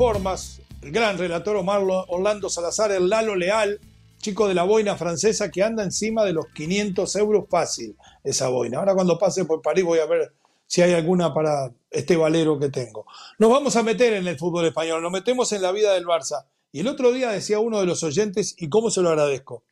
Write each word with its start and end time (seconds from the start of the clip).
plataformas. 0.00 0.62
El 0.80 0.92
gran 0.92 1.18
relator 1.18 1.56
Omar 1.56 1.82
Orlando 2.08 2.48
Salazar, 2.48 2.90
el 2.90 3.10
Lalo 3.10 3.36
Leal, 3.36 3.78
chico 4.16 4.48
de 4.48 4.54
la 4.54 4.62
boina 4.62 4.96
francesa 4.96 5.50
que 5.50 5.62
anda 5.62 5.82
encima 5.84 6.24
de 6.24 6.32
los 6.32 6.46
500 6.54 7.16
euros 7.16 7.44
fácil 7.50 7.94
esa 8.24 8.48
boina. 8.48 8.78
Ahora 8.78 8.94
cuando 8.94 9.18
pase 9.18 9.44
por 9.44 9.60
París 9.60 9.84
voy 9.84 9.98
a 9.98 10.06
ver 10.06 10.32
si 10.66 10.80
hay 10.80 10.94
alguna 10.94 11.34
para 11.34 11.70
este 11.90 12.16
valero 12.16 12.58
que 12.58 12.70
tengo. 12.70 13.04
Nos 13.38 13.50
vamos 13.50 13.76
a 13.76 13.82
meter 13.82 14.14
en 14.14 14.26
el 14.26 14.38
fútbol 14.38 14.64
español, 14.64 15.02
nos 15.02 15.12
metemos 15.12 15.52
en 15.52 15.60
la 15.60 15.70
vida 15.70 15.92
del 15.92 16.06
Barça. 16.06 16.46
Y 16.72 16.80
el 16.80 16.88
otro 16.88 17.12
día 17.12 17.30
decía 17.30 17.58
uno 17.58 17.78
de 17.78 17.84
los 17.84 18.02
oyentes, 18.02 18.54
y 18.56 18.70
cómo 18.70 18.90
se 18.90 19.02
lo 19.02 19.10
agradezco. 19.10 19.64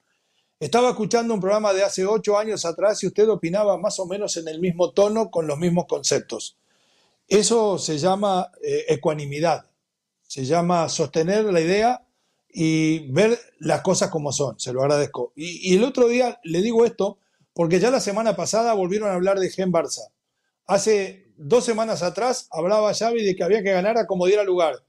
Estaba 0.60 0.90
escuchando 0.90 1.32
un 1.32 1.40
programa 1.40 1.72
de 1.72 1.84
hace 1.84 2.04
ocho 2.04 2.36
años 2.36 2.66
atrás 2.66 3.02
y 3.02 3.06
usted 3.06 3.30
opinaba 3.30 3.78
más 3.78 3.98
o 3.98 4.04
menos 4.04 4.36
en 4.36 4.48
el 4.48 4.60
mismo 4.60 4.90
tono, 4.90 5.30
con 5.30 5.46
los 5.46 5.56
mismos 5.56 5.86
conceptos. 5.86 6.58
Eso 7.28 7.78
se 7.78 7.96
llama 7.96 8.50
eh, 8.62 8.84
ecuanimidad, 8.88 9.67
se 10.28 10.44
llama 10.44 10.88
sostener 10.90 11.46
la 11.46 11.60
idea 11.60 12.02
y 12.50 13.10
ver 13.10 13.38
las 13.58 13.80
cosas 13.80 14.10
como 14.10 14.30
son, 14.30 14.60
se 14.60 14.72
lo 14.72 14.82
agradezco. 14.82 15.32
Y, 15.34 15.74
el 15.74 15.82
otro 15.82 16.06
día 16.06 16.38
le 16.44 16.60
digo 16.62 16.84
esto 16.84 17.18
porque 17.54 17.80
ya 17.80 17.90
la 17.90 17.98
semana 17.98 18.36
pasada 18.36 18.74
volvieron 18.74 19.08
a 19.08 19.14
hablar 19.14 19.40
de 19.40 19.50
Gen 19.50 19.72
Barça. 19.72 20.12
Hace 20.66 21.32
dos 21.38 21.64
semanas 21.64 22.02
atrás 22.02 22.46
hablaba 22.50 22.94
Xavi 22.94 23.24
de 23.24 23.34
que 23.34 23.42
había 23.42 23.62
que 23.62 23.72
ganar 23.72 23.96
a 23.96 24.06
como 24.06 24.26
diera 24.26 24.44
lugar. 24.44 24.84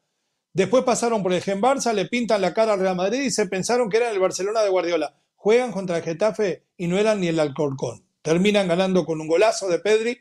Después 0.52 0.84
pasaron 0.84 1.24
por 1.24 1.32
el 1.32 1.42
Gen 1.42 1.62
Barça, 1.62 1.94
le 1.94 2.06
pintan 2.06 2.42
la 2.42 2.54
cara 2.54 2.74
al 2.74 2.80
Real 2.80 2.98
Madrid 2.98 3.22
y 3.22 3.32
se 3.32 3.48
pensaron 3.48 3.90
que 3.90 3.98
era 3.98 4.12
el 4.12 4.20
Barcelona 4.20 4.62
de 4.62 4.70
Guardiola. 4.70 5.16
Juegan 5.36 5.72
contra 5.72 5.98
el 5.98 6.04
Getafe 6.04 6.66
y 6.76 6.88
no 6.88 6.98
eran 6.98 7.22
ni 7.22 7.28
el 7.28 7.40
Alcorcón. 7.40 8.04
Terminan 8.22 8.68
ganando 8.68 9.06
con 9.06 9.22
un 9.22 9.28
golazo 9.28 9.70
de 9.70 9.80
Pedri 9.80 10.20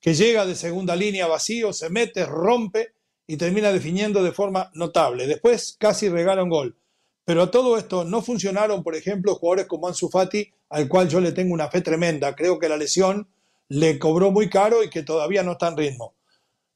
que 0.00 0.14
llega 0.14 0.44
de 0.44 0.56
segunda 0.56 0.96
línea 0.96 1.28
vacío, 1.28 1.72
se 1.72 1.88
mete, 1.88 2.26
rompe 2.26 2.95
y 3.26 3.36
termina 3.36 3.72
definiendo 3.72 4.22
de 4.22 4.32
forma 4.32 4.70
notable. 4.74 5.26
Después 5.26 5.76
casi 5.78 6.08
regala 6.08 6.42
un 6.42 6.50
gol. 6.50 6.76
Pero 7.24 7.42
a 7.42 7.50
todo 7.50 7.76
esto 7.76 8.04
no 8.04 8.22
funcionaron, 8.22 8.84
por 8.84 8.94
ejemplo, 8.94 9.34
jugadores 9.34 9.66
como 9.66 9.88
Ansu 9.88 10.08
Fati, 10.08 10.52
al 10.68 10.88
cual 10.88 11.08
yo 11.08 11.20
le 11.20 11.32
tengo 11.32 11.52
una 11.52 11.68
fe 11.68 11.80
tremenda. 11.80 12.36
Creo 12.36 12.58
que 12.58 12.68
la 12.68 12.76
lesión 12.76 13.28
le 13.68 13.98
cobró 13.98 14.30
muy 14.30 14.48
caro 14.48 14.84
y 14.84 14.90
que 14.90 15.02
todavía 15.02 15.42
no 15.42 15.52
está 15.52 15.68
en 15.68 15.76
ritmo. 15.76 16.14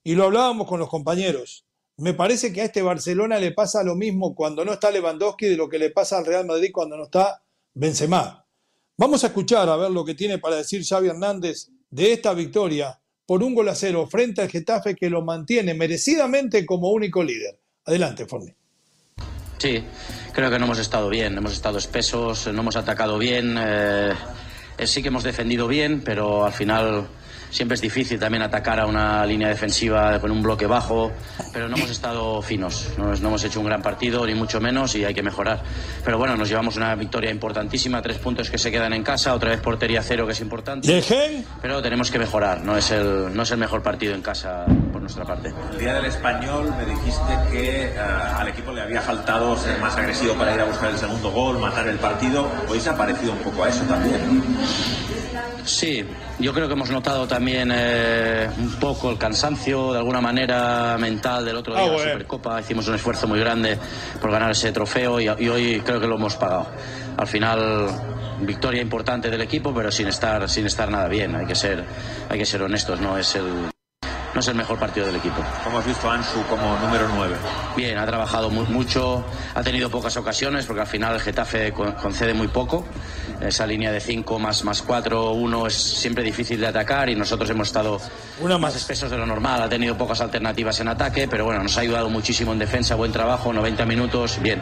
Y 0.03 0.15
lo 0.16 0.25
hablábamos 0.25 0.66
con 0.66 0.81
los 0.81 0.89
compañeros. 0.89 1.66
Me 1.99 2.15
parece 2.15 2.53
que 2.53 2.62
a 2.62 2.65
este 2.65 2.83
Barcelona 2.83 3.39
le 3.39 3.53
pasa 3.53 3.84
lo 3.84 3.94
mismo 3.94 4.34
cuando 4.34 4.65
no 4.65 4.72
está 4.72 4.91
Lewandowski 4.91 5.47
de 5.47 5.56
lo 5.56 5.69
que 5.69 5.78
le 5.78 5.91
pasa 5.91 6.19
al 6.19 6.27
Real 6.27 6.47
Madrid 6.47 6.71
cuando 6.72 6.97
no 6.97 7.05
está 7.05 7.43
Benzema. 7.75 8.44
Vamos 8.97 9.22
a 9.22 9.28
escuchar 9.28 9.69
a 9.69 9.77
ver 9.77 9.91
lo 9.91 10.05
que 10.05 10.15
tiene 10.15 10.39
para 10.39 10.56
decir 10.56 10.84
Xavi 10.84 11.09
Hernández 11.09 11.69
de 11.91 12.12
esta 12.12 12.34
victoria 12.34 13.00
por 13.31 13.45
un 13.45 13.55
gol 13.55 13.69
a 13.69 13.77
cero 13.77 14.09
frente 14.11 14.43
al 14.43 14.51
Getafe 14.51 14.97
que 14.97 15.09
lo 15.09 15.23
mantiene 15.23 15.73
merecidamente 15.73 16.67
como 16.67 16.91
único 16.91 17.23
líder. 17.23 17.61
Adelante, 17.85 18.27
Forni. 18.27 18.53
Sí, 19.57 19.85
creo 20.33 20.51
que 20.51 20.59
no 20.59 20.65
hemos 20.65 20.81
estado 20.81 21.09
bien, 21.09 21.39
hemos 21.39 21.53
estado 21.53 21.79
espesos, 21.79 22.49
no 22.53 22.63
hemos 22.63 22.75
atacado 22.75 23.19
bien. 23.19 23.55
Eh, 23.57 24.15
sí 24.83 25.01
que 25.01 25.07
hemos 25.07 25.23
defendido 25.23 25.69
bien, 25.69 26.03
pero 26.05 26.45
al 26.45 26.53
final 26.53 27.07
siempre 27.50 27.75
es 27.75 27.81
difícil 27.81 28.19
también 28.19 28.43
atacar 28.43 28.81
a 28.81 28.87
una 28.87 29.25
línea 29.27 29.49
defensiva 29.49 30.19
con 30.21 30.31
un 30.31 30.43
bloque 30.43 30.66
bajo, 30.66 31.12
pero 31.53 31.69
no 31.69 31.77
hemos 31.77 31.91
estado 31.91 32.41
finos, 32.43 32.88
no, 32.97 33.06
no, 33.06 33.28
hemos 33.28 33.44
hecho 33.44 33.61
un 33.61 33.66
gran 33.66 33.83
partido, 33.83 34.27
ni 34.27 34.34
mucho 34.34 34.61
menos, 34.61 34.94
y 34.94 35.05
hay 35.05 35.15
que 35.15 35.22
mejorar. 35.22 35.62
Pero 36.05 36.19
bueno, 36.19 36.37
nos 36.37 36.49
llevamos 36.49 36.77
una 36.77 36.94
victoria 36.94 37.31
importantísima, 37.31 38.00
tres 38.03 38.19
puntos 38.19 38.50
que 38.50 38.59
se 38.59 38.71
quedan 38.71 38.93
en 38.93 39.03
casa, 39.03 39.34
otra 39.34 39.50
vez 39.50 39.60
portería 39.60 40.03
cero, 40.03 40.27
que 40.27 40.33
es 40.33 40.41
importante. 40.41 40.87
¿Dejen? 40.89 41.44
Pero 41.60 41.83
tenemos 41.83 42.10
que 42.10 42.19
mejorar, 42.19 42.62
no 42.62 42.77
es, 42.77 42.91
el, 42.91 43.34
no 43.34 43.43
es 43.43 43.50
el 43.50 43.59
mejor 43.59 43.83
partido 43.83 44.15
en 44.15 44.22
casa 44.22 44.65
por 44.93 45.00
nuestra 45.00 45.25
parte. 45.25 45.53
El 45.72 45.78
día 45.78 45.94
del 45.94 46.06
español 46.06 46.72
me 46.77 46.84
dijiste 46.87 47.33
que 47.50 47.93
uh, 47.97 48.41
al 48.41 48.49
equipo 48.49 48.72
le 48.72 48.83
había 48.83 49.00
faltado 49.00 49.56
ser 49.56 49.78
más 49.81 49.97
agresivo 49.97 50.34
para 50.34 50.55
ir 50.55 50.60
a 50.60 50.65
buscar 50.65 50.91
el 50.91 50.99
segundo 50.99 51.31
gol, 51.31 51.59
matar 51.59 51.89
el 51.89 51.99
partido. 51.99 52.49
Hoy 52.69 52.81
se 52.81 52.91
ha 52.91 52.97
parecido 52.97 53.33
un 53.33 53.39
poco 53.39 53.65
a 53.65 53.69
eso 53.69 53.83
también. 53.84 54.43
Sí, 55.65 56.04
yo 56.38 56.53
creo 56.53 56.66
que 56.66 56.75
hemos 56.75 56.91
notado 56.91 57.26
también 57.26 57.71
eh, 57.72 58.48
un 58.59 58.72
poco 58.81 59.10
el 59.10 59.19
cansancio, 59.19 59.93
de 59.93 59.98
alguna 59.98 60.21
manera 60.21 60.97
mental 60.98 61.44
del 61.44 61.56
otro 61.56 61.75
día 61.75 61.82
Ah, 61.82 61.87
en 61.87 61.93
bueno. 61.93 62.06
la 62.06 62.12
Supercopa. 62.12 62.60
Hicimos 62.60 62.88
un 62.88 62.94
esfuerzo 62.94 63.26
muy 63.28 63.38
grande 63.41 63.78
por 64.21 64.31
ganar 64.31 64.50
ese 64.50 64.72
trofeo 64.72 65.21
y, 65.21 65.25
y 65.38 65.48
hoy 65.48 65.82
creo 65.84 66.00
que 66.00 66.06
lo 66.06 66.16
hemos 66.16 66.37
pagado. 66.37 66.66
Al 67.16 67.26
final, 67.26 67.88
victoria 68.41 68.81
importante 68.81 69.31
del 69.31 69.43
equipo, 69.43 69.72
pero 69.75 69.91
sin 69.93 70.09
estar, 70.09 70.48
sin 70.48 70.66
estar 70.66 70.91
nada 70.91 71.09
bien. 71.09 71.34
Hay 71.37 71.47
que 71.47 71.54
ser, 71.54 71.84
hay 72.28 72.38
que 72.38 72.47
ser 72.47 72.62
honestos, 72.62 73.00
no 73.00 73.19
es 73.19 73.34
el, 73.34 73.44
no 74.32 74.41
es 74.41 74.48
el 74.48 74.54
mejor 74.54 74.78
partido 74.78 75.06
del 75.06 75.16
equipo. 75.16 75.42
¿Cómo 75.65 75.78
has 75.78 75.87
visto 75.87 76.09
a 76.10 76.15
Ansu 76.15 76.42
como 76.48 76.78
número 76.78 77.06
9? 77.15 77.34
Bien, 77.77 77.98
ha 77.98 78.06
trabajado 78.06 78.48
mu- 78.48 78.65
mucho, 78.65 79.25
ha 79.54 79.62
tenido 79.62 79.91
pocas 79.91 80.16
ocasiones 80.16 80.65
porque 80.66 80.81
al 80.82 80.87
final 80.87 81.15
el 81.16 81.21
Getafe 81.21 81.72
con- 81.72 81.92
concede 81.92 82.32
muy 82.32 82.48
poco. 82.48 82.87
Esa 83.41 83.67
línea 83.67 83.91
de 83.91 84.01
5 84.01 84.39
más, 84.39 84.65
más 84.65 84.83
4, 84.83 85.33
1 85.33 85.67
es 85.67 85.75
siempre 85.75 86.23
difícil 86.23 86.61
de 86.61 86.67
atacar 86.67 87.09
y 87.09 87.15
nosotros 87.17 87.49
hemos 87.51 87.69
estado 87.69 88.01
Una 88.41 88.59
más 88.59 88.73
más. 88.75 88.77
espesos 88.77 89.11
de 89.11 89.17
lo 89.17 89.25
normal. 89.25 89.62
Ha 89.62 89.69
tenido 89.69 89.97
pocas 89.97 90.21
alternativas 90.21 90.78
en 90.81 90.89
ataque, 90.89 91.27
pero 91.27 91.45
bueno, 91.47 91.62
nos 91.62 91.77
ha 91.78 91.81
ayudado 91.81 92.11
muchísimo 92.11 92.53
en 92.53 92.59
defensa, 92.59 92.95
buen 92.97 93.12
trabajo, 93.12 93.53
90 93.53 93.87
minutos, 93.87 94.41
bien. 94.43 94.61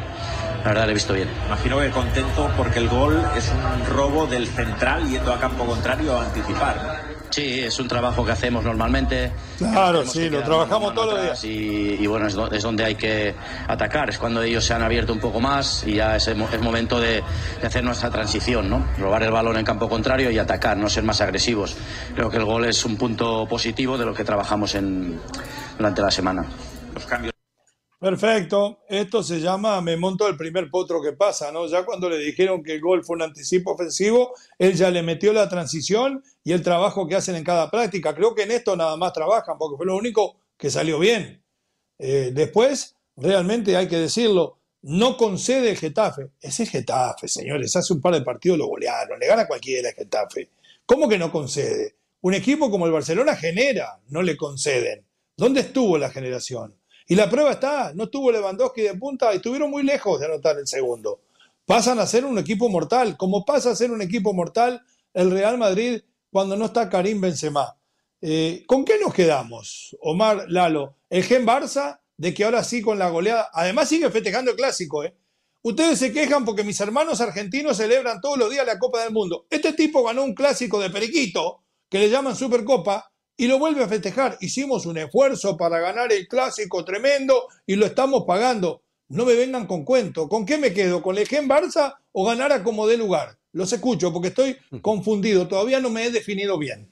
La 0.62 0.68
verdad, 0.70 0.86
le 0.86 0.92
he 0.92 0.94
visto 0.94 1.12
bien. 1.12 1.28
Imagino 1.46 1.78
que 1.80 1.90
contento 1.90 2.50
porque 2.56 2.78
el 2.78 2.88
gol 2.88 3.20
es 3.36 3.50
un 3.50 3.86
robo 3.86 4.26
del 4.26 4.46
central 4.46 5.08
yendo 5.08 5.32
a 5.32 5.40
campo 5.40 5.64
contrario 5.64 6.16
a 6.16 6.24
anticipar. 6.24 7.17
Sí, 7.30 7.60
es 7.60 7.78
un 7.78 7.86
trabajo 7.88 8.24
que 8.24 8.32
hacemos 8.32 8.64
normalmente. 8.64 9.30
Claro, 9.58 10.04
sí, 10.06 10.30
lo 10.30 10.42
trabajamos 10.42 10.94
todos 10.94 11.12
los 11.12 11.18
atrás 11.22 11.44
Y, 11.44 11.96
y 12.00 12.06
bueno, 12.06 12.26
es, 12.26 12.34
do- 12.34 12.50
es 12.50 12.62
donde 12.62 12.84
hay 12.84 12.94
que 12.94 13.34
atacar. 13.68 14.08
Es 14.08 14.18
cuando 14.18 14.42
ellos 14.42 14.64
se 14.64 14.72
han 14.74 14.82
abierto 14.82 15.12
un 15.12 15.20
poco 15.20 15.38
más 15.40 15.84
y 15.86 15.94
ya 15.96 16.16
es, 16.16 16.26
el 16.28 16.36
mo- 16.36 16.48
es 16.52 16.60
momento 16.60 16.98
de, 17.00 17.22
de 17.60 17.66
hacer 17.66 17.84
nuestra 17.84 18.10
transición, 18.10 18.70
¿no? 18.70 18.84
Robar 18.98 19.22
el 19.22 19.30
balón 19.30 19.56
en 19.58 19.64
campo 19.64 19.88
contrario 19.88 20.30
y 20.30 20.38
atacar, 20.38 20.76
no 20.76 20.88
ser 20.88 21.04
más 21.04 21.20
agresivos. 21.20 21.76
Creo 22.14 22.30
que 22.30 22.38
el 22.38 22.44
gol 22.44 22.64
es 22.64 22.84
un 22.84 22.96
punto 22.96 23.46
positivo 23.48 23.98
de 23.98 24.06
lo 24.06 24.14
que 24.14 24.24
trabajamos 24.24 24.74
en, 24.74 25.20
durante 25.76 26.00
la 26.02 26.10
semana. 26.10 26.44
Los 26.94 27.04
cambios 27.04 27.34
Perfecto. 28.00 28.78
Esto 28.88 29.24
se 29.24 29.40
llama 29.40 29.80
me 29.80 29.96
monto 29.96 30.28
el 30.28 30.36
primer 30.36 30.70
potro 30.70 31.02
que 31.02 31.14
pasa, 31.14 31.50
¿no? 31.50 31.66
Ya 31.66 31.84
cuando 31.84 32.08
le 32.08 32.18
dijeron 32.18 32.62
que 32.62 32.74
el 32.74 32.80
gol 32.80 33.04
fue 33.04 33.16
un 33.16 33.22
anticipo 33.22 33.72
ofensivo, 33.72 34.34
él 34.56 34.74
ya 34.74 34.90
le 34.90 35.02
metió 35.02 35.32
la 35.32 35.48
transición 35.48 36.22
y 36.44 36.52
el 36.52 36.62
trabajo 36.62 37.08
que 37.08 37.16
hacen 37.16 37.34
en 37.34 37.42
cada 37.42 37.68
práctica. 37.70 38.14
Creo 38.14 38.36
que 38.36 38.44
en 38.44 38.52
esto 38.52 38.76
nada 38.76 38.96
más 38.96 39.12
trabajan, 39.12 39.58
porque 39.58 39.76
fue 39.76 39.86
lo 39.86 39.96
único 39.96 40.36
que 40.56 40.70
salió 40.70 41.00
bien. 41.00 41.42
Eh, 41.98 42.30
después, 42.32 42.94
realmente 43.16 43.76
hay 43.76 43.88
que 43.88 43.96
decirlo, 43.96 44.58
no 44.82 45.16
concede 45.16 45.70
el 45.70 45.76
Getafe. 45.76 46.28
Ese 46.40 46.66
Getafe, 46.66 47.26
señores, 47.26 47.74
hace 47.74 47.92
un 47.92 48.00
par 48.00 48.14
de 48.14 48.22
partidos 48.22 48.58
lo 48.58 48.68
golearon, 48.68 49.18
le 49.18 49.26
gana 49.26 49.48
cualquiera 49.48 49.88
el 49.88 49.94
Getafe. 49.96 50.50
¿Cómo 50.86 51.08
que 51.08 51.18
no 51.18 51.32
concede? 51.32 51.96
Un 52.20 52.34
equipo 52.34 52.70
como 52.70 52.86
el 52.86 52.92
Barcelona 52.92 53.34
genera, 53.34 53.98
no 54.08 54.22
le 54.22 54.36
conceden. 54.36 55.04
¿Dónde 55.36 55.60
estuvo 55.62 55.98
la 55.98 56.10
generación? 56.10 56.74
Y 57.08 57.14
la 57.14 57.30
prueba 57.30 57.52
está, 57.52 57.92
no 57.94 58.04
estuvo 58.04 58.30
Lewandowski 58.30 58.82
de 58.82 58.94
punta 58.94 59.32
y 59.32 59.36
estuvieron 59.36 59.70
muy 59.70 59.82
lejos 59.82 60.20
de 60.20 60.26
anotar 60.26 60.58
el 60.58 60.66
segundo. 60.66 61.22
Pasan 61.64 61.98
a 61.98 62.06
ser 62.06 62.26
un 62.26 62.38
equipo 62.38 62.68
mortal. 62.68 63.16
Como 63.16 63.46
pasa 63.46 63.70
a 63.70 63.76
ser 63.76 63.90
un 63.90 64.02
equipo 64.02 64.34
mortal 64.34 64.82
el 65.14 65.30
Real 65.30 65.56
Madrid 65.56 66.02
cuando 66.30 66.54
no 66.54 66.66
está 66.66 66.90
Karim 66.90 67.20
Benzema. 67.20 67.76
Eh, 68.20 68.62
¿Con 68.66 68.84
qué 68.84 68.98
nos 69.00 69.14
quedamos, 69.14 69.96
Omar 70.00 70.44
Lalo? 70.48 70.96
¿El 71.08 71.24
Gen 71.24 71.46
Barça 71.46 72.00
de 72.18 72.34
que 72.34 72.44
ahora 72.44 72.62
sí 72.62 72.82
con 72.82 72.98
la 72.98 73.08
goleada, 73.08 73.48
además 73.52 73.88
sigue 73.88 74.10
festejando 74.10 74.50
el 74.50 74.56
clásico, 74.56 75.04
¿eh? 75.04 75.14
Ustedes 75.62 75.98
se 75.98 76.12
quejan 76.12 76.44
porque 76.44 76.64
mis 76.64 76.80
hermanos 76.80 77.20
argentinos 77.20 77.76
celebran 77.76 78.20
todos 78.20 78.38
los 78.38 78.50
días 78.50 78.66
la 78.66 78.78
Copa 78.78 79.02
del 79.02 79.12
Mundo. 79.12 79.46
Este 79.50 79.72
tipo 79.72 80.02
ganó 80.04 80.24
un 80.24 80.34
clásico 80.34 80.78
de 80.80 80.90
Periquito, 80.90 81.62
que 81.88 81.98
le 81.98 82.10
llaman 82.10 82.36
Supercopa, 82.36 83.12
y 83.38 83.46
lo 83.46 83.58
vuelve 83.58 83.84
a 83.84 83.88
festejar. 83.88 84.36
Hicimos 84.40 84.84
un 84.84 84.98
esfuerzo 84.98 85.56
para 85.56 85.78
ganar 85.78 86.12
el 86.12 86.26
clásico 86.26 86.84
tremendo 86.84 87.46
y 87.64 87.76
lo 87.76 87.86
estamos 87.86 88.24
pagando. 88.26 88.82
No 89.08 89.24
me 89.24 89.34
vengan 89.34 89.66
con 89.66 89.84
cuento. 89.84 90.28
¿Con 90.28 90.44
qué 90.44 90.58
me 90.58 90.74
quedo? 90.74 91.00
¿Con 91.00 91.16
el 91.16 91.26
Gen 91.26 91.48
Barça 91.48 91.94
o 92.12 92.26
ganar 92.26 92.52
a 92.52 92.64
como 92.64 92.88
dé 92.88 92.98
lugar? 92.98 93.38
Los 93.52 93.72
escucho 93.72 94.12
porque 94.12 94.28
estoy 94.28 94.56
confundido. 94.82 95.46
Todavía 95.46 95.78
no 95.80 95.88
me 95.88 96.04
he 96.04 96.10
definido 96.10 96.58
bien. 96.58 96.90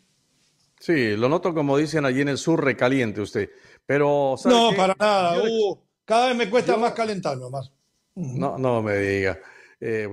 Sí, 0.79 1.17
lo 1.17 1.29
noto 1.29 1.53
como 1.53 1.77
dicen 1.77 2.05
allí 2.05 2.21
en 2.21 2.29
el 2.29 2.39
sur, 2.39 2.65
recaliente 2.65 3.21
usted. 3.21 3.51
Pero. 3.85 4.37
no, 4.45 4.71
para 4.77 4.95
nada. 4.99 5.43
Uh, 5.43 5.79
cada 6.05 6.29
vez 6.29 6.37
me 6.37 6.49
cuesta 6.49 6.77
más 6.77 6.93
calentarme, 6.93 7.51
más. 7.51 7.73
No, 8.15 8.57
no 8.57 8.83
me 8.83 8.97
diga. 8.99 9.39
Eh, 9.79 10.09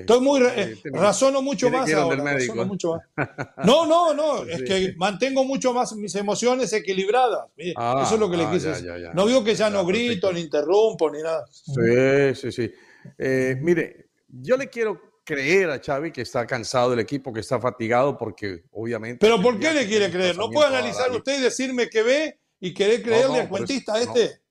Estoy 0.00 0.20
muy 0.20 0.42
eh, 0.42 0.76
razono 0.84 1.40
mucho 1.40 1.70
más 1.70 1.90
ahora. 1.94 2.36
Mucho 2.66 3.00
más. 3.16 3.38
No, 3.64 3.86
no, 3.86 4.12
no. 4.12 4.44
Es 4.44 4.62
que 4.62 4.94
mantengo 4.96 5.44
mucho 5.44 5.72
más 5.72 5.94
mis 5.94 6.14
emociones 6.14 6.72
equilibradas. 6.72 7.46
Ah, 7.76 8.02
Eso 8.04 8.14
es 8.14 8.20
lo 8.20 8.30
que 8.30 8.36
le 8.36 8.44
ah, 8.44 8.50
quise 8.52 8.68
decir. 8.68 8.92
No 9.14 9.26
digo 9.26 9.42
que 9.42 9.54
ya, 9.54 9.70
no 9.70 9.86
grito, 9.86 10.32
ni 10.32 10.40
interrumpo, 10.40 11.10
ni 11.10 11.22
nada. 11.22 11.46
Sí, 11.50 12.34
sí, 12.34 12.52
sí. 12.52 12.70
Eh, 13.18 13.56
mire, 13.60 14.08
yo 14.28 14.56
le 14.56 14.68
quiero 14.68 15.00
creer 15.24 15.70
a 15.70 15.80
Xavi 15.80 16.12
que 16.12 16.22
está 16.22 16.46
cansado 16.46 16.90
del 16.90 17.00
equipo, 17.00 17.32
que 17.32 17.40
está 17.40 17.58
fatigado, 17.58 18.18
porque 18.18 18.64
obviamente. 18.72 19.18
Pero 19.20 19.40
¿por 19.40 19.58
qué 19.58 19.72
le 19.72 19.86
quiere 19.86 20.10
creer? 20.10 20.36
¿No 20.36 20.50
puede 20.50 20.68
analizar 20.68 21.10
usted 21.10 21.38
y 21.38 21.42
decirme 21.42 21.88
que 21.88 22.02
ve 22.02 22.38
y 22.60 22.74
querer 22.74 23.02
creerle 23.02 23.40
al 23.40 23.48
cuentista 23.48 24.00
este? 24.00 24.26
No, 24.26 24.41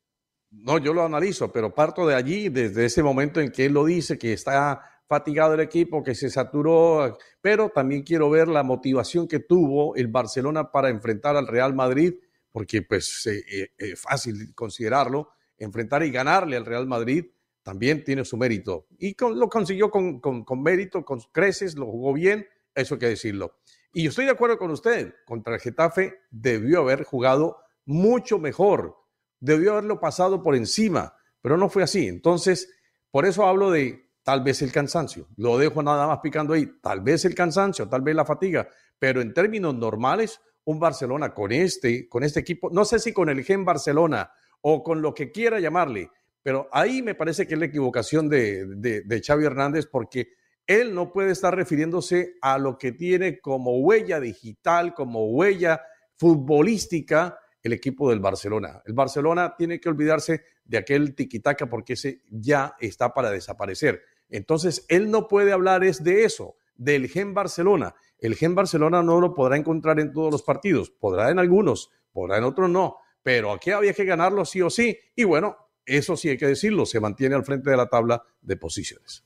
yo 0.52 0.94
lo 0.94 1.04
analizo, 1.04 1.52
pero 1.52 1.74
parto 1.74 2.06
de 2.06 2.16
allí, 2.16 2.50
desde 2.50 2.86
ese 2.86 3.02
momento 3.02 3.40
en 3.40 3.52
que 3.52 3.66
él 3.66 3.74
lo 3.74 3.86
dice, 3.86 4.18
que 4.18 4.34
está 4.34 4.82
fatigado 5.08 5.54
el 5.54 5.60
equipo, 5.60 6.04
que 6.04 6.16
se 6.16 6.30
saturó, 6.30 7.18
pero 7.42 7.70
también 7.70 8.04
quiero 8.04 8.30
ver 8.30 8.48
la 8.48 8.64
motivación 8.64 9.28
que 9.28 9.40
tuvo 9.40 9.96
el 9.96 10.08
Barcelona 10.08 10.72
para 10.72 10.90
enfrentar 10.90 11.36
al 11.36 11.48
Real 11.48 11.74
Madrid, 11.74 12.14
porque 12.52 12.82
pues 12.82 13.26
es 13.26 13.44
eh, 13.54 13.72
eh, 13.78 13.96
fácil 13.96 14.54
considerarlo, 14.54 15.32
enfrentar 15.58 16.04
y 16.04 16.12
ganarle 16.12 16.58
al 16.58 16.66
Real 16.66 16.88
Madrid 16.88 17.26
también 17.64 18.04
tiene 18.04 18.26
su 18.26 18.38
mérito. 18.38 18.88
Y 18.98 19.16
lo 19.20 19.50
consiguió 19.50 19.92
con, 19.92 20.20
con, 20.20 20.44
con, 20.44 20.64
mérito, 20.64 21.06
con 21.06 21.20
creces, 21.32 21.76
lo 21.76 21.86
jugó 21.86 22.14
bien, 22.14 22.48
eso 22.74 22.96
hay 22.96 23.00
que 23.00 23.08
decirlo. 23.08 23.60
Y 23.94 24.04
yo 24.04 24.10
estoy 24.10 24.26
de 24.26 24.32
acuerdo 24.32 24.58
con 24.58 24.72
usted, 24.72 25.14
contra 25.26 25.56
el 25.56 25.62
Getafe 25.62 26.22
debió 26.30 26.80
haber 26.80 27.04
jugado 27.04 27.58
mucho 27.86 28.40
mejor 28.40 29.01
debió 29.42 29.74
haberlo 29.74 30.00
pasado 30.00 30.42
por 30.42 30.56
encima, 30.56 31.14
pero 31.42 31.58
no 31.58 31.68
fue 31.68 31.84
así. 31.84 32.08
Entonces, 32.08 32.70
por 33.10 33.26
eso 33.26 33.46
hablo 33.46 33.70
de 33.70 34.10
tal 34.24 34.44
vez 34.44 34.62
el 34.62 34.72
cansancio. 34.72 35.28
Lo 35.36 35.58
dejo 35.58 35.84
nada 35.84 36.08
más 36.08 36.20
picando 36.20 36.54
ahí. 36.54 36.68
Tal 36.82 37.02
vez 37.02 37.26
el 37.26 37.36
cansancio, 37.36 37.90
tal 37.90 38.02
vez 38.02 38.16
la 38.16 38.24
fatiga, 38.24 38.70
pero 38.98 39.20
en 39.20 39.34
términos 39.34 39.76
normales, 39.76 40.40
un 40.66 40.80
Barcelona 40.80 41.34
con 41.34 41.52
este, 41.52 42.08
con 42.08 42.24
este 42.24 42.40
equipo, 42.40 42.70
no 42.72 42.86
sé 42.86 43.00
si 43.00 43.12
con 43.12 43.30
el 43.30 43.44
Gen 43.44 43.66
Barcelona 43.66 44.32
o 44.62 44.84
con 44.84 45.02
lo 45.02 45.14
que 45.14 45.32
quiera 45.32 45.60
llamarle, 45.60 46.12
pero 46.44 46.70
ahí 46.72 47.02
me 47.02 47.16
parece 47.16 47.48
que 47.48 47.56
es 47.56 47.60
la 47.60 47.66
equivocación 47.66 48.30
de, 48.30 48.66
de, 48.66 49.22
Xavi 49.22 49.46
Hernández 49.46 49.88
porque 49.88 50.34
él 50.68 50.94
no 50.94 51.12
puede 51.12 51.32
estar 51.32 51.56
refiriéndose 51.56 52.36
a 52.42 52.58
lo 52.58 52.78
que 52.78 52.92
tiene 52.92 53.40
como 53.40 53.80
huella 53.80 54.20
digital, 54.20 54.94
como 54.94 55.26
huella 55.32 55.82
futbolística 56.18 57.40
el 57.64 57.74
equipo 57.74 58.10
del 58.10 58.20
Barcelona. 58.20 58.82
El 58.86 58.94
Barcelona 58.94 59.56
tiene 59.58 59.80
que 59.80 59.90
olvidarse 59.90 60.44
de 60.66 60.78
aquel 60.78 61.16
tiquitaca 61.16 61.70
porque 61.70 61.94
ese 61.94 62.22
ya 62.30 62.76
está 62.80 63.14
para 63.14 63.32
desaparecer. 63.32 64.02
Entonces, 64.30 64.86
él 64.88 65.12
no 65.12 65.28
puede 65.28 65.52
hablar 65.52 65.84
es 65.84 66.04
de 66.04 66.24
eso, 66.24 66.56
del 66.76 67.08
gen 67.08 67.34
Barcelona. 67.34 67.96
El 68.18 68.36
gen 68.36 68.56
Barcelona 68.56 69.04
no 69.04 69.20
lo 69.20 69.34
podrá 69.34 69.58
encontrar 69.58 70.00
en 70.00 70.14
todos 70.14 70.32
los 70.32 70.44
partidos, 70.44 70.90
podrá 70.90 71.30
en 71.30 71.40
algunos, 71.40 71.92
podrá 72.12 72.38
en 72.38 72.44
otros 72.44 72.70
no, 72.70 72.98
pero 73.24 73.52
aquí 73.52 73.72
había 73.72 73.94
que 73.94 74.06
ganarlo 74.06 74.46
sí 74.46 74.62
o 74.62 74.70
sí. 74.70 74.98
Y 75.16 75.24
bueno, 75.24 75.58
eso 75.86 76.16
sí 76.16 76.30
hay 76.30 76.38
que 76.38 76.48
decirlo, 76.48 76.86
se 76.86 77.00
mantiene 77.00 77.36
al 77.36 77.46
frente 77.46 77.70
de 77.70 77.78
la 77.78 77.88
tabla 77.88 78.24
de 78.42 78.58
posiciones. 78.58 79.24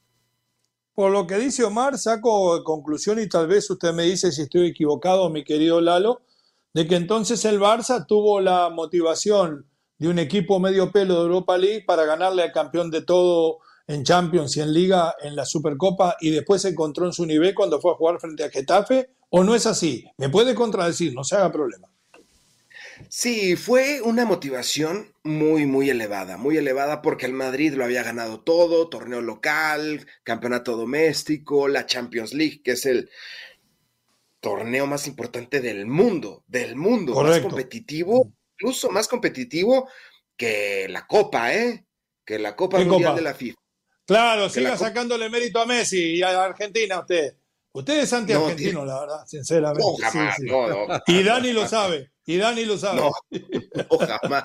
Por 0.93 1.11
lo 1.11 1.27
que 1.27 1.37
dice 1.37 1.63
Omar, 1.65 1.97
saco 1.97 2.63
conclusión 2.63 3.19
y 3.19 3.27
tal 3.27 3.47
vez 3.47 3.69
usted 3.69 3.93
me 3.93 4.03
dice 4.03 4.31
si 4.31 4.43
estoy 4.43 4.69
equivocado, 4.69 5.29
mi 5.29 5.43
querido 5.43 5.81
Lalo 5.81 6.21
de 6.75 6.85
que 6.85 6.95
entonces 6.95 7.45
el 7.45 7.57
Barça 7.57 8.05
tuvo 8.05 8.41
la 8.41 8.69
motivación 8.69 9.65
de 9.97 10.09
un 10.09 10.19
equipo 10.19 10.59
medio 10.59 10.91
pelo 10.91 11.15
de 11.15 11.21
Europa 11.21 11.57
League 11.57 11.85
para 11.87 12.03
ganarle 12.03 12.43
al 12.43 12.51
campeón 12.51 12.91
de 12.91 13.01
todo 13.01 13.59
en 13.87 14.03
Champions 14.03 14.57
y 14.57 14.61
en 14.61 14.73
Liga 14.73 15.15
en 15.21 15.37
la 15.37 15.45
Supercopa 15.45 16.17
y 16.19 16.31
después 16.31 16.63
se 16.63 16.69
encontró 16.69 17.05
en 17.05 17.13
su 17.13 17.25
nivel 17.25 17.55
cuando 17.55 17.79
fue 17.79 17.93
a 17.93 17.95
jugar 17.95 18.19
frente 18.19 18.43
a 18.43 18.49
Getafe? 18.49 19.11
¿O 19.29 19.45
no 19.45 19.55
es 19.55 19.65
así? 19.65 20.03
Me 20.17 20.27
puede 20.27 20.53
contradecir, 20.53 21.13
no 21.13 21.23
se 21.23 21.37
haga 21.37 21.49
problema. 21.49 21.87
Sí, 23.07 23.55
fue 23.55 24.01
una 24.01 24.25
motivación 24.25 25.13
muy, 25.23 25.65
muy 25.65 25.89
elevada, 25.89 26.35
muy 26.35 26.57
elevada 26.57 27.01
porque 27.01 27.25
el 27.25 27.33
Madrid 27.33 27.73
lo 27.73 27.85
había 27.85 28.03
ganado 28.03 28.41
todo, 28.41 28.89
torneo 28.89 29.21
local, 29.21 30.05
campeonato 30.23 30.75
doméstico, 30.75 31.69
la 31.69 31.85
Champions 31.85 32.33
League, 32.33 32.61
que 32.63 32.71
es 32.71 32.85
el, 32.85 33.09
torneo 34.45 34.85
más 34.85 35.07
importante 35.07 35.59
del 35.59 35.87
mundo, 35.87 36.43
del 36.45 36.75
mundo, 36.75 37.19
más 37.19 37.39
competitivo, 37.39 38.31
incluso 38.53 38.91
más 38.91 39.07
competitivo 39.07 39.89
que 40.37 40.85
la 40.87 41.07
Copa, 41.07 41.51
¿eh? 41.51 41.87
Que 42.23 42.37
la 42.37 42.55
Copa 42.55 42.77
Mundial 42.77 43.15
de 43.15 43.23
la 43.23 43.33
FIFA. 43.33 43.57
Claro, 44.05 44.47
siga 44.47 44.77
sacándole 44.77 45.31
mérito 45.31 45.59
a 45.59 45.65
Messi 45.65 46.17
y 46.17 46.21
a 46.21 46.43
Argentina 46.43 46.99
usted. 46.99 47.37
Usted 47.71 48.03
es 48.03 48.13
anti-argentino, 48.13 48.85
la 48.85 48.99
verdad, 48.99 49.25
sinceramente. 49.25 49.83
No, 49.83 49.95
jamás, 49.95 50.37
Y 51.07 51.23
Dani 51.23 51.51
lo 51.51 51.67
sabe, 51.67 52.11
y 52.23 52.37
Dani 52.37 52.65
lo 52.65 52.77
sabe. 52.77 53.01
No, 53.01 53.11
no, 53.31 53.97
jamás. 53.97 54.43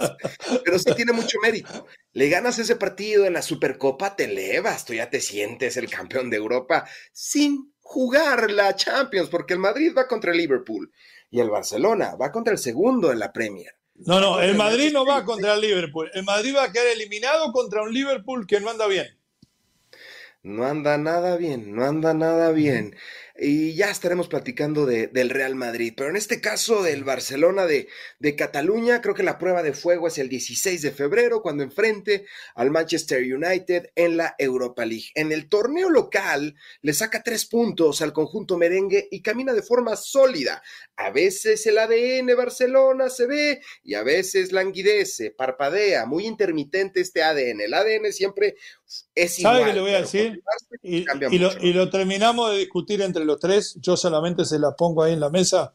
Pero 0.65 0.79
sí 0.79 0.95
tiene 0.97 1.13
mucho 1.13 1.37
mérito. 1.43 1.87
Le 2.13 2.31
ganas 2.31 2.59
ese 2.59 2.77
partido 2.77 3.27
en 3.27 3.35
la 3.35 3.43
Supercopa, 3.43 4.17
te 4.17 4.25
elevas, 4.25 4.87
tú 4.87 4.95
ya 4.95 5.11
te 5.11 5.21
sientes 5.21 5.77
el 5.77 5.91
campeón 5.91 6.31
de 6.31 6.39
Europa 6.39 6.89
sin 7.13 7.70
jugar 7.91 8.53
la 8.53 8.77
Champions, 8.77 9.29
porque 9.29 9.55
el 9.55 9.59
Madrid 9.59 9.93
va 9.97 10.07
contra 10.07 10.31
el 10.31 10.39
Liverpool 10.39 10.93
y 11.29 11.41
el 11.41 11.51
Barcelona 11.51 12.15
va 12.15 12.31
contra 12.31 12.53
el 12.53 12.59
segundo 12.59 13.11
en 13.11 13.19
la 13.19 13.33
Premier. 13.33 13.75
No, 13.97 14.21
no, 14.21 14.41
el 14.41 14.55
Madrid 14.55 14.93
no 14.93 15.05
va 15.05 15.25
contra 15.25 15.55
el 15.55 15.61
Liverpool. 15.61 16.09
El 16.15 16.23
Madrid 16.23 16.55
va 16.55 16.65
a 16.65 16.73
quedar 16.73 16.87
eliminado 16.87 17.51
contra 17.53 17.83
un 17.83 17.93
Liverpool 17.93 18.47
que 18.47 18.61
no 18.61 18.71
anda 18.71 18.87
bien. 18.87 19.09
No 20.45 20.65
anda 20.67 20.99
nada 20.99 21.37
bien, 21.37 21.75
no 21.75 21.85
anda 21.85 22.15
nada 22.15 22.53
bien 22.53 22.95
y 23.41 23.75
ya 23.75 23.91
estaremos 23.91 24.29
platicando 24.29 24.85
de, 24.85 25.07
del 25.07 25.31
Real 25.31 25.55
Madrid. 25.55 25.95
Pero 25.97 26.11
en 26.11 26.17
este 26.17 26.41
caso 26.41 26.83
del 26.83 27.05
Barcelona 27.05 27.65
de, 27.65 27.89
de, 28.19 28.37
Cataluña, 28.37 29.01
creo 29.01 29.15
que 29.15 29.23
la 29.23 29.39
prueba 29.39 29.63
de 29.63 29.73
fuego 29.73 30.09
es 30.09 30.19
el 30.19 30.29
16 30.29 30.83
de 30.83 30.91
febrero, 30.93 31.41
cuando 31.41 31.63
enfrente 31.63 32.27
al 32.55 32.71
Manchester 32.71 33.23
United 33.23 33.91
en 33.95 34.19
la 34.19 34.35
Europa 34.39 34.85
League. 34.85 35.07
En 35.15 35.33
el 35.33 35.49
torneo 35.49 35.89
local 35.89 36.55
le 36.83 36.93
saca 36.93 37.23
tres 37.23 37.47
puntos 37.47 38.03
al 38.03 38.13
conjunto 38.13 38.59
merengue 38.59 39.09
y 39.11 39.23
camina 39.23 39.55
de 39.55 39.63
forma 39.63 39.97
sólida. 39.97 40.63
A 41.03 41.11
veces 41.11 41.67
el 41.67 41.79
ADN 41.79 42.37
Barcelona 42.37 43.09
se 43.09 43.27
ve 43.27 43.61
y 43.83 43.95
a 43.95 44.03
veces 44.03 44.53
languidece, 44.53 45.31
parpadea, 45.31 46.05
muy 46.05 46.27
intermitente 46.27 47.01
este 47.01 47.23
ADN. 47.23 47.63
El 47.63 47.73
ADN 47.73 48.13
siempre 48.13 48.57
es 49.15 49.39
igual. 49.39 49.61
¿Sabe 49.61 49.71
qué 49.71 49.75
le 49.75 49.81
voy 49.81 49.93
a 49.93 50.01
decir? 50.03 50.43
Y, 50.83 51.39
lo, 51.39 51.51
y 51.59 51.73
lo 51.73 51.89
terminamos 51.89 52.53
de 52.53 52.59
discutir 52.59 53.01
entre 53.01 53.25
los 53.25 53.31
los 53.31 53.39
tres, 53.39 53.77
yo 53.81 53.97
solamente 53.97 54.45
se 54.45 54.59
las 54.59 54.75
pongo 54.75 55.03
ahí 55.03 55.13
en 55.13 55.21
la 55.21 55.31
mesa. 55.31 55.73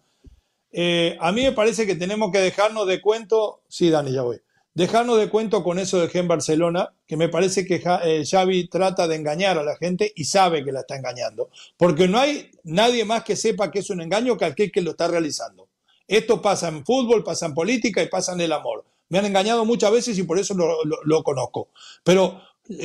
Eh, 0.72 1.15
a 1.20 1.32
mí 1.32 1.44
me 1.44 1.53
parece 1.53 1.88
que 1.88 1.96
tenemos 1.96 2.32
que 2.32 2.39
dejarnos 2.39 2.86
de 2.88 3.01
cuento, 3.01 3.63
sí, 3.70 3.89
Dani, 3.89 4.12
ya 4.12 4.24
voy, 4.24 4.41
dejarnos 4.75 5.17
de 5.17 5.29
cuento 5.29 5.63
con 5.63 5.79
eso 5.79 6.00
de 6.00 6.10
Gen 6.10 6.27
Barcelona, 6.27 6.94
que 7.08 7.17
me 7.17 7.29
parece 7.29 7.65
que 7.65 7.82
eh, 8.03 8.24
Xavi 8.29 8.67
trata 8.67 9.08
de 9.08 9.15
engañar 9.15 9.58
a 9.58 9.63
la 9.63 9.77
gente 9.77 10.12
y 10.15 10.25
sabe 10.25 10.63
que 10.63 10.72
la 10.72 10.82
está 10.82 10.98
engañando, 10.98 11.50
porque 11.77 12.08
no 12.08 12.20
hay 12.20 12.51
nadie 12.63 13.05
más 13.05 13.24
que 13.24 13.36
sepa 13.36 13.72
que 13.72 13.79
es 13.79 13.89
un 13.89 14.01
engaño 14.01 14.38
que 14.38 14.46
aquel 14.46 14.72
que 14.72 14.82
lo 14.82 14.91
está 14.91 15.08
realizando. 15.08 15.70
Esto 16.08 16.41
pasa 16.41 16.67
en 16.67 16.86
fútbol, 16.86 17.24
pasa 17.24 17.48
en 17.48 17.55
política 17.55 18.03
y 18.03 18.10
pasa 18.10 18.34
en 18.34 18.41
el 18.41 18.51
amor. 18.51 18.86
Me 19.10 19.17
han 19.17 19.25
engañado 19.25 19.65
muchas 19.65 19.91
veces 19.91 20.17
y 20.20 20.24
por 20.24 20.38
eso 20.38 20.53
lo, 20.53 20.77
lo 20.84 21.24
conozco. 21.24 21.70
Pero 22.03 22.41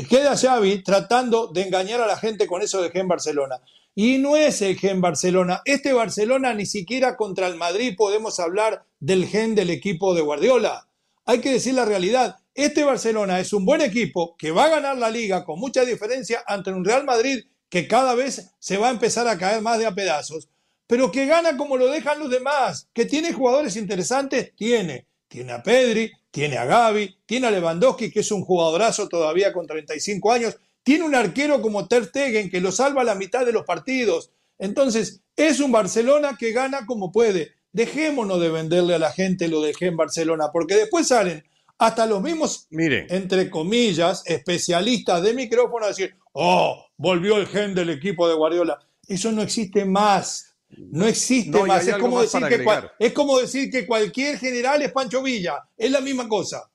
queda 0.08 0.36
Xavi 0.36 0.82
tratando 0.82 1.48
de 1.48 1.62
engañar 1.62 2.00
a 2.00 2.06
la 2.06 2.16
gente 2.16 2.46
con 2.46 2.62
eso 2.62 2.80
de 2.80 2.90
Gen 2.90 3.08
Barcelona. 3.08 3.60
Y 3.94 4.18
no 4.18 4.36
es 4.36 4.62
el 4.62 4.78
gen 4.78 5.00
Barcelona. 5.00 5.62
Este 5.64 5.92
Barcelona 5.92 6.54
ni 6.54 6.64
siquiera 6.64 7.16
contra 7.16 7.48
el 7.48 7.56
Madrid 7.56 7.94
podemos 7.96 8.38
hablar 8.38 8.84
del 9.00 9.26
gen 9.26 9.54
del 9.54 9.70
equipo 9.70 10.14
de 10.14 10.22
Guardiola. 10.22 10.86
Hay 11.30 11.40
que 11.40 11.52
decir 11.52 11.74
la 11.74 11.84
realidad. 11.84 12.38
Este 12.54 12.82
Barcelona 12.82 13.38
es 13.38 13.52
un 13.52 13.64
buen 13.64 13.82
equipo 13.82 14.34
que 14.36 14.50
va 14.50 14.64
a 14.64 14.68
ganar 14.68 14.98
la 14.98 15.08
liga 15.08 15.44
con 15.44 15.60
mucha 15.60 15.84
diferencia 15.84 16.42
ante 16.44 16.72
un 16.72 16.84
Real 16.84 17.04
Madrid 17.04 17.44
que 17.68 17.86
cada 17.86 18.16
vez 18.16 18.50
se 18.58 18.78
va 18.78 18.88
a 18.88 18.90
empezar 18.90 19.28
a 19.28 19.38
caer 19.38 19.62
más 19.62 19.78
de 19.78 19.86
a 19.86 19.94
pedazos. 19.94 20.48
pero 20.88 21.12
que 21.12 21.26
gana 21.26 21.56
como 21.56 21.76
lo 21.76 21.86
dejan 21.86 22.18
los 22.18 22.30
demás, 22.30 22.88
que 22.92 23.04
tiene 23.04 23.32
jugadores 23.32 23.76
interesantes, 23.76 24.56
tiene. 24.56 25.06
Tiene 25.28 25.52
a 25.52 25.62
Pedri, 25.62 26.10
tiene 26.32 26.58
a 26.58 26.64
Gaby, 26.64 27.18
tiene 27.26 27.46
a 27.46 27.52
Lewandowski, 27.52 28.10
que 28.10 28.20
es 28.20 28.32
un 28.32 28.42
jugadorazo 28.42 29.08
todavía 29.08 29.52
con 29.52 29.68
35 29.68 30.32
años, 30.32 30.56
tiene 30.82 31.04
un 31.04 31.14
arquero 31.14 31.62
como 31.62 31.86
Ter 31.86 32.06
Stegen 32.06 32.50
que 32.50 32.60
lo 32.60 32.72
salva 32.72 33.02
a 33.02 33.04
la 33.04 33.14
mitad 33.14 33.46
de 33.46 33.52
los 33.52 33.64
partidos. 33.64 34.32
Entonces, 34.58 35.20
es 35.36 35.60
un 35.60 35.70
Barcelona 35.70 36.36
que 36.36 36.50
gana 36.50 36.86
como 36.86 37.12
puede. 37.12 37.52
Dejémonos 37.72 38.40
de 38.40 38.50
venderle 38.50 38.94
a 38.94 38.98
la 38.98 39.12
gente 39.12 39.48
lo 39.48 39.62
dejé 39.62 39.86
en 39.86 39.96
Barcelona, 39.96 40.50
porque 40.52 40.74
después 40.74 41.08
salen 41.08 41.44
hasta 41.78 42.04
los 42.04 42.20
mismos, 42.20 42.66
entre 42.70 43.48
comillas, 43.48 44.22
especialistas 44.26 45.22
de 45.22 45.32
micrófono 45.32 45.86
a 45.86 45.88
decir, 45.88 46.14
oh, 46.32 46.86
volvió 46.98 47.38
el 47.38 47.46
gen 47.46 47.74
del 47.74 47.88
equipo 47.88 48.28
de 48.28 48.34
Guardiola. 48.34 48.78
Eso 49.08 49.32
no 49.32 49.40
existe 49.40 49.86
más. 49.86 50.54
No 50.76 51.06
existe 51.06 51.58
más. 51.64 51.86
Es 51.86 51.96
como, 51.96 52.20
decir 52.20 52.42
que 52.46 52.66
es 52.98 53.12
como 53.12 53.40
decir 53.40 53.70
que 53.70 53.86
cualquier 53.86 54.38
general 54.38 54.82
es 54.82 54.92
Pancho 54.92 55.22
Villa. 55.22 55.64
Es 55.76 55.90
la 55.90 56.02
misma 56.02 56.28
cosa. 56.28 56.70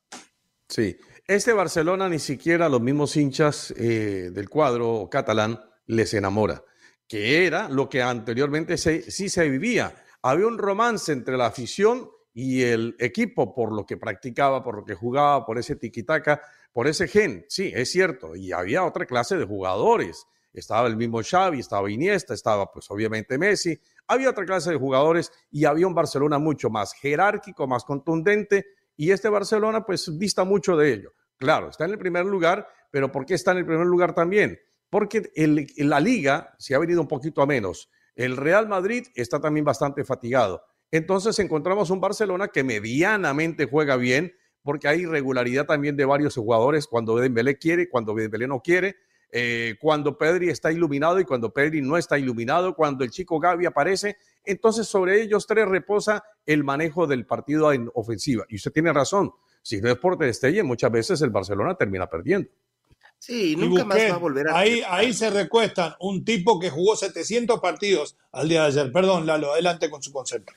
Sí. 0.68 0.98
Este 1.28 1.54
Barcelona 1.54 2.10
ni 2.10 2.20
siquiera 2.20 2.68
los 2.68 2.82
mismos 2.82 3.16
hinchas 3.16 3.74
eh, 3.78 4.30
del 4.32 4.50
cuadro 4.50 5.08
catalán 5.10 5.60
les 5.86 6.14
enamora, 6.14 6.64
que 7.08 7.46
era 7.46 7.70
lo 7.70 7.90
que 7.90 8.02
anteriormente 8.02 8.78
sí 8.78 9.30
se 9.30 9.50
vivía. 9.50 9.94
Había 10.28 10.48
un 10.48 10.58
romance 10.58 11.12
entre 11.12 11.38
la 11.38 11.46
afición 11.46 12.10
y 12.34 12.64
el 12.64 12.96
equipo 12.98 13.54
por 13.54 13.72
lo 13.72 13.86
que 13.86 13.96
practicaba, 13.96 14.64
por 14.64 14.78
lo 14.78 14.84
que 14.84 14.96
jugaba, 14.96 15.46
por 15.46 15.60
ese 15.60 15.76
tiquitaca, 15.76 16.42
por 16.74 16.88
ese 16.88 17.08
gen. 17.08 17.46
Sí, 17.48 17.72
es 17.76 17.92
cierto. 17.92 18.36
Y 18.36 18.52
había 18.52 18.84
otra 18.84 19.06
clase 19.06 19.38
de 19.38 19.46
jugadores. 19.46 20.26
Estaba 20.52 20.88
el 20.88 20.98
mismo 20.98 21.22
Xavi, 21.22 21.60
estaba 21.60 21.92
Iniesta, 21.92 22.34
estaba 22.34 22.72
pues 22.72 22.90
obviamente 22.90 23.38
Messi. 23.38 23.80
Había 24.08 24.32
otra 24.32 24.46
clase 24.46 24.72
de 24.72 24.78
jugadores 24.78 25.32
y 25.52 25.66
había 25.66 25.86
un 25.86 25.94
Barcelona 25.94 26.40
mucho 26.40 26.72
más 26.72 26.94
jerárquico, 26.94 27.68
más 27.68 27.84
contundente. 27.84 28.66
Y 28.98 29.12
este 29.12 29.30
Barcelona 29.30 29.86
pues 29.86 30.10
dista 30.18 30.44
mucho 30.44 30.76
de 30.76 30.92
ello. 30.92 31.14
Claro, 31.38 31.70
está 31.70 31.86
en 31.86 31.92
el 31.92 32.00
primer 32.00 32.26
lugar, 32.26 32.68
pero 32.90 33.12
¿por 33.12 33.28
qué 33.28 33.36
está 33.36 33.52
en 33.52 33.60
el 33.60 33.66
primer 33.68 33.86
lugar 33.86 34.16
también? 34.16 34.58
Porque 34.90 35.32
el, 35.36 35.68
la 35.78 36.00
liga 36.00 36.56
se 36.58 36.74
ha 36.74 36.80
venido 36.80 37.00
un 37.00 37.08
poquito 37.08 37.44
a 37.44 37.46
menos. 37.46 37.92
El 38.16 38.38
Real 38.38 38.68
Madrid 38.68 39.08
está 39.16 39.40
también 39.40 39.66
bastante 39.66 40.04
fatigado 40.04 40.64
entonces 40.92 41.38
encontramos 41.40 41.90
un 41.90 42.00
Barcelona 42.00 42.48
que 42.48 42.64
medianamente 42.64 43.66
juega 43.66 43.98
bien, 43.98 44.34
porque 44.64 44.88
hay 44.88 45.02
irregularidad 45.02 45.66
también 45.66 45.96
de 45.96 46.06
varios 46.06 46.36
jugadores 46.36 46.88
cuando 46.88 47.18
Dembélé 47.18 47.58
quiere, 47.58 47.90
cuando 47.90 48.14
Dembélé 48.14 48.48
no 48.48 48.62
quiere, 48.62 48.96
eh, 49.32 49.76
cuando 49.82 50.18
Pedri 50.18 50.50
está 50.50 50.72
iluminado 50.72 51.20
y 51.20 51.26
cuando 51.26 51.52
Pedri 51.52 51.82
no 51.82 51.98
está 51.98 52.18
iluminado, 52.18 52.76
cuando 52.76 53.04
el 53.04 53.12
chico 53.12 53.40
Gaby 53.40 53.66
aparece, 53.66 54.18
entonces 54.46 54.88
sobre 54.88 55.22
ellos 55.22 55.46
tres 55.46 55.68
reposa 55.68 56.24
el 56.46 56.64
manejo 56.64 57.08
del 57.08 57.26
partido 57.26 57.74
en 57.74 57.92
ofensiva. 57.94 58.46
Y 58.48 58.56
usted 58.56 58.72
tiene 58.72 58.94
razón, 58.94 59.34
si 59.62 59.82
no 59.82 59.90
es 59.90 59.98
por 59.98 60.18
destelle, 60.18 60.64
muchas 60.64 60.92
veces 60.92 61.22
el 61.22 61.32
Barcelona 61.32 61.76
termina 61.76 62.08
perdiendo. 62.08 62.50
Sí, 63.26 63.56
nunca 63.56 63.84
más 63.84 63.98
va 63.98 64.14
a 64.14 64.18
volver 64.18 64.48
a... 64.50 64.60
Ahí, 64.60 64.84
ahí 64.88 65.12
se 65.12 65.32
recuestan 65.32 65.96
un 66.00 66.24
tipo 66.24 66.60
que 66.60 66.70
jugó 66.70 66.96
700 66.96 67.60
partidos 67.60 68.16
al 68.32 68.48
día 68.48 68.62
de 68.62 68.68
ayer. 68.68 68.92
Perdón, 68.92 69.26
Lalo, 69.26 69.52
adelante 69.52 69.90
con 69.90 70.04
su 70.04 70.14
concepto. 70.14 70.54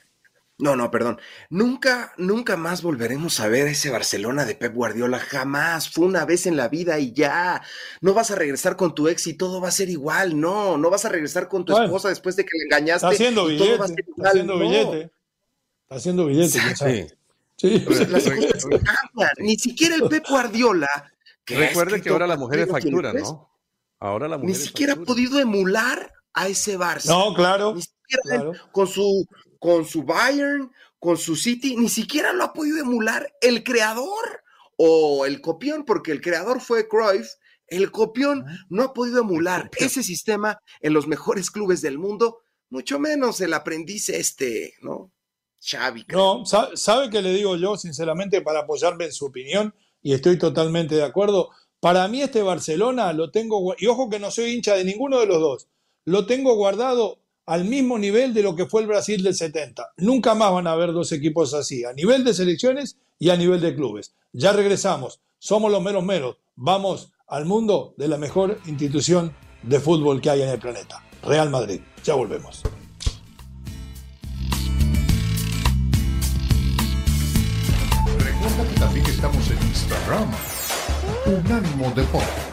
No, 0.59 0.75
no, 0.75 0.91
perdón. 0.91 1.19
Nunca, 1.49 2.13
nunca 2.17 2.57
más 2.57 2.83
volveremos 2.83 3.39
a 3.39 3.47
ver 3.47 3.65
ese 3.65 3.89
Barcelona 3.89 4.45
de 4.45 4.53
Pep 4.53 4.75
Guardiola. 4.75 5.17
Jamás. 5.17 5.89
Fue 5.89 6.05
una 6.05 6.25
vez 6.25 6.45
en 6.45 6.57
la 6.57 6.67
vida 6.67 6.99
y 6.99 7.11
ya. 7.11 7.59
No 8.01 8.13
vas 8.13 8.29
a 8.29 8.35
regresar 8.35 8.75
con 8.75 8.93
tu 8.93 9.07
ex 9.07 9.25
y 9.25 9.33
todo 9.33 9.59
va 9.61 9.69
a 9.69 9.71
ser 9.71 9.89
igual. 9.89 10.39
No, 10.39 10.77
no 10.77 10.91
vas 10.91 11.05
a 11.05 11.09
regresar 11.09 11.47
con 11.47 11.65
tu 11.65 11.75
esposa 11.75 12.09
después 12.09 12.35
de 12.35 12.45
que 12.45 12.55
le 12.55 12.65
engañaste. 12.65 13.07
Está 13.07 13.15
haciendo 13.15 13.47
billete. 13.47 13.65
Todo 13.65 13.79
va 13.79 13.85
a 13.85 13.87
ser 13.87 13.99
igual. 13.99 14.15
Está 14.17 14.29
haciendo 14.29 14.59
billete. 14.59 15.11
Está 15.81 15.95
haciendo 15.95 16.25
billete. 16.27 16.59
Sí. 16.75 17.07
sí. 17.55 17.85
las 17.87 18.23
cosas 18.23 18.63
cambian. 18.69 19.31
Ni 19.39 19.57
siquiera 19.57 19.95
el 19.95 20.03
Pep 20.03 20.27
Guardiola. 20.29 21.11
Recuerde 21.49 22.01
que 22.01 22.09
ahora 22.09 22.27
la 22.27 22.37
mujer 22.37 22.59
es 22.59 22.69
factura, 22.69 23.13
¿no? 23.13 23.49
Ahora 23.99 24.27
la 24.27 24.37
mujer 24.37 24.55
Ni 24.55 24.55
siquiera 24.55 24.93
ha 24.93 24.95
podido 24.97 25.39
emular 25.39 26.13
a 26.33 26.47
ese 26.47 26.77
Barça. 26.77 27.07
No, 27.07 27.33
claro. 27.33 27.75
Ni 27.75 27.81
siquiera 27.81 28.51
con 28.71 28.87
su 28.87 29.25
con 29.59 29.85
su 29.85 30.03
Bayern, 30.03 30.71
con 30.99 31.17
su 31.17 31.35
City, 31.35 31.75
ni 31.75 31.89
siquiera 31.89 32.33
lo 32.33 32.45
ha 32.45 32.53
podido 32.53 32.79
emular 32.79 33.31
el 33.41 33.63
creador 33.63 34.43
o 34.77 35.25
el 35.25 35.41
copión, 35.41 35.83
porque 35.85 36.11
el 36.11 36.21
creador 36.21 36.61
fue 36.61 36.87
Cruyff. 36.87 37.27
El 37.67 37.91
copión 37.91 38.45
no 38.69 38.83
ha 38.83 38.93
podido 38.93 39.19
emular 39.19 39.69
ese 39.77 40.01
sistema 40.01 40.59
en 40.79 40.93
los 40.93 41.07
mejores 41.07 41.51
clubes 41.51 41.81
del 41.81 41.99
mundo, 41.99 42.39
mucho 42.69 42.99
menos 42.99 43.41
el 43.41 43.53
aprendiz 43.53 44.09
este, 44.09 44.73
¿no? 44.81 45.11
Xavi. 45.61 46.05
No, 46.07 46.45
sabe 46.45 47.09
que 47.09 47.21
le 47.21 47.33
digo 47.33 47.57
yo, 47.57 47.75
sinceramente, 47.75 48.41
para 48.41 48.61
apoyarme 48.61 49.05
en 49.05 49.11
su 49.11 49.25
opinión, 49.25 49.75
y 50.01 50.13
estoy 50.13 50.37
totalmente 50.37 50.95
de 50.95 51.03
acuerdo. 51.03 51.49
Para 51.79 52.07
mí 52.07 52.21
este 52.21 52.43
Barcelona 52.43 53.13
lo 53.13 53.31
tengo, 53.31 53.75
y 53.77 53.87
ojo 53.87 54.09
que 54.09 54.19
no 54.19 54.31
soy 54.31 54.51
hincha 54.51 54.75
de 54.75 54.83
ninguno 54.83 55.19
de 55.19 55.25
los 55.25 55.39
dos, 55.39 55.67
lo 56.05 56.25
tengo 56.25 56.55
guardado 56.55 57.19
al 57.45 57.65
mismo 57.65 57.97
nivel 57.97 58.33
de 58.33 58.43
lo 58.43 58.55
que 58.55 58.65
fue 58.65 58.81
el 58.81 58.87
Brasil 58.87 59.23
del 59.23 59.35
70. 59.35 59.93
Nunca 59.97 60.35
más 60.35 60.51
van 60.51 60.67
a 60.67 60.73
haber 60.73 60.93
dos 60.93 61.11
equipos 61.11 61.53
así, 61.53 61.83
a 61.83 61.93
nivel 61.93 62.23
de 62.23 62.33
selecciones 62.33 62.97
y 63.17 63.29
a 63.29 63.37
nivel 63.37 63.61
de 63.61 63.75
clubes. 63.75 64.13
Ya 64.33 64.53
regresamos, 64.53 65.21
somos 65.39 65.71
los 65.71 65.81
meros 65.81 66.03
meros, 66.03 66.37
vamos 66.55 67.11
al 67.27 67.45
mundo 67.45 67.93
de 67.97 68.07
la 68.07 68.17
mejor 68.17 68.59
institución 68.67 69.33
de 69.63 69.79
fútbol 69.79 70.21
que 70.21 70.29
hay 70.29 70.41
en 70.41 70.49
el 70.49 70.59
planeta, 70.59 71.03
Real 71.23 71.49
Madrid. 71.49 71.81
Ya 72.03 72.13
volvemos. 72.13 72.63
Instagram, 80.09 80.27
Unánimo 81.27 81.91
Deportes. 81.93 82.48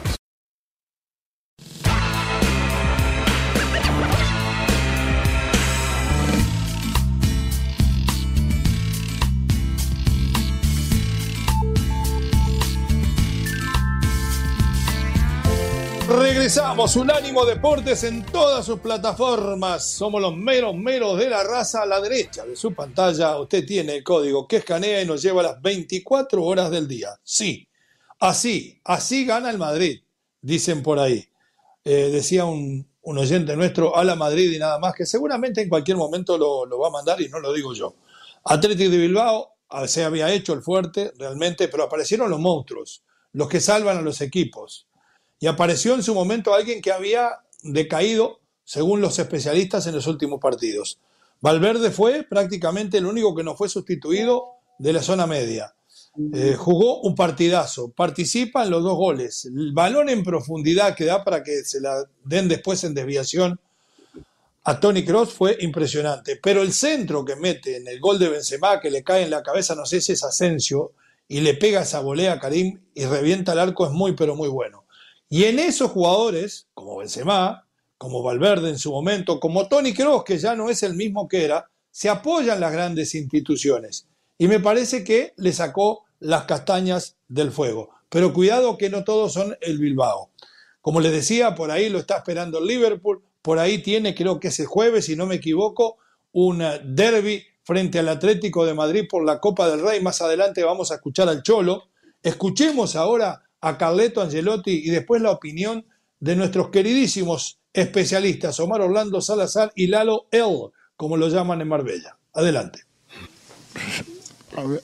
Regresamos, 16.76 16.96
Unánimo 16.96 17.46
Deportes 17.46 18.04
en 18.04 18.22
todas 18.26 18.66
sus 18.66 18.80
plataformas. 18.80 19.92
Somos 19.92 20.20
los 20.20 20.36
meros 20.36 20.74
meros 20.74 21.18
de 21.18 21.30
la 21.30 21.42
raza 21.42 21.80
a 21.80 21.86
la 21.86 22.02
derecha 22.02 22.44
de 22.44 22.54
su 22.54 22.74
pantalla. 22.74 23.40
Usted 23.40 23.64
tiene 23.64 23.96
el 23.96 24.04
código 24.04 24.46
que 24.46 24.56
escanea 24.56 25.00
y 25.00 25.06
nos 25.06 25.22
lleva 25.22 25.42
las 25.42 25.62
24 25.62 26.44
horas 26.44 26.70
del 26.70 26.86
día. 26.86 27.18
Sí, 27.22 27.66
así, 28.20 28.78
así 28.84 29.24
gana 29.24 29.48
el 29.48 29.56
Madrid, 29.56 30.02
dicen 30.42 30.82
por 30.82 30.98
ahí. 30.98 31.26
Eh, 31.82 32.10
decía 32.12 32.44
un, 32.44 32.86
oyente 33.00 33.56
nuestro, 33.56 33.96
a 33.96 34.04
la 34.04 34.14
Madrid 34.14 34.52
y 34.52 34.58
nada 34.58 34.78
más, 34.78 34.94
que 34.94 35.06
seguramente 35.06 35.62
en 35.62 35.70
cualquier 35.70 35.96
momento 35.96 36.36
lo, 36.36 36.66
lo 36.66 36.78
va 36.78 36.88
a 36.88 36.90
mandar 36.90 37.18
y 37.22 37.30
no 37.30 37.40
lo 37.40 37.54
digo 37.54 37.72
yo. 37.72 37.94
Atlético 38.44 38.90
de 38.90 38.98
Bilbao 38.98 39.50
ah, 39.70 39.88
se 39.88 40.04
había 40.04 40.30
hecho 40.30 40.52
el 40.52 40.60
fuerte 40.60 41.10
realmente, 41.16 41.68
pero 41.68 41.84
aparecieron 41.84 42.28
los 42.28 42.38
monstruos, 42.38 43.02
los 43.32 43.48
que 43.48 43.60
salvan 43.60 43.96
a 43.96 44.02
los 44.02 44.20
equipos 44.20 44.85
y 45.38 45.46
apareció 45.46 45.94
en 45.94 46.02
su 46.02 46.14
momento 46.14 46.54
alguien 46.54 46.80
que 46.80 46.92
había 46.92 47.40
decaído, 47.62 48.40
según 48.64 49.00
los 49.00 49.18
especialistas, 49.18 49.86
en 49.86 49.94
los 49.94 50.06
últimos 50.06 50.40
partidos. 50.40 50.98
Valverde 51.40 51.90
fue 51.90 52.22
prácticamente 52.22 52.98
el 52.98 53.06
único 53.06 53.34
que 53.34 53.44
no 53.44 53.54
fue 53.54 53.68
sustituido 53.68 54.44
de 54.78 54.92
la 54.92 55.02
zona 55.02 55.26
media. 55.26 55.74
Eh, 56.32 56.54
jugó 56.56 57.02
un 57.02 57.14
partidazo, 57.14 57.90
participa 57.90 58.64
en 58.64 58.70
los 58.70 58.82
dos 58.82 58.96
goles. 58.96 59.44
El 59.44 59.72
balón 59.72 60.08
en 60.08 60.24
profundidad 60.24 60.94
que 60.96 61.04
da 61.04 61.22
para 61.22 61.42
que 61.42 61.62
se 61.64 61.80
la 61.80 62.04
den 62.24 62.48
después 62.48 62.82
en 62.84 62.94
desviación 62.94 63.60
a 64.64 64.80
Tony 64.80 65.04
Cross 65.04 65.34
fue 65.34 65.58
impresionante. 65.60 66.40
Pero 66.42 66.62
el 66.62 66.72
centro 66.72 67.24
que 67.24 67.36
mete 67.36 67.76
en 67.76 67.86
el 67.86 68.00
gol 68.00 68.18
de 68.18 68.30
Benzema, 68.30 68.80
que 68.80 68.90
le 68.90 69.04
cae 69.04 69.24
en 69.24 69.30
la 69.30 69.42
cabeza, 69.42 69.74
no 69.74 69.84
sé 69.84 70.00
si 70.00 70.12
es 70.12 70.24
Asensio, 70.24 70.92
y 71.28 71.40
le 71.40 71.54
pega 71.54 71.82
esa 71.82 72.00
volea 72.00 72.32
a 72.32 72.40
Karim 72.40 72.80
y 72.94 73.04
revienta 73.04 73.52
el 73.52 73.58
arco, 73.58 73.86
es 73.86 73.92
muy, 73.92 74.14
pero 74.14 74.34
muy 74.34 74.48
bueno. 74.48 74.85
Y 75.28 75.44
en 75.44 75.58
esos 75.58 75.90
jugadores, 75.90 76.68
como 76.74 76.98
Benzema, 76.98 77.66
como 77.98 78.22
Valverde 78.22 78.68
en 78.70 78.78
su 78.78 78.92
momento, 78.92 79.40
como 79.40 79.68
Tony 79.68 79.92
Kroos, 79.92 80.24
que 80.24 80.38
ya 80.38 80.54
no 80.54 80.70
es 80.70 80.82
el 80.82 80.94
mismo 80.94 81.28
que 81.28 81.44
era, 81.44 81.68
se 81.90 82.08
apoyan 82.08 82.60
las 82.60 82.72
grandes 82.72 83.14
instituciones. 83.14 84.06
Y 84.38 84.48
me 84.48 84.60
parece 84.60 85.02
que 85.02 85.32
le 85.36 85.52
sacó 85.52 86.04
las 86.20 86.44
castañas 86.44 87.16
del 87.28 87.50
fuego. 87.50 87.90
Pero 88.08 88.32
cuidado 88.32 88.76
que 88.76 88.90
no 88.90 89.02
todos 89.02 89.32
son 89.32 89.56
el 89.60 89.78
Bilbao. 89.78 90.30
Como 90.80 91.00
les 91.00 91.12
decía, 91.12 91.54
por 91.54 91.70
ahí 91.70 91.88
lo 91.88 91.98
está 91.98 92.18
esperando 92.18 92.58
el 92.58 92.66
Liverpool, 92.66 93.22
por 93.42 93.58
ahí 93.58 93.78
tiene, 93.78 94.14
creo 94.14 94.38
que 94.38 94.48
ese 94.48 94.66
jueves, 94.66 95.06
si 95.06 95.16
no 95.16 95.26
me 95.26 95.36
equivoco, 95.36 95.98
un 96.32 96.62
derby 96.84 97.44
frente 97.62 97.98
al 97.98 98.08
Atlético 98.08 98.64
de 98.64 98.74
Madrid 98.74 99.06
por 99.08 99.24
la 99.24 99.40
Copa 99.40 99.68
del 99.68 99.80
Rey. 99.80 100.00
Más 100.00 100.20
adelante 100.22 100.62
vamos 100.62 100.92
a 100.92 100.96
escuchar 100.96 101.28
al 101.28 101.42
Cholo. 101.42 101.88
Escuchemos 102.22 102.94
ahora 102.94 103.45
a 103.60 103.78
Carleto 103.78 104.20
Angelotti 104.20 104.82
y 104.84 104.90
después 104.90 105.22
la 105.22 105.30
opinión 105.30 105.84
de 106.20 106.36
nuestros 106.36 106.70
queridísimos 106.70 107.58
especialistas, 107.72 108.58
Omar 108.60 108.80
Orlando 108.80 109.20
Salazar 109.20 109.72
y 109.74 109.86
Lalo 109.86 110.26
L., 110.30 110.70
como 110.96 111.16
lo 111.16 111.28
llaman 111.28 111.60
en 111.60 111.68
Marbella. 111.68 112.16
Adelante. 112.32 112.80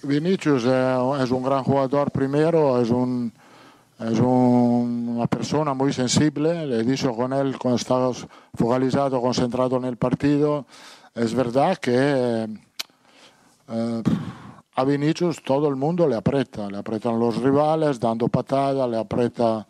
Vinicius 0.03 0.65
es 0.65 1.31
un 1.31 1.43
gran 1.43 1.65
jugador 1.65 2.11
primero, 2.11 2.81
es 2.81 2.91
un 2.91 3.33
es 3.99 4.19
una 4.19 5.27
persona 5.29 5.75
muy 5.75 5.93
sensible, 5.93 6.67
le 6.67 6.81
he 6.81 6.83
dicho 6.83 7.13
con 7.13 7.33
él 7.33 7.57
cuando 7.57 7.77
estaba 7.77 8.11
focalizado, 8.55 9.21
concentrado 9.21 9.77
en 9.77 9.85
el 9.85 9.97
partido. 9.97 10.67
Es 11.15 11.33
verdad 11.35 11.79
que 11.79 12.49
eh, 13.69 14.03
a 14.75 14.85
Vinicius 14.85 15.43
todo 15.43 15.69
el 15.69 15.77
mundo 15.77 16.09
le 16.09 16.17
aprieta, 16.17 16.69
le 16.69 16.79
apretan 16.79 17.19
los 17.19 17.37
rivales 17.37 18.01
dando 18.01 18.29
patadas, 18.29 18.89
le 18.89 18.99
aprieta 18.99 19.67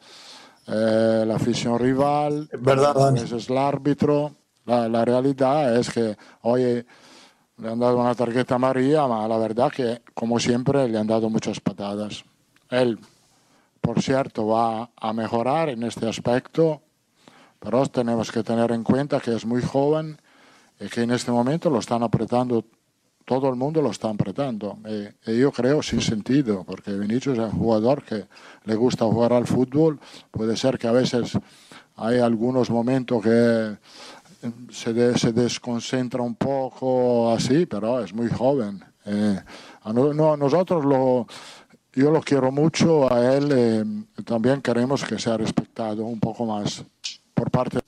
eh, 0.66 1.24
la 1.26 1.36
afición 1.36 1.78
rival, 1.78 2.48
verdad, 2.60 3.08
a 3.08 3.10
veces 3.10 3.48
el 3.50 3.58
árbitro. 3.58 4.32
La, 4.64 4.88
la, 4.88 5.04
realidad 5.04 5.76
es 5.76 5.90
que 5.90 6.16
hoy 6.42 6.84
le 7.56 7.68
han 7.68 7.80
dado 7.80 7.98
una 7.98 8.14
tarjeta 8.14 8.54
amarilla, 8.54 9.06
pero 9.08 9.26
la 9.26 9.38
verdad 9.38 9.72
que, 9.72 10.02
como 10.14 10.38
siempre, 10.38 10.88
le 10.88 10.98
han 10.98 11.06
dado 11.08 11.28
muchas 11.28 11.58
patadas. 11.58 12.24
Él 12.70 13.00
por 13.82 14.00
cierto, 14.00 14.46
va 14.46 14.90
a 14.96 15.12
mejorar 15.12 15.68
en 15.68 15.82
este 15.82 16.08
aspecto, 16.08 16.82
pero 17.58 17.84
tenemos 17.86 18.30
que 18.30 18.44
tener 18.44 18.70
en 18.70 18.84
cuenta 18.84 19.18
que 19.18 19.34
es 19.34 19.44
muy 19.44 19.60
joven 19.60 20.20
y 20.78 20.88
que 20.88 21.02
en 21.02 21.10
este 21.10 21.32
momento 21.32 21.68
lo 21.68 21.80
están 21.80 22.04
apretando, 22.04 22.64
todo 23.24 23.48
el 23.48 23.56
mundo 23.56 23.80
lo 23.82 23.90
está 23.90 24.08
apretando. 24.08 24.78
Y, 25.26 25.38
yo 25.38 25.52
creo 25.52 25.82
sin 25.82 26.00
sentido, 26.00 26.64
porque 26.64 26.92
Vinicius 26.92 27.38
es 27.38 27.44
un 27.44 27.58
jugador 27.58 28.02
que 28.02 28.24
le 28.64 28.74
gusta 28.74 29.04
jugar 29.04 29.32
al 29.32 29.46
fútbol, 29.46 29.98
puede 30.30 30.56
ser 30.56 30.78
que 30.78 30.88
a 30.88 30.92
veces 30.92 31.38
hay 31.96 32.18
algunos 32.18 32.70
momentos 32.70 33.22
que 33.22 33.76
se, 34.70 35.18
se 35.18 35.32
desconcentra 35.32 36.22
un 36.22 36.34
poco 36.34 37.32
así, 37.32 37.66
pero 37.66 38.02
es 38.02 38.12
muy 38.12 38.28
joven. 38.28 38.82
Eh, 39.04 39.40
no, 39.92 40.36
nosotros 40.36 40.84
lo 40.84 41.26
yo 41.94 42.10
lo 42.10 42.20
quiero 42.20 42.50
mucho 42.50 43.12
a 43.12 43.34
él. 43.34 43.52
Eh, 43.52 43.84
también 44.24 44.62
queremos 44.62 45.04
que 45.04 45.18
sea 45.18 45.36
respetado 45.36 46.04
un 46.04 46.20
poco 46.20 46.46
más 46.46 46.84
por 47.34 47.50
parte. 47.50 47.78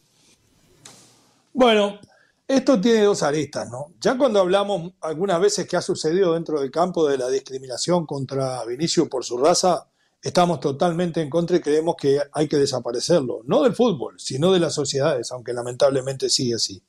Bueno, 1.53 1.99
esto 2.47 2.81
tiene 2.81 3.03
dos 3.03 3.23
aristas, 3.23 3.71
¿no? 3.71 3.95
Ya 4.01 4.19
cuando 4.19 4.41
hablamos 4.41 4.93
algunas 5.01 5.41
veces 5.41 5.67
que 5.67 5.77
ha 5.77 5.83
sucedido 5.83 6.35
dentro 6.35 6.61
del 6.61 6.71
campo 6.71 7.09
de 7.09 7.17
la 7.17 7.29
discriminación 7.29 8.05
contra 8.07 8.65
Vinicio 8.65 9.09
por 9.09 9.25
su 9.25 9.39
raza, 9.39 9.89
estamos 10.23 10.61
totalmente 10.61 11.23
en 11.23 11.31
contra 11.31 11.57
y 11.57 11.61
creemos 11.61 11.97
que 11.99 12.21
hay 12.33 12.49
que 12.49 12.57
desaparecerlo, 12.57 13.41
no 13.45 13.63
del 13.63 13.75
fútbol, 13.75 14.19
sino 14.19 14.53
de 14.53 14.61
las 14.61 14.75
sociedades, 14.75 15.33
aunque 15.33 15.53
lamentablemente 15.53 16.29
sigue 16.29 16.55
así. 16.55 16.83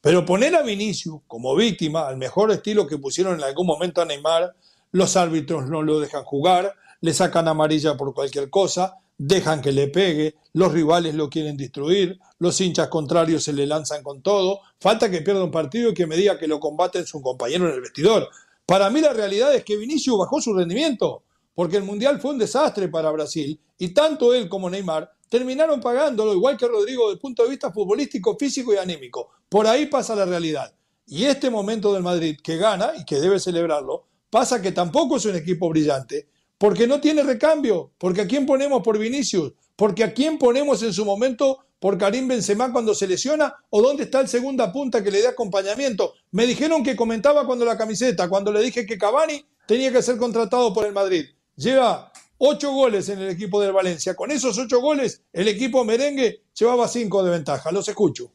Pero 0.00 0.24
poner 0.24 0.54
a 0.54 0.62
Vinicio 0.62 1.22
como 1.26 1.54
víctima, 1.54 2.06
al 2.06 2.16
mejor 2.16 2.50
estilo 2.50 2.86
que 2.86 2.98
pusieron 2.98 3.34
en 3.34 3.44
algún 3.44 3.66
momento 3.66 4.00
a 4.00 4.04
Neymar, 4.04 4.54
los 4.92 5.16
árbitros 5.16 5.68
no 5.68 5.82
lo 5.82 6.00
dejan 6.00 6.24
jugar, 6.24 6.74
le 7.00 7.12
sacan 7.12 7.48
amarilla 7.48 7.96
por 7.96 8.14
cualquier 8.14 8.48
cosa, 8.48 8.98
dejan 9.18 9.60
que 9.60 9.72
le 9.72 9.88
pegue, 9.88 10.36
los 10.52 10.72
rivales 10.72 11.14
lo 11.14 11.28
quieren 11.28 11.56
destruir, 11.56 12.18
los 12.38 12.60
hinchas 12.60 12.88
contrarios 12.88 13.44
se 13.44 13.52
le 13.52 13.66
lanzan 13.66 14.02
con 14.02 14.22
todo, 14.22 14.60
falta 14.80 15.10
que 15.10 15.22
pierda 15.22 15.44
un 15.44 15.50
partido 15.50 15.90
y 15.90 15.94
que 15.94 16.06
me 16.06 16.16
diga 16.16 16.38
que 16.38 16.46
lo 16.46 16.60
combaten 16.60 17.06
su 17.06 17.20
compañero 17.22 17.68
en 17.68 17.74
el 17.74 17.80
vestidor. 17.80 18.28
Para 18.66 18.90
mí 18.90 19.00
la 19.00 19.12
realidad 19.12 19.54
es 19.54 19.64
que 19.64 19.76
Vinicius 19.76 20.18
bajó 20.18 20.40
su 20.40 20.54
rendimiento, 20.54 21.22
porque 21.54 21.76
el 21.76 21.84
Mundial 21.84 22.20
fue 22.20 22.32
un 22.32 22.38
desastre 22.38 22.88
para 22.88 23.10
Brasil 23.10 23.60
y 23.78 23.88
tanto 23.88 24.34
él 24.34 24.48
como 24.48 24.70
Neymar 24.70 25.10
terminaron 25.28 25.80
pagándolo, 25.80 26.34
igual 26.34 26.56
que 26.56 26.68
Rodrigo, 26.68 27.04
desde 27.04 27.14
el 27.14 27.20
punto 27.20 27.42
de 27.44 27.50
vista 27.50 27.72
futbolístico, 27.72 28.36
físico 28.36 28.72
y 28.72 28.76
anímico. 28.76 29.30
Por 29.48 29.66
ahí 29.66 29.86
pasa 29.86 30.14
la 30.14 30.24
realidad. 30.24 30.74
Y 31.06 31.24
este 31.24 31.50
momento 31.50 31.92
del 31.92 32.02
Madrid, 32.02 32.38
que 32.42 32.56
gana 32.56 32.92
y 32.96 33.04
que 33.04 33.16
debe 33.16 33.38
celebrarlo, 33.38 34.06
Pasa 34.34 34.60
que 34.60 34.72
tampoco 34.72 35.16
es 35.16 35.26
un 35.26 35.36
equipo 35.36 35.68
brillante, 35.68 36.26
porque 36.58 36.86
no 36.86 37.00
tiene 37.00 37.22
recambio, 37.22 37.92
porque 37.98 38.22
a 38.22 38.26
quién 38.26 38.46
ponemos 38.46 38.82
por 38.82 38.98
Vinicius, 38.98 39.52
porque 39.76 40.04
a 40.04 40.14
quién 40.14 40.38
ponemos 40.38 40.82
en 40.82 40.92
su 40.92 41.04
momento 41.04 41.58
por 41.78 41.98
Karim 41.98 42.28
Benzema 42.28 42.72
cuando 42.72 42.94
se 42.94 43.06
lesiona, 43.06 43.54
o 43.70 43.82
dónde 43.82 44.04
está 44.04 44.20
el 44.20 44.28
segunda 44.28 44.72
punta 44.72 45.04
que 45.04 45.10
le 45.10 45.20
dé 45.20 45.28
acompañamiento. 45.28 46.14
Me 46.30 46.46
dijeron 46.46 46.82
que 46.82 46.96
comentaba 46.96 47.46
cuando 47.46 47.64
la 47.64 47.76
camiseta, 47.76 48.28
cuando 48.28 48.50
le 48.52 48.62
dije 48.62 48.86
que 48.86 48.96
Cavani 48.96 49.44
tenía 49.66 49.92
que 49.92 50.02
ser 50.02 50.16
contratado 50.16 50.72
por 50.72 50.86
el 50.86 50.92
Madrid. 50.92 51.26
Lleva 51.56 52.10
ocho 52.38 52.72
goles 52.72 53.08
en 53.08 53.20
el 53.20 53.28
equipo 53.28 53.60
del 53.60 53.72
Valencia. 53.72 54.14
Con 54.14 54.30
esos 54.30 54.56
ocho 54.58 54.80
goles, 54.80 55.22
el 55.32 55.48
equipo 55.48 55.84
merengue 55.84 56.44
llevaba 56.58 56.88
cinco 56.88 57.22
de 57.22 57.30
ventaja. 57.30 57.70
Los 57.70 57.88
escucho. 57.88 58.32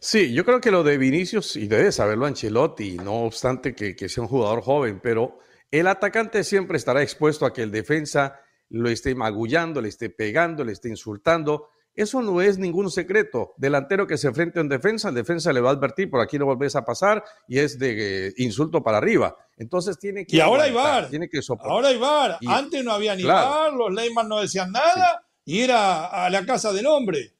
Sí, 0.00 0.32
yo 0.32 0.44
creo 0.44 0.60
que 0.60 0.70
lo 0.70 0.84
de 0.84 0.98
Vinicius, 0.98 1.56
y 1.56 1.66
debe 1.66 1.90
saberlo 1.90 2.26
Ancelotti, 2.26 2.96
no 2.96 3.24
obstante 3.24 3.74
que, 3.74 4.08
sea 4.08 4.22
un 4.22 4.28
jugador 4.28 4.62
joven, 4.62 5.00
pero 5.02 5.40
el 5.70 5.86
atacante 5.86 6.44
siempre 6.44 6.76
estará 6.76 7.02
expuesto 7.02 7.46
a 7.46 7.52
que 7.52 7.62
el 7.62 7.70
defensa 7.70 8.40
lo 8.70 8.88
esté 8.88 9.14
magullando, 9.14 9.80
le 9.80 9.88
esté 9.88 10.10
pegando, 10.10 10.64
le 10.64 10.72
esté 10.72 10.88
insultando. 10.88 11.68
Eso 11.94 12.22
no 12.22 12.40
es 12.40 12.58
ningún 12.58 12.90
secreto. 12.90 13.54
Delantero 13.56 14.06
que 14.06 14.18
se 14.18 14.28
enfrente 14.28 14.60
en 14.60 14.68
defensa, 14.68 15.08
el 15.08 15.16
defensa 15.16 15.52
le 15.52 15.60
va 15.60 15.70
a 15.70 15.72
advertir, 15.72 16.08
por 16.08 16.20
aquí 16.20 16.38
no 16.38 16.46
volvés 16.46 16.76
a 16.76 16.84
pasar 16.84 17.24
y 17.48 17.58
es 17.58 17.78
de 17.78 18.28
eh, 18.28 18.34
insulto 18.36 18.82
para 18.82 18.98
arriba. 18.98 19.36
Entonces 19.56 19.98
tiene 19.98 20.24
que. 20.24 20.36
Y 20.36 20.40
ahora 20.40 20.64
hay 20.64 20.72
VAR. 20.72 21.08
Tiene 21.08 21.28
que 21.28 21.40
Ahora 21.60 21.88
hay 21.88 21.98
VAR. 21.98 22.38
Antes 22.46 22.84
no 22.84 22.92
había 22.92 23.16
ni 23.16 23.24
VAR, 23.24 23.72
los 23.72 23.90
Neymar 23.90 24.26
no 24.26 24.40
decían 24.40 24.70
nada 24.70 25.24
y 25.44 25.60
era 25.60 26.06
a 26.06 26.30
la 26.30 26.46
casa 26.46 26.72
del 26.72 26.86
hombre. 26.86 27.34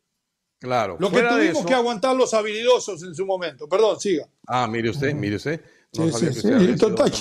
Claro. 0.59 0.97
Lo 0.99 1.11
que 1.11 1.23
tuvimos 1.23 1.64
que 1.64 1.75
aguantar 1.75 2.17
los 2.17 2.35
habilidosos 2.35 3.03
en 3.05 3.14
su 3.14 3.25
momento. 3.25 3.69
Perdón, 3.69 4.01
siga. 4.01 4.27
Ah, 4.47 4.67
mire 4.67 4.91
usted, 4.91 5.14
mire 5.14 5.37
usted. 5.37 5.61
Sí, 5.92 6.12
sí, 6.12 6.33
sí, 6.33 6.77
total. 6.77 7.12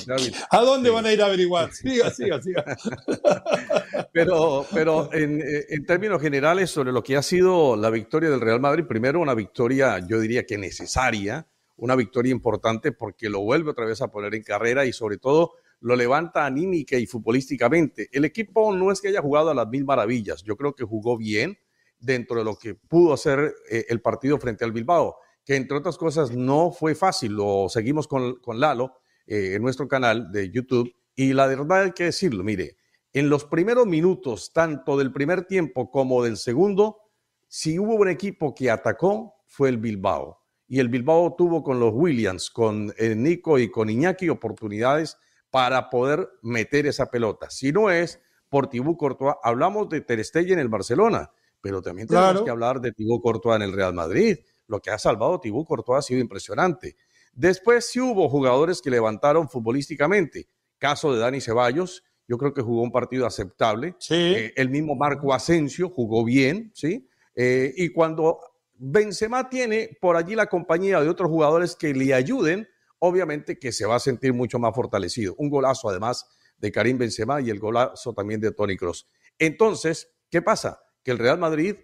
¿A 0.50 0.62
dónde 0.62 0.90
van 0.90 1.06
a 1.06 1.14
ir 1.14 1.22
a 1.22 1.28
averiguar? 1.28 1.74
Siga, 1.74 2.12
siga, 2.12 2.42
siga. 2.42 2.64
Pero, 4.14 4.66
pero 4.74 5.14
en, 5.14 5.44
en, 5.70 5.86
términos 5.86 6.20
generales, 6.20 6.72
sobre 6.72 6.92
lo 6.92 7.04
que 7.04 7.16
ha 7.16 7.22
sido 7.22 7.76
la 7.76 7.92
victoria 7.92 8.32
del 8.32 8.42
Real 8.42 8.60
Madrid, 8.60 8.86
primero 8.88 9.20
una 9.20 9.36
victoria, 9.36 10.00
yo 10.08 10.20
diría 10.20 10.44
que 10.44 10.58
necesaria, 10.58 11.48
una 11.76 11.96
victoria 11.96 12.32
importante 12.32 12.92
porque 12.92 13.30
lo 13.30 13.42
vuelve 13.42 13.72
otra 13.72 13.86
vez 13.86 14.02
a 14.02 14.08
poner 14.08 14.34
en 14.34 14.42
carrera 14.42 14.86
y 14.86 14.94
sobre 14.94 15.18
todo 15.18 15.54
lo 15.80 15.96
levanta 15.96 16.46
anímica 16.46 16.98
y 16.98 17.06
futbolísticamente. 17.06 18.10
El 18.12 18.26
equipo 18.26 18.74
no 18.74 18.92
es 18.92 19.02
que 19.02 19.10
haya 19.10 19.22
jugado 19.22 19.52
a 19.52 19.54
las 19.54 19.68
mil 19.68 19.86
maravillas, 19.86 20.44
yo 20.44 20.56
creo 20.56 20.74
que 20.74 20.84
jugó 20.84 21.18
bien, 21.18 21.60
dentro 22.00 22.38
de 22.38 22.44
lo 22.44 22.56
que 22.58 22.76
pudo 22.76 23.14
hacer 23.14 23.56
eh, 23.70 23.86
el 23.90 24.02
partido 24.02 24.38
frente 24.40 24.64
al 24.66 24.72
Bilbao, 24.72 25.18
que 25.48 25.56
entre 25.56 25.78
otras 25.78 25.98
cosas 25.98 26.32
no 26.32 26.72
fue 26.72 26.94
fácil. 26.94 27.32
Lo 27.32 27.68
seguimos 27.70 28.06
con, 28.06 28.36
con 28.42 28.60
Lalo 28.60 28.98
eh, 29.26 29.54
en 29.56 29.62
nuestro 29.62 29.88
canal 29.88 30.30
de 30.30 30.52
YouTube 30.52 30.94
y 31.16 31.32
la 31.32 31.48
verdad 31.48 31.84
hay 31.84 31.94
que 31.94 32.04
decirlo, 32.04 32.44
mire, 32.44 32.76
en 33.14 33.30
los 33.30 33.46
primeros 33.46 33.88
minutos, 33.88 34.52
tanto 34.52 34.98
del 34.98 35.14
primer 35.14 35.46
tiempo 35.46 35.90
como 35.90 36.22
del 36.22 36.36
segundo, 36.36 36.98
si 37.48 37.80
hubo 37.80 37.96
un 37.96 38.10
equipo 38.10 38.54
que 38.54 38.70
atacó, 38.70 39.36
fue 39.48 39.70
el 39.70 39.78
Bilbao. 39.78 40.38
Y 40.68 40.80
el 40.82 40.90
Bilbao 40.90 41.34
tuvo 41.38 41.64
con 41.64 41.80
los 41.80 41.94
Williams, 41.94 42.52
con 42.52 42.94
eh, 42.98 43.16
Nico 43.16 43.58
y 43.58 43.72
con 43.72 43.90
Iñaki 43.90 44.28
oportunidades 44.28 45.18
para 45.50 45.90
poder 45.90 46.30
meter 46.42 46.88
esa 46.88 47.10
pelota. 47.10 47.50
Si 47.50 47.72
no 47.72 47.90
es 47.90 48.22
por 48.50 48.68
Tibú 48.68 48.98
Courtois, 48.98 49.36
hablamos 49.42 49.88
de 49.88 50.02
Ter 50.02 50.24
Stegen 50.26 50.54
en 50.54 50.60
el 50.60 50.68
Barcelona 50.68 51.32
pero 51.62 51.82
también 51.82 52.08
tenemos 52.08 52.44
que 52.44 52.50
hablar 52.50 52.80
de 52.80 52.92
Thibaut 52.92 53.22
Courtois 53.22 53.56
en 53.58 53.64
el 53.64 53.74
Real 53.74 53.94
Madrid. 53.94 54.38
Lo 54.68 54.82
que 54.82 54.90
ha 54.90 54.98
salvado 54.98 55.40
Thibaut 55.40 55.68
Courtois 55.68 56.00
ha 56.00 56.02
sido 56.02 56.20
impresionante. 56.20 56.96
Después 57.34 57.86
sí 57.90 58.00
hubo 58.00 58.30
jugadores 58.30 58.82
que 58.82 58.90
levantaron 58.90 59.50
futbolísticamente. 59.50 60.48
Caso 60.78 61.14
de 61.14 61.20
Dani 61.20 61.42
Ceballos, 61.42 62.04
yo 62.28 62.38
creo 62.38 62.54
que 62.54 62.62
jugó 62.62 62.82
un 62.82 62.92
partido 62.92 63.26
aceptable. 63.26 63.96
Eh, 64.10 64.54
el 64.56 64.70
mismo 64.70 64.96
Marco 64.96 65.34
Asensio 65.34 65.90
jugó 65.90 66.24
bien, 66.26 66.72
¿sí? 66.74 67.08
Eh, 67.36 67.74
y 67.76 67.90
cuando 67.90 68.40
Benzema 68.74 69.50
tiene 69.50 69.98
por 70.02 70.18
allí 70.18 70.36
la 70.36 70.48
compañía 70.48 71.00
de 71.00 71.10
otros 71.10 71.30
jugadores 71.30 71.76
que 71.76 71.94
le 71.94 72.14
ayuden, 72.14 72.68
obviamente 73.00 73.60
que 73.60 73.72
se 73.72 73.86
va 73.86 73.96
a 73.96 74.00
sentir 74.00 74.34
mucho 74.34 74.60
más 74.60 74.76
fortalecido. 74.76 75.36
Un 75.38 75.50
golazo 75.50 75.90
además 75.90 76.28
de 76.58 76.72
Karim 76.72 76.98
Benzema 76.98 77.40
y 77.42 77.50
el 77.50 77.60
golazo 77.60 78.14
también 78.14 78.42
de 78.42 78.52
Tony 78.52 78.76
Cross. 78.76 79.08
Entonces, 79.38 80.10
¿qué 80.30 80.42
pasa? 80.42 80.82
que 81.08 81.12
el 81.12 81.20
Real 81.20 81.38
Madrid 81.38 81.78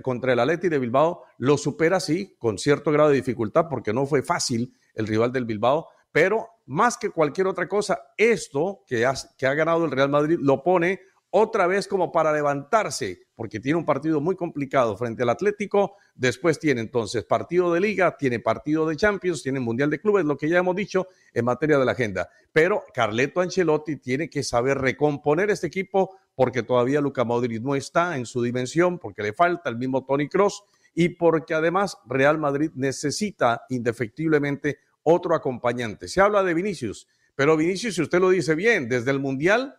contra, 0.00 0.32
el 0.32 0.40
Atleti 0.40 0.68
de 0.68 0.80
Bilbao 0.80 1.22
lo 1.38 1.56
supera, 1.56 2.00
sí, 2.00 2.34
con 2.38 2.58
cierto 2.58 2.90
grado 2.90 3.10
de 3.10 3.16
dificultad, 3.16 3.66
porque 3.70 3.92
no 3.92 4.04
fue 4.04 4.22
fácil 4.22 4.74
el 4.94 5.06
rival 5.06 5.32
del 5.32 5.44
Bilbao, 5.44 5.88
pero 6.10 6.48
más 6.66 6.98
que 6.98 7.10
cualquier 7.10 7.46
otra 7.46 7.68
cosa, 7.68 8.00
esto 8.16 8.82
que, 8.86 9.08
que 9.38 9.46
ha 9.46 9.54
ganado 9.54 9.84
el 9.84 9.92
Real 9.92 10.08
Madrid 10.08 10.38
lo 10.40 10.64
pone 10.64 11.00
otra 11.36 11.66
vez 11.66 11.88
como 11.88 12.12
para 12.12 12.32
levantarse, 12.32 13.26
porque 13.34 13.58
tiene 13.58 13.76
un 13.76 13.84
partido 13.84 14.20
muy 14.20 14.36
complicado 14.36 14.96
frente 14.96 15.24
al 15.24 15.30
Atlético, 15.30 15.96
después 16.14 16.60
tiene 16.60 16.80
entonces 16.80 17.24
partido 17.24 17.72
de 17.72 17.80
liga, 17.80 18.16
tiene 18.16 18.38
partido 18.38 18.86
de 18.86 18.94
Champions, 18.94 19.42
tiene 19.42 19.58
Mundial 19.58 19.90
de 19.90 19.98
Clubes, 19.98 20.24
lo 20.24 20.36
que 20.36 20.48
ya 20.48 20.58
hemos 20.58 20.76
dicho 20.76 21.08
en 21.32 21.44
materia 21.44 21.76
de 21.76 21.84
la 21.84 21.90
agenda. 21.90 22.28
Pero 22.52 22.84
Carleto 22.94 23.40
Ancelotti 23.40 23.96
tiene 23.96 24.30
que 24.30 24.44
saber 24.44 24.78
recomponer 24.78 25.50
este 25.50 25.66
equipo 25.66 26.16
porque 26.36 26.62
todavía 26.62 27.00
Luca 27.00 27.24
Modric 27.24 27.60
no 27.60 27.74
está 27.74 28.16
en 28.16 28.26
su 28.26 28.40
dimensión, 28.40 29.00
porque 29.00 29.24
le 29.24 29.32
falta 29.32 29.68
el 29.68 29.76
mismo 29.76 30.04
Tony 30.04 30.28
Cross 30.28 30.62
y 30.94 31.08
porque 31.08 31.54
además 31.54 31.98
Real 32.06 32.38
Madrid 32.38 32.70
necesita 32.76 33.64
indefectiblemente 33.70 34.78
otro 35.02 35.34
acompañante. 35.34 36.06
Se 36.06 36.20
habla 36.20 36.44
de 36.44 36.54
Vinicius, 36.54 37.08
pero 37.34 37.56
Vinicius, 37.56 37.96
si 37.96 38.02
usted 38.02 38.20
lo 38.20 38.30
dice 38.30 38.54
bien, 38.54 38.88
desde 38.88 39.10
el 39.10 39.18
Mundial, 39.18 39.74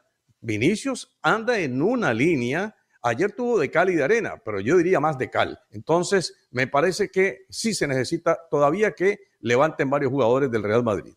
Vinicius 0.46 1.18
anda 1.22 1.60
en 1.60 1.82
una 1.82 2.14
línea. 2.14 2.76
Ayer 3.02 3.34
tuvo 3.34 3.60
de 3.60 3.70
cal 3.70 3.90
y 3.90 3.96
de 3.96 4.04
arena, 4.04 4.42
pero 4.44 4.60
yo 4.60 4.78
diría 4.78 5.00
más 5.00 5.18
de 5.18 5.30
cal. 5.30 5.60
Entonces, 5.72 6.36
me 6.52 6.68
parece 6.68 7.10
que 7.10 7.46
sí 7.50 7.74
se 7.74 7.88
necesita 7.88 8.40
todavía 8.50 8.92
que 8.92 9.20
levanten 9.42 9.90
varios 9.90 10.12
jugadores 10.12 10.50
del 10.52 10.64
Real 10.64 10.84
Madrid. 10.84 11.14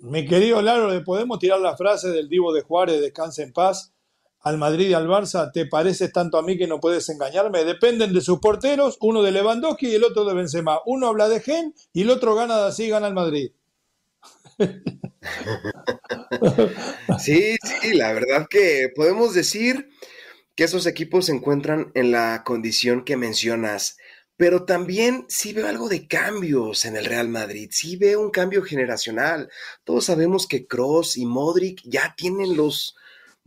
Mi 0.00 0.26
querido 0.26 0.62
Laro, 0.62 0.90
¿le 0.90 1.00
podemos 1.00 1.38
tirar 1.38 1.60
la 1.60 1.76
frase 1.76 2.08
del 2.10 2.28
Divo 2.28 2.52
de 2.52 2.62
Juárez, 2.62 3.00
descanse 3.00 3.42
en 3.42 3.52
paz, 3.52 3.92
al 4.40 4.58
Madrid 4.58 4.88
y 4.88 4.94
al 4.94 5.08
Barça? 5.08 5.50
¿Te 5.52 5.66
pareces 5.66 6.12
tanto 6.12 6.38
a 6.38 6.42
mí 6.42 6.56
que 6.56 6.68
no 6.68 6.80
puedes 6.80 7.08
engañarme? 7.08 7.64
Dependen 7.64 8.12
de 8.12 8.20
sus 8.20 8.38
porteros, 8.38 8.96
uno 9.00 9.22
de 9.22 9.32
Lewandowski 9.32 9.88
y 9.88 9.94
el 9.96 10.04
otro 10.04 10.24
de 10.24 10.34
Benzema. 10.34 10.78
Uno 10.86 11.08
habla 11.08 11.28
de 11.28 11.40
Gen 11.40 11.74
y 11.92 12.02
el 12.02 12.10
otro 12.10 12.36
gana 12.36 12.58
de 12.58 12.68
así, 12.68 12.88
gana 12.88 13.08
el 13.08 13.14
Madrid. 13.14 13.50
Sí, 17.18 17.56
sí, 17.62 17.94
la 17.94 18.12
verdad 18.12 18.46
que 18.48 18.90
podemos 18.94 19.34
decir 19.34 19.88
que 20.56 20.64
esos 20.64 20.86
equipos 20.86 21.26
se 21.26 21.32
encuentran 21.32 21.92
en 21.94 22.12
la 22.12 22.42
condición 22.44 23.04
que 23.04 23.16
mencionas 23.16 23.96
pero 24.36 24.64
también 24.66 25.26
sí 25.28 25.52
veo 25.52 25.68
algo 25.68 25.88
de 25.88 26.08
cambios 26.08 26.84
en 26.86 26.96
el 26.96 27.06
Real 27.06 27.28
Madrid, 27.28 27.70
sí 27.72 27.96
veo 27.96 28.20
un 28.20 28.30
cambio 28.30 28.62
generacional. 28.62 29.50
Todos 29.84 30.06
sabemos 30.06 30.46
que 30.46 30.66
Cross 30.66 31.16
y 31.18 31.26
Modric 31.26 31.80
ya 31.84 32.14
tienen 32.16 32.56
los 32.56 32.96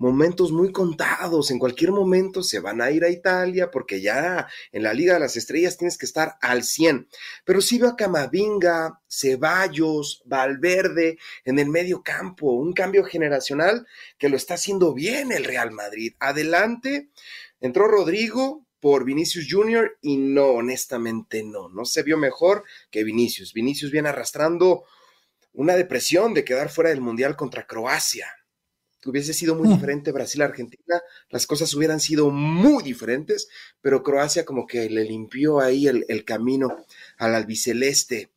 momentos 0.02 0.52
muy 0.52 0.72
contados, 0.72 1.52
en 1.52 1.60
cualquier 1.60 1.92
momento 1.92 2.42
se 2.42 2.60
van 2.60 2.82
a 2.82 2.90
ir 2.90 3.04
a 3.04 3.12
Italia 3.12 3.70
porque 3.70 4.02
ya 4.02 4.48
en 4.72 4.82
la 4.82 4.96
Liga 4.96 5.14
de 5.14 5.20
las 5.20 5.38
Estrellas 5.38 5.78
tienes 5.78 5.96
que 5.96 6.08
estar 6.08 6.38
al 6.42 6.64
100. 6.64 7.08
Pero 7.46 7.62
sí 7.62 7.78
veo 7.78 7.92
a 7.92 7.96
Camavinga, 7.96 9.00
Ceballos, 9.08 10.24
Valverde 10.26 11.20
en 11.46 11.60
el 11.60 11.70
medio 11.70 12.02
campo, 12.02 12.52
un 12.52 12.74
cambio 12.74 13.04
generacional 13.04 13.86
que 14.18 14.28
lo 14.28 14.38
está 14.38 14.56
haciendo 14.56 14.96
bien 14.96 15.32
el 15.32 15.44
Real 15.44 15.70
Madrid. 15.70 16.16
Adelante, 16.20 17.12
entró 17.60 17.88
Rodrigo, 17.88 18.66
por 18.80 19.06
Vinicius 19.06 19.46
Jr. 19.48 20.00
y 20.02 20.18
no, 20.18 20.46
honestamente 20.46 21.44
no, 21.44 21.70
no 21.70 21.86
se 21.86 22.02
vio 22.02 22.18
mejor 22.18 22.64
que 22.90 23.04
Vinicius. 23.04 23.54
Vinicius 23.54 23.92
viene 23.92 24.10
arrastrando 24.10 24.86
una 25.54 25.76
depresión 25.76 26.34
de 26.34 26.44
quedar 26.44 26.70
fuera 26.70 26.90
del 26.90 27.02
Mundial 27.02 27.36
contra 27.36 27.68
Croacia. 27.68 28.26
Hubiese 29.06 29.34
sido 29.34 29.56
muy 29.56 29.68
diferente 29.68 30.12
Brasil-Argentina, 30.12 31.02
las 31.30 31.48
cosas 31.48 31.74
hubieran 31.74 32.00
sido 32.00 32.30
muy 32.30 32.84
diferentes, 32.84 33.50
pero 33.82 34.04
Croacia 34.04 34.46
como 34.46 34.68
que 34.68 34.90
le 34.90 35.04
limpió 35.04 35.60
ahí 35.60 35.88
el, 35.88 36.06
el 36.08 36.24
camino 36.24 36.86
al 37.18 37.36
albiceleste. 37.36 38.32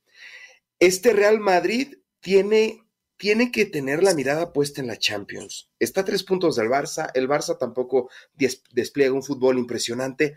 Este 0.79 1.13
Real 1.13 1.41
Madrid 1.41 1.99
tiene 2.21 2.85
tiene 3.17 3.53
que 3.53 3.65
tener 3.65 4.03
la 4.03 4.15
mirada 4.15 4.53
puesta 4.53 4.81
en 4.81 4.87
la 4.87 4.99
Champions. 4.99 5.71
Está 5.79 6.03
a 6.03 6.05
tres 6.05 6.25
puntos 6.25 6.57
del 6.57 6.69
Barça. 6.69 7.11
El 7.15 7.29
Barça 7.29 7.57
tampoco 7.57 8.11
despliega 8.73 9.13
un 9.13 9.23
fútbol 9.23 9.59
impresionante, 9.59 10.37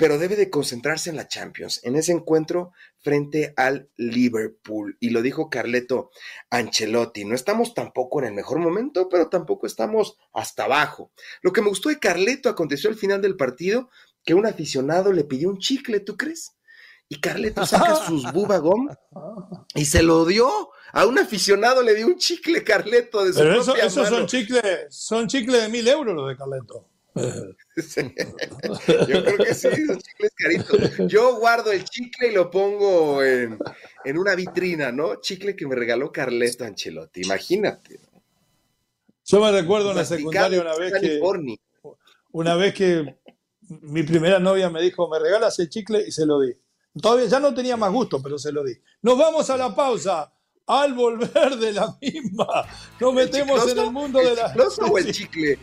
pero 0.00 0.16
debe 0.16 0.34
de 0.34 0.48
concentrarse 0.48 1.10
en 1.10 1.16
la 1.16 1.28
Champions, 1.28 1.80
en 1.84 1.94
ese 1.94 2.12
encuentro 2.12 2.72
frente 3.00 3.52
al 3.58 3.90
Liverpool. 3.98 4.96
Y 4.98 5.10
lo 5.10 5.20
dijo 5.20 5.50
Carleto 5.50 6.10
Ancelotti. 6.48 7.26
No 7.26 7.34
estamos 7.34 7.74
tampoco 7.74 8.20
en 8.20 8.28
el 8.28 8.32
mejor 8.32 8.60
momento, 8.60 9.10
pero 9.10 9.28
tampoco 9.28 9.66
estamos 9.66 10.16
hasta 10.32 10.64
abajo. 10.64 11.12
Lo 11.42 11.52
que 11.52 11.60
me 11.60 11.68
gustó 11.68 11.90
de 11.90 11.98
Carleto 11.98 12.48
aconteció 12.48 12.88
al 12.88 12.96
final 12.96 13.20
del 13.20 13.36
partido, 13.36 13.90
que 14.24 14.32
un 14.32 14.46
aficionado 14.46 15.12
le 15.12 15.24
pidió 15.24 15.50
un 15.50 15.58
chicle, 15.58 16.00
¿tú 16.00 16.16
crees? 16.16 16.56
Y 17.10 17.20
Carleto 17.20 17.66
saca 17.66 17.94
sus 18.06 18.32
bubagom 18.32 18.88
y 19.74 19.84
se 19.84 20.02
lo 20.02 20.24
dio 20.24 20.70
a 20.94 21.04
un 21.04 21.18
aficionado 21.18 21.82
le 21.82 21.94
dio 21.94 22.06
un 22.06 22.16
chicle 22.16 22.64
Carleto 22.64 23.22
de 23.22 23.34
su 23.34 23.40
Pero 23.40 23.60
eso, 23.60 23.76
esos 23.76 24.08
son 24.08 24.26
chicles 24.26 24.86
son 24.88 25.28
chicle 25.28 25.60
de 25.60 25.68
mil 25.68 25.86
euros 25.86 26.16
los 26.16 26.26
de 26.26 26.36
Carleto. 26.38 26.89
Yo 29.08 29.24
creo 29.24 29.36
que 29.38 29.54
sí, 29.54 29.68
son 29.86 29.98
chicles 29.98 30.32
caritos. 30.36 31.08
Yo 31.08 31.38
guardo 31.38 31.72
el 31.72 31.84
chicle 31.84 32.28
y 32.28 32.34
lo 32.34 32.50
pongo 32.50 33.22
en, 33.22 33.58
una 34.16 34.34
vitrina, 34.34 34.92
¿no? 34.92 35.16
Chicle 35.20 35.56
que 35.56 35.66
me 35.66 35.74
regaló 35.74 36.12
Carleto 36.12 36.64
Ancelotti, 36.64 37.22
imagínate. 37.22 38.00
Yo 39.24 39.40
me 39.40 39.50
recuerdo 39.52 39.90
en 39.90 39.96
la 39.96 40.04
secundaria 40.04 40.60
una 40.60 40.76
vez 40.76 40.92
que 41.00 41.20
una 42.32 42.54
vez 42.54 42.74
que 42.74 43.16
mi 43.82 44.02
primera 44.02 44.38
novia 44.38 44.70
me 44.70 44.82
dijo, 44.82 45.08
me 45.08 45.18
regalas 45.18 45.58
el 45.58 45.68
chicle 45.68 46.04
y 46.06 46.12
se 46.12 46.26
lo 46.26 46.40
di. 46.40 46.52
Todavía 47.00 47.26
ya 47.26 47.40
no 47.40 47.54
tenía 47.54 47.76
más 47.76 47.92
gusto, 47.92 48.20
pero 48.22 48.38
se 48.38 48.52
lo 48.52 48.64
di. 48.64 48.74
Nos 49.02 49.16
vamos 49.16 49.48
a 49.50 49.56
la 49.56 49.74
pausa 49.74 50.32
al 50.66 50.94
volver 50.94 51.56
de 51.56 51.72
la 51.72 51.96
misma. 52.00 52.46
Nos 53.00 53.14
metemos 53.14 53.70
en 53.70 53.78
el 53.78 53.90
mundo 53.90 54.18
de 54.20 54.34
la. 54.34 54.54
o 54.90 54.98
el 54.98 55.12
chicle? 55.12 55.58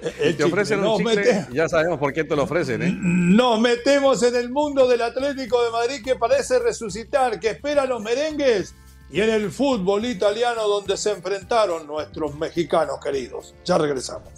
Te 0.00 0.44
ofrecen 0.44 0.80
un 0.80 0.98
chicle, 0.98 1.46
ya 1.52 1.68
sabemos 1.68 1.98
por 1.98 2.12
qué 2.12 2.24
te 2.24 2.36
lo 2.36 2.44
ofrecen, 2.44 2.82
¿eh? 2.82 2.96
Nos 3.00 3.60
metemos 3.60 4.22
en 4.22 4.36
el 4.36 4.50
mundo 4.50 4.86
del 4.86 5.02
Atlético 5.02 5.62
de 5.64 5.70
Madrid 5.70 6.02
que 6.04 6.16
parece 6.16 6.58
resucitar, 6.58 7.40
que 7.40 7.50
espera 7.50 7.84
los 7.84 8.00
merengues 8.02 8.74
y 9.10 9.20
en 9.20 9.30
el 9.30 9.50
fútbol 9.50 10.04
italiano 10.04 10.68
donde 10.68 10.96
se 10.96 11.12
enfrentaron 11.12 11.86
nuestros 11.86 12.34
mexicanos 12.36 12.98
queridos. 13.02 13.54
Ya 13.64 13.78
regresamos. 13.78 14.28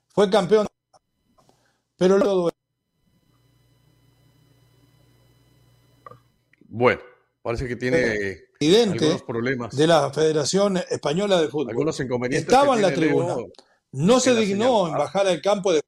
fue 0.10 0.30
campeón. 0.30 0.68
Pero 1.96 2.20
todo 2.20 2.52
Bueno, 6.74 7.02
parece 7.42 7.68
que 7.68 7.76
tiene 7.76 8.48
algunos 8.62 9.24
problemas. 9.24 9.76
De 9.76 9.88
la 9.88 10.10
Federación 10.14 10.78
Española 10.78 11.40
de 11.42 11.50
Fútbol. 11.50 11.72
Algunos 11.72 12.00
inconvenientes. 12.00 12.48
Estaba 12.48 12.76
en 12.76 12.82
la 12.82 12.94
tribuna. 12.94 13.36
no 13.92 14.20
se 14.22 14.34
dignó 14.34 14.88
en 14.88 14.94
bajar 14.94 15.28
al 15.28 15.42
campo 15.42 15.74
de. 15.74 15.82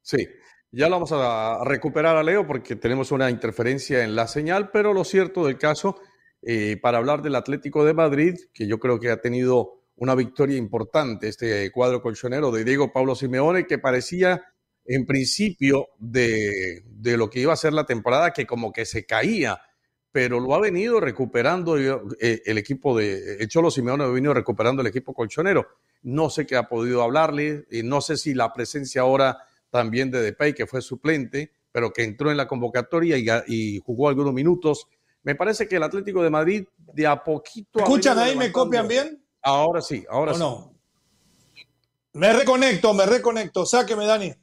Sí. 0.00 0.26
Ya 0.70 0.88
lo 0.88 0.96
vamos 0.96 1.12
a 1.12 1.62
recuperar 1.64 2.16
a 2.16 2.22
Leo 2.22 2.46
porque 2.46 2.76
tenemos 2.76 3.12
una 3.12 3.30
interferencia 3.30 4.02
en 4.02 4.14
la 4.14 4.26
señal, 4.26 4.70
pero 4.70 4.94
lo 4.94 5.04
cierto 5.04 5.44
del 5.46 5.58
caso, 5.58 5.98
eh, 6.42 6.78
para 6.80 6.98
hablar 6.98 7.20
del 7.22 7.36
Atlético 7.36 7.84
de 7.84 7.94
Madrid, 7.94 8.34
que 8.52 8.66
yo 8.66 8.78
creo 8.78 8.98
que 8.98 9.10
ha 9.10 9.20
tenido 9.20 9.82
una 9.96 10.14
victoria 10.14 10.56
importante 10.56 11.28
este 11.28 11.70
cuadro 11.70 12.00
colchonero 12.00 12.50
de 12.50 12.64
Diego 12.64 12.92
Pablo 12.92 13.14
Simeone, 13.14 13.66
que 13.66 13.78
parecía 13.78 14.42
en 14.88 15.04
principio 15.04 15.88
de, 15.98 16.82
de 16.86 17.16
lo 17.18 17.28
que 17.28 17.40
iba 17.40 17.52
a 17.52 17.56
ser 17.56 17.74
la 17.74 17.84
temporada, 17.84 18.32
que 18.32 18.46
como 18.46 18.72
que 18.72 18.86
se 18.86 19.04
caía, 19.04 19.60
pero 20.10 20.40
lo 20.40 20.54
ha 20.54 20.60
venido 20.60 20.98
recuperando 20.98 21.78
eh, 21.78 22.42
el 22.46 22.58
equipo 22.58 22.96
de 22.96 23.36
el 23.36 23.48
Cholo 23.48 23.70
Simeone, 23.70 24.04
ha 24.04 24.08
venido 24.08 24.32
recuperando 24.32 24.80
el 24.80 24.88
equipo 24.88 25.12
colchonero. 25.12 25.68
No 26.02 26.30
sé 26.30 26.46
qué 26.46 26.56
ha 26.56 26.68
podido 26.68 27.02
hablarle, 27.02 27.66
y 27.70 27.82
no 27.82 28.00
sé 28.00 28.16
si 28.16 28.32
la 28.32 28.52
presencia 28.54 29.02
ahora 29.02 29.36
también 29.70 30.10
de 30.10 30.22
Depay, 30.22 30.54
que 30.54 30.66
fue 30.66 30.80
suplente, 30.80 31.52
pero 31.70 31.92
que 31.92 32.04
entró 32.04 32.30
en 32.30 32.38
la 32.38 32.48
convocatoria 32.48 33.18
y, 33.46 33.78
jugó 33.80 34.08
algunos 34.08 34.32
minutos. 34.32 34.88
Me 35.22 35.34
parece 35.34 35.68
que 35.68 35.76
el 35.76 35.82
Atlético 35.82 36.22
de 36.22 36.30
Madrid 36.30 36.64
de 36.94 37.06
a 37.06 37.22
poquito... 37.22 37.80
¿Escuchan 37.80 38.18
ahí? 38.18 38.34
¿Me 38.36 38.50
copian 38.50 38.88
bien? 38.88 39.22
Ahora 39.42 39.82
sí, 39.82 40.06
ahora 40.08 40.32
sí. 40.32 40.40
No? 40.40 40.72
Me 42.14 42.32
reconecto, 42.32 42.94
me 42.94 43.04
reconecto. 43.04 43.66
Sáqueme, 43.66 44.06
Dani. 44.06 44.34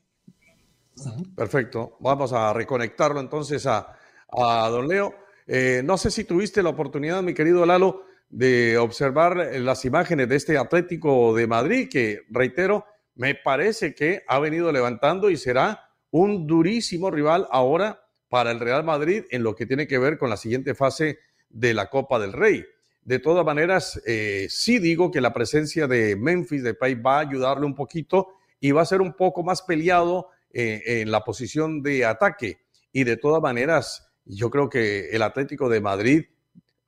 Perfecto. 1.35 1.97
Vamos 1.99 2.33
a 2.33 2.53
reconectarlo 2.53 3.19
entonces 3.19 3.65
a, 3.65 3.97
a 4.29 4.69
don 4.69 4.87
Leo. 4.87 5.13
Eh, 5.47 5.81
no 5.83 5.97
sé 5.97 6.11
si 6.11 6.23
tuviste 6.23 6.63
la 6.63 6.69
oportunidad, 6.69 7.21
mi 7.21 7.33
querido 7.33 7.65
Lalo, 7.65 8.03
de 8.29 8.77
observar 8.77 9.37
las 9.59 9.85
imágenes 9.85 10.27
de 10.27 10.35
este 10.35 10.57
Atlético 10.57 11.35
de 11.35 11.47
Madrid, 11.47 11.87
que 11.89 12.21
reitero, 12.29 12.85
me 13.13 13.35
parece 13.35 13.93
que 13.93 14.23
ha 14.27 14.39
venido 14.39 14.71
levantando 14.71 15.29
y 15.29 15.37
será 15.37 15.89
un 16.11 16.47
durísimo 16.47 17.11
rival 17.11 17.47
ahora 17.51 18.01
para 18.29 18.51
el 18.51 18.59
Real 18.59 18.83
Madrid 18.83 19.23
en 19.29 19.43
lo 19.43 19.55
que 19.55 19.65
tiene 19.65 19.87
que 19.87 19.99
ver 19.99 20.17
con 20.17 20.29
la 20.29 20.37
siguiente 20.37 20.73
fase 20.73 21.19
de 21.49 21.73
la 21.73 21.89
Copa 21.89 22.19
del 22.19 22.33
Rey. 22.33 22.65
De 23.03 23.19
todas 23.19 23.45
maneras, 23.45 24.01
eh, 24.05 24.47
sí 24.49 24.79
digo 24.79 25.11
que 25.11 25.21
la 25.21 25.33
presencia 25.33 25.87
de 25.87 26.15
Memphis 26.15 26.63
de 26.63 26.73
Pay 26.73 26.95
va 26.95 27.17
a 27.17 27.21
ayudarle 27.21 27.65
un 27.65 27.75
poquito 27.75 28.29
y 28.59 28.71
va 28.71 28.81
a 28.81 28.85
ser 28.85 29.01
un 29.01 29.13
poco 29.13 29.43
más 29.43 29.61
peleado 29.61 30.29
eh, 30.57 31.01
en 31.01 31.11
la 31.11 31.19
posición 31.19 31.81
de 31.83 32.05
ataque. 32.05 32.59
Y 32.93 33.03
de 33.03 33.17
todas 33.17 33.41
maneras, 33.41 34.09
yo 34.23 34.49
creo 34.49 34.69
que 34.69 35.09
el 35.09 35.21
Atlético 35.21 35.67
de 35.67 35.81
Madrid, 35.81 36.23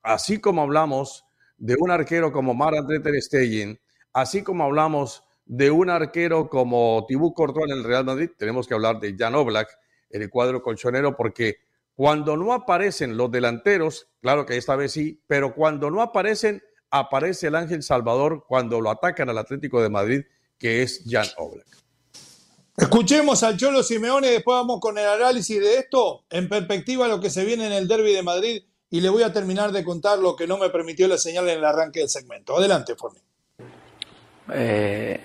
así 0.04 0.40
como 0.40 0.62
hablamos 0.62 1.26
de 1.58 1.76
un 1.78 1.92
arquero 1.92 2.32
como 2.32 2.54
Mar 2.54 2.76
André 2.76 3.02
Ter 3.02 3.22
Stegen, 3.22 3.78
así 4.14 4.42
como 4.42 4.64
hablamos 4.64 5.26
de 5.46 5.70
un 5.70 5.90
arquero 5.90 6.48
como 6.48 7.04
Tibú 7.10 7.34
Courtois 7.34 7.70
en 7.70 7.80
el 7.80 7.84
Real 7.84 8.06
Madrid, 8.06 8.30
tenemos 8.38 8.70
que 8.70 8.74
hablar 8.74 9.02
de 9.02 9.14
Jan 9.20 9.36
Oblak 9.36 9.68
en 10.12 10.22
el 10.22 10.30
cuadro 10.30 10.62
colchonero, 10.62 11.18
porque 11.18 11.58
cuando 11.94 12.38
no 12.38 12.54
aparecen 12.54 13.18
los 13.18 13.30
delanteros, 13.30 14.08
claro 14.22 14.46
que 14.46 14.56
esta 14.56 14.78
vez 14.78 14.94
sí, 14.94 15.22
pero 15.28 15.54
cuando 15.54 15.92
no 15.92 16.02
aparecen, 16.02 16.64
aparece 16.90 17.48
el 17.48 17.56
Ángel 17.56 17.84
Salvador 17.84 18.46
cuando 18.48 18.80
lo 18.80 18.92
atacan 18.92 19.28
al 19.28 19.40
Atlético 19.40 19.82
de 19.82 19.90
Madrid, 19.90 20.22
que 20.58 20.84
es 20.84 21.04
Jan 21.06 21.28
Oblak. 21.36 21.87
Escuchemos 22.80 23.42
al 23.42 23.58
Cholo 23.58 23.82
Simeone 23.82 24.30
después 24.30 24.54
vamos 24.54 24.80
con 24.80 25.00
el 25.00 25.08
análisis 25.08 25.60
de 25.60 25.80
esto 25.80 26.26
en 26.30 26.48
perspectiva 26.48 27.08
lo 27.08 27.20
que 27.20 27.32
se 27.32 27.44
viene 27.44 27.66
en 27.66 27.74
el 27.74 27.88
derby 27.88 28.14
de 28.14 28.22
Madrid 28.22 28.64
y 28.92 29.02
le 29.02 29.10
voy 29.10 29.24
a 29.24 29.34
terminar 29.34 29.72
de 29.72 29.84
contar 29.84 30.20
lo 30.20 30.36
que 30.36 30.46
no 30.46 30.60
me 30.60 30.70
permitió 30.70 31.08
la 31.08 31.18
señal 31.18 31.50
en 31.50 31.58
el 31.58 31.66
arranque 31.66 32.02
del 32.02 32.10
segmento. 32.10 32.56
Adelante, 32.56 32.96
Forni. 32.96 33.20
Eh, 34.54 35.20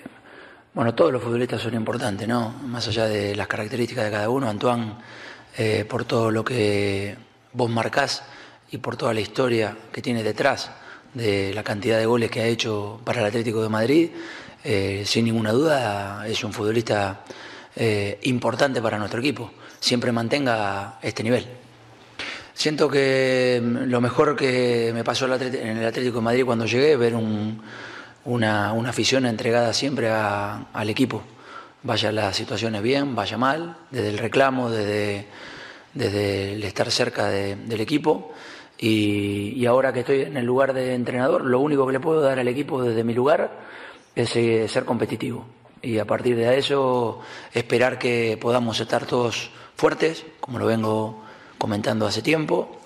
bueno, 0.73 0.95
todos 0.95 1.13
los 1.13 1.21
futbolistas 1.21 1.61
son 1.61 1.75
importantes, 1.75 2.27
¿no? 2.27 2.49
Más 2.63 2.87
allá 2.87 3.05
de 3.05 3.35
las 3.35 3.47
características 3.47 4.05
de 4.05 4.11
cada 4.11 4.29
uno, 4.29 4.49
Antoine, 4.49 4.95
eh, 5.55 5.85
por 5.87 6.05
todo 6.05 6.31
lo 6.31 6.43
que 6.43 7.15
vos 7.53 7.69
marcás 7.69 8.23
y 8.71 8.79
por 8.79 8.97
toda 8.97 9.13
la 9.13 9.21
historia 9.21 9.77
que 9.91 10.01
tiene 10.01 10.23
detrás 10.23 10.71
de 11.13 11.53
la 11.53 11.63
cantidad 11.63 11.99
de 11.99 12.07
goles 12.07 12.31
que 12.31 12.41
ha 12.41 12.47
hecho 12.47 12.99
para 13.03 13.21
el 13.21 13.27
Atlético 13.27 13.61
de 13.61 13.69
Madrid, 13.69 14.09
eh, 14.63 15.03
sin 15.05 15.25
ninguna 15.25 15.51
duda 15.51 16.25
es 16.25 16.41
un 16.43 16.53
futbolista 16.53 17.25
eh, 17.75 18.19
importante 18.23 18.81
para 18.81 18.97
nuestro 18.97 19.19
equipo. 19.19 19.51
Siempre 19.79 20.11
mantenga 20.11 20.99
este 21.01 21.23
nivel. 21.23 21.45
Siento 22.53 22.87
que 22.89 23.61
lo 23.63 23.99
mejor 23.99 24.35
que 24.35 24.91
me 24.93 25.03
pasó 25.03 25.25
en 25.25 25.77
el 25.77 25.85
Atlético 25.85 26.17
de 26.17 26.23
Madrid 26.23 26.45
cuando 26.45 26.65
llegué, 26.65 26.95
ver 26.95 27.15
un 27.15 27.61
una, 28.25 28.71
afición 28.89 29.25
entregada 29.25 29.73
siempre 29.73 30.09
al 30.09 30.89
equipo. 30.89 31.23
Vaya 31.83 32.11
las 32.11 32.35
situaciones 32.35 32.81
bien, 32.81 33.15
vaya 33.15 33.37
mal, 33.37 33.77
desde 33.91 34.09
el 34.09 34.17
reclamo, 34.17 34.69
desde, 34.69 35.25
desde 35.93 36.53
el 36.53 36.63
estar 36.63 36.89
cerca 36.91 37.27
del 37.27 37.81
equipo. 37.81 38.33
Y, 38.77 39.65
ahora 39.65 39.93
que 39.93 40.01
estoy 40.01 40.21
en 40.21 40.37
el 40.37 40.45
lugar 40.45 40.73
de 40.73 40.93
entrenador, 40.93 41.45
lo 41.45 41.59
único 41.59 41.85
que 41.85 41.93
le 41.93 41.99
puedo 41.99 42.21
dar 42.21 42.39
al 42.39 42.47
equipo 42.47 42.81
desde 42.81 43.03
mi 43.03 43.13
lugar 43.13 43.51
es 44.15 44.35
eh, 44.35 44.67
ser 44.67 44.85
competitivo. 44.85 45.45
Y 45.83 45.99
a 45.99 46.05
partir 46.05 46.37
de 46.37 46.57
eso, 46.57 47.19
esperar 47.53 47.99
que 47.99 48.37
podamos 48.39 48.79
estar 48.79 49.05
todos 49.05 49.51
fuertes, 49.75 50.25
como 50.39 50.57
lo 50.57 50.65
vengo 50.65 51.21
comentando 51.57 52.07
hace 52.07 52.21
tiempo, 52.21 52.79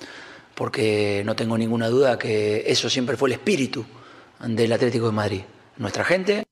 porque 0.55 1.21
no 1.23 1.36
tengo 1.36 1.60
ninguna 1.60 1.89
duda 1.89 2.17
que 2.17 2.63
eso 2.65 2.89
siempre 2.89 3.15
fue 3.15 3.29
el 3.29 3.33
espíritu 3.33 3.86
del 4.39 4.73
Atlético 4.73 5.05
de 5.05 5.12
Madrid. 5.12 5.41
Nuestra 5.77 6.03
gente. 6.03 6.43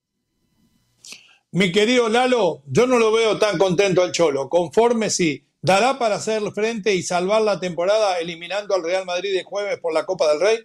Mi 1.50 1.72
querido 1.72 2.10
Lalo, 2.10 2.62
yo 2.68 2.86
no 2.86 3.00
lo 3.00 3.12
veo 3.12 3.40
tan 3.40 3.58
contento 3.58 4.04
al 4.04 4.12
Cholo. 4.12 4.48
Conforme 4.48 5.10
sí. 5.10 5.48
¿Dará 5.64 5.98
para 5.98 6.18
hacer 6.18 6.44
frente 6.54 6.94
y 6.94 7.02
salvar 7.02 7.42
la 7.42 7.60
temporada 7.60 8.20
eliminando 8.20 8.76
al 8.76 8.84
Real 8.84 9.04
Madrid 9.04 9.34
de 9.34 9.44
jueves 9.44 9.80
por 9.80 9.96
la 9.96 10.06
Copa 10.06 10.30
del 10.30 10.40
Rey? 10.40 10.60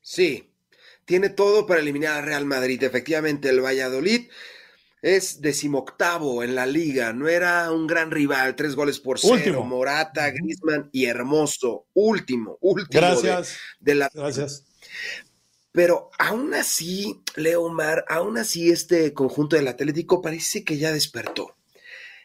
Sí, 0.00 0.45
tiene 1.06 1.30
todo 1.30 1.66
para 1.66 1.80
eliminar 1.80 2.18
al 2.18 2.24
Real 2.24 2.44
Madrid. 2.44 2.82
Efectivamente, 2.82 3.48
el 3.48 3.64
Valladolid 3.64 4.28
es 5.00 5.40
decimoctavo 5.40 6.42
en 6.42 6.54
la 6.54 6.66
liga. 6.66 7.12
No 7.12 7.28
era 7.28 7.70
un 7.70 7.86
gran 7.86 8.10
rival, 8.10 8.56
tres 8.56 8.74
goles 8.74 8.98
por 8.98 9.18
cero. 9.18 9.64
Morata, 9.64 10.30
Griezmann 10.30 10.90
y 10.92 11.06
Hermoso. 11.06 11.86
Último, 11.94 12.58
último. 12.60 13.00
Gracias. 13.00 13.56
de 13.80 13.94
la... 13.94 14.10
Gracias. 14.12 14.64
Pero 15.70 16.10
aún 16.18 16.54
así, 16.54 17.22
Leomar, 17.36 18.04
aún 18.08 18.38
así 18.38 18.70
este 18.70 19.12
conjunto 19.12 19.56
del 19.56 19.68
Atlético 19.68 20.22
parece 20.22 20.64
que 20.64 20.78
ya 20.78 20.90
despertó. 20.90 21.56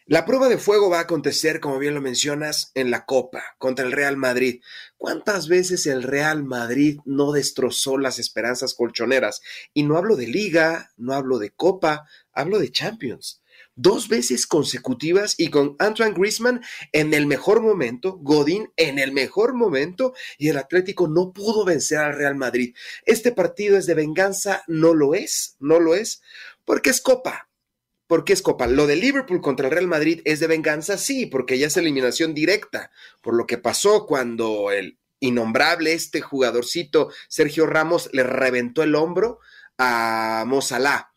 La 0.06 0.26
prueba 0.26 0.50
de 0.50 0.58
fuego 0.58 0.90
va 0.90 1.00
a 1.00 1.04
acontecer, 1.04 1.60
como 1.60 1.78
bien 1.78 1.94
lo 1.94 2.02
mencionas, 2.02 2.72
en 2.76 2.92
la 2.92 3.06
Copa 3.06 3.44
contra 3.58 3.86
el 3.86 3.92
Real 3.92 4.18
Madrid. 4.18 4.62
¿Cuántas 5.02 5.48
veces 5.48 5.88
el 5.88 6.04
Real 6.04 6.44
Madrid 6.44 7.00
no 7.06 7.32
destrozó 7.32 7.98
las 7.98 8.20
esperanzas 8.20 8.76
colchoneras? 8.76 9.42
Y 9.74 9.82
no 9.82 9.98
hablo 9.98 10.16
de 10.16 10.28
liga, 10.28 10.92
no 10.96 11.14
hablo 11.14 11.40
de 11.40 11.50
Copa, 11.50 12.06
hablo 12.34 12.60
de 12.60 12.72
Champions 12.72 13.42
dos 13.76 14.10
veces 14.10 14.46
consecutivas 14.46 15.34
y 15.40 15.50
con 15.50 15.76
Antoine 15.80 16.14
Griezmann 16.14 16.62
en 16.92 17.16
el 17.16 17.26
mejor 17.26 17.62
momento, 17.62 18.20
Godín 18.22 18.72
en 18.76 19.00
el 19.00 19.12
mejor 19.12 19.56
momento 19.56 20.14
y 20.38 20.50
el 20.50 20.58
Atlético 20.58 21.08
no 21.08 21.32
pudo 21.32 21.66
vencer 21.66 21.98
al 21.98 22.16
Real 22.16 22.36
Madrid. 22.36 22.76
Este 23.06 23.32
partido 23.32 23.78
es 23.78 23.88
de 23.88 23.96
venganza, 23.96 24.64
no 24.68 24.94
lo 24.94 25.16
es, 25.16 25.56
no 25.60 25.80
lo 25.80 25.96
es, 25.96 26.22
porque 26.64 26.92
es 26.92 27.02
Copa. 27.02 27.51
Porque 28.12 28.34
es 28.34 28.42
Copa. 28.42 28.68
Lo 28.68 28.88
de 28.88 28.98
Liverpool 28.98 29.40
contra 29.40 29.68
el 29.68 29.72
Real 29.72 29.88
Madrid 29.88 30.20
es 30.26 30.42
de 30.42 30.48
venganza, 30.48 30.98
sí, 30.98 31.28
porque 31.28 31.58
ya 31.58 31.68
es 31.68 31.78
eliminación 31.78 32.34
directa, 32.34 32.92
por 33.22 33.34
lo 33.34 33.48
que 33.48 33.58
pasó 33.58 34.06
cuando 34.06 34.70
el 34.70 35.00
innombrable, 35.22 35.94
este 35.94 36.20
jugadorcito 36.20 37.10
Sergio 37.30 37.68
Ramos 37.68 38.10
le 38.12 38.24
reventó 38.24 38.84
el 38.84 38.96
hombro 38.96 39.40
a 39.78 40.44
Mozalá 40.46 41.12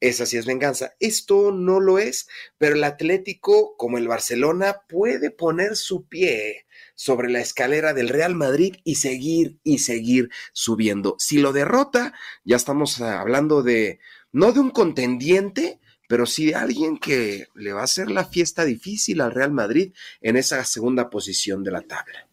esa 0.00 0.26
sí 0.26 0.36
es 0.36 0.44
venganza. 0.44 0.94
Esto 1.00 1.50
no 1.50 1.80
lo 1.80 1.98
es, 1.98 2.28
pero 2.58 2.74
el 2.74 2.84
Atlético, 2.84 3.74
como 3.78 3.96
el 3.96 4.06
Barcelona, 4.06 4.82
puede 4.86 5.30
poner 5.30 5.76
su 5.76 6.06
pie 6.06 6.66
sobre 6.94 7.30
la 7.30 7.40
escalera 7.40 7.94
del 7.94 8.10
Real 8.10 8.34
Madrid 8.34 8.76
y 8.84 8.96
seguir 8.96 9.60
y 9.62 9.78
seguir 9.78 10.28
subiendo. 10.52 11.16
Si 11.18 11.38
lo 11.38 11.54
derrota, 11.54 12.12
ya 12.44 12.56
estamos 12.56 13.00
hablando 13.00 13.62
de, 13.62 13.98
no 14.30 14.52
de 14.52 14.60
un 14.60 14.70
contendiente, 14.70 15.80
pero 16.08 16.26
sí 16.26 16.46
de 16.46 16.54
alguien 16.54 16.98
que 16.98 17.46
le 17.54 17.72
va 17.72 17.80
a 17.80 17.84
hacer 17.84 18.10
la 18.10 18.24
fiesta 18.24 18.64
difícil 18.64 19.20
al 19.20 19.32
Real 19.32 19.52
Madrid 19.52 19.92
en 20.20 20.36
esa 20.36 20.64
segunda 20.64 21.10
posición 21.10 21.62
de 21.64 21.70
la 21.70 21.82
tabla. 21.82 22.28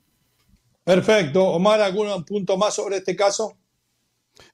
Perfecto. 0.83 1.43
Omar, 1.45 1.81
¿algún 1.81 2.25
punto 2.25 2.57
más 2.57 2.75
sobre 2.75 2.97
este 2.97 3.15
caso? 3.15 3.57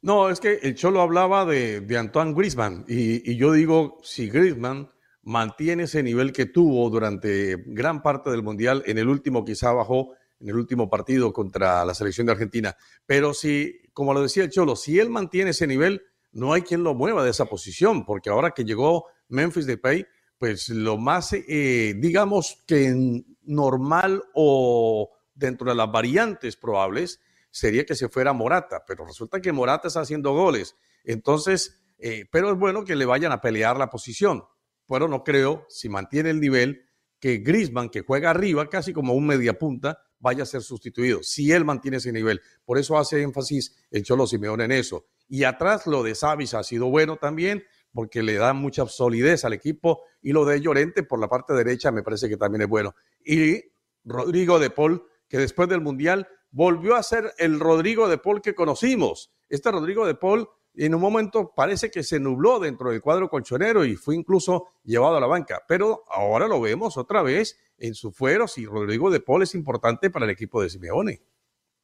No, 0.01 0.29
es 0.29 0.39
que 0.39 0.59
el 0.61 0.75
Cholo 0.75 1.01
hablaba 1.01 1.45
de, 1.45 1.85
Antoine 1.97 2.33
Griezmann 2.33 2.85
y, 2.87 3.35
yo 3.37 3.53
digo, 3.53 3.99
si 4.03 4.29
Griezmann 4.29 4.89
mantiene 5.23 5.83
ese 5.83 6.03
nivel 6.03 6.31
que 6.31 6.45
tuvo 6.45 6.89
durante 6.89 7.57
gran 7.67 8.01
parte 8.01 8.29
del 8.29 8.43
Mundial, 8.43 8.83
en 8.85 8.97
el 8.97 9.07
último 9.07 9.45
quizá 9.45 9.71
bajó, 9.71 10.13
en 10.39 10.49
el 10.49 10.55
último 10.55 10.89
partido 10.89 11.33
contra 11.33 11.83
la 11.85 11.93
selección 11.93 12.27
de 12.27 12.33
Argentina, 12.33 12.75
pero 13.05 13.33
si, 13.33 13.81
como 13.93 14.13
lo 14.13 14.21
decía 14.21 14.43
el 14.43 14.51
Cholo, 14.51 14.75
si 14.75 14.99
él 14.99 15.09
mantiene 15.09 15.51
ese 15.51 15.67
nivel, 15.67 16.03
no 16.31 16.53
hay 16.53 16.61
quien 16.61 16.83
lo 16.83 16.93
mueva 16.93 17.23
de 17.23 17.31
esa 17.31 17.45
posición, 17.45 18.05
porque 18.05 18.29
ahora 18.29 18.51
que 18.51 18.63
llegó 18.63 19.05
Memphis 19.29 19.65
Depay, 19.65 20.05
pues 20.37 20.69
lo 20.69 20.97
más, 20.97 21.33
eh, 21.33 21.95
digamos 21.97 22.63
que 22.67 23.23
normal 23.43 24.23
o 24.33 25.09
dentro 25.33 25.69
de 25.69 25.75
las 25.75 25.91
variantes 25.91 26.55
probables 26.55 27.19
sería 27.49 27.85
que 27.85 27.95
se 27.95 28.09
fuera 28.09 28.33
Morata, 28.33 28.83
pero 28.85 29.05
resulta 29.05 29.41
que 29.41 29.51
Morata 29.51 29.87
está 29.87 30.01
haciendo 30.01 30.33
goles. 30.33 30.75
Entonces, 31.03 31.81
eh, 31.97 32.25
pero 32.31 32.51
es 32.51 32.59
bueno 32.59 32.83
que 32.83 32.95
le 32.95 33.05
vayan 33.05 33.31
a 33.31 33.41
pelear 33.41 33.77
la 33.77 33.89
posición. 33.89 34.43
Pero 34.87 35.07
no 35.07 35.23
creo, 35.23 35.65
si 35.69 35.89
mantiene 35.89 36.29
el 36.29 36.39
nivel, 36.39 36.85
que 37.19 37.37
Grisman, 37.37 37.89
que 37.89 38.01
juega 38.01 38.29
arriba, 38.29 38.69
casi 38.69 38.93
como 38.93 39.13
un 39.13 39.25
mediapunta, 39.25 39.99
vaya 40.19 40.43
a 40.43 40.45
ser 40.45 40.61
sustituido, 40.61 41.21
si 41.23 41.51
él 41.51 41.65
mantiene 41.65 41.97
ese 41.97 42.11
nivel. 42.11 42.41
Por 42.63 42.77
eso 42.77 42.97
hace 42.97 43.21
énfasis 43.21 43.75
el 43.91 44.03
Cholo 44.03 44.27
Simeone 44.27 44.65
en 44.65 44.71
eso. 44.71 45.05
Y 45.27 45.43
atrás 45.43 45.87
lo 45.87 46.03
de 46.03 46.15
Savis 46.15 46.53
ha 46.53 46.63
sido 46.63 46.87
bueno 46.87 47.17
también, 47.17 47.63
porque 47.93 48.23
le 48.23 48.35
da 48.35 48.53
mucha 48.53 48.85
solidez 48.85 49.45
al 49.45 49.53
equipo, 49.53 50.03
y 50.21 50.31
lo 50.31 50.45
de 50.45 50.61
Llorente 50.61 51.03
por 51.03 51.19
la 51.19 51.27
parte 51.27 51.53
derecha 51.53 51.91
me 51.91 52.03
parece 52.03 52.29
que 52.29 52.37
también 52.37 52.61
es 52.61 52.67
bueno. 52.67 52.95
Y 53.23 53.61
Rodrigo 54.03 54.59
de 54.59 54.69
Paul, 54.69 55.05
que 55.27 55.37
después 55.37 55.67
del 55.67 55.81
Mundial 55.81 56.27
volvió 56.51 56.95
a 56.95 57.03
ser 57.03 57.33
el 57.37 57.59
Rodrigo 57.59 58.07
de 58.07 58.17
Paul 58.17 58.41
que 58.41 58.55
conocimos. 58.55 59.31
Este 59.49 59.71
Rodrigo 59.71 60.05
de 60.05 60.15
Paul 60.15 60.47
en 60.77 60.93
un 60.93 61.01
momento 61.01 61.53
parece 61.55 61.89
que 61.89 62.03
se 62.03 62.19
nubló 62.19 62.59
dentro 62.59 62.91
del 62.91 63.01
cuadro 63.01 63.29
colchonero 63.29 63.83
y 63.83 63.95
fue 63.95 64.15
incluso 64.15 64.67
llevado 64.83 65.17
a 65.17 65.19
la 65.19 65.27
banca, 65.27 65.63
pero 65.67 66.03
ahora 66.07 66.47
lo 66.47 66.61
vemos 66.61 66.97
otra 66.97 67.23
vez 67.23 67.57
en 67.77 67.95
sus 67.95 68.15
fueros 68.15 68.57
y 68.57 68.65
Rodrigo 68.65 69.09
de 69.09 69.19
Paul 69.19 69.43
es 69.43 69.55
importante 69.55 70.09
para 70.09 70.25
el 70.25 70.31
equipo 70.31 70.61
de 70.61 70.69
Simeone. 70.69 71.21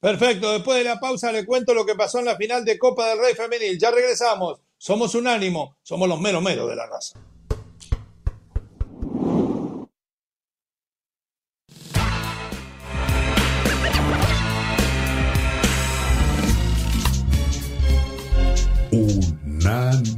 Perfecto, 0.04 0.52
después 0.52 0.78
de 0.80 0.84
la 0.84 1.00
pausa 1.00 1.32
le 1.32 1.46
cuento 1.46 1.74
lo 1.74 1.86
que 1.86 1.96
pasó 1.96 2.20
en 2.20 2.26
la 2.26 2.36
final 2.36 2.66
de 2.66 2.78
Copa 2.78 3.08
del 3.08 3.20
Rey 3.20 3.36
Femenil. 3.36 3.80
Ya 3.80 3.90
regresamos, 3.90 4.60
somos 4.78 5.16
un 5.16 5.28
ánimo, 5.28 5.78
somos 5.82 6.10
los 6.10 6.20
meros 6.20 6.44
meros 6.44 6.68
de 6.70 6.76
la 6.76 6.88
raza. 6.88 7.18
Unánimo 18.92 20.14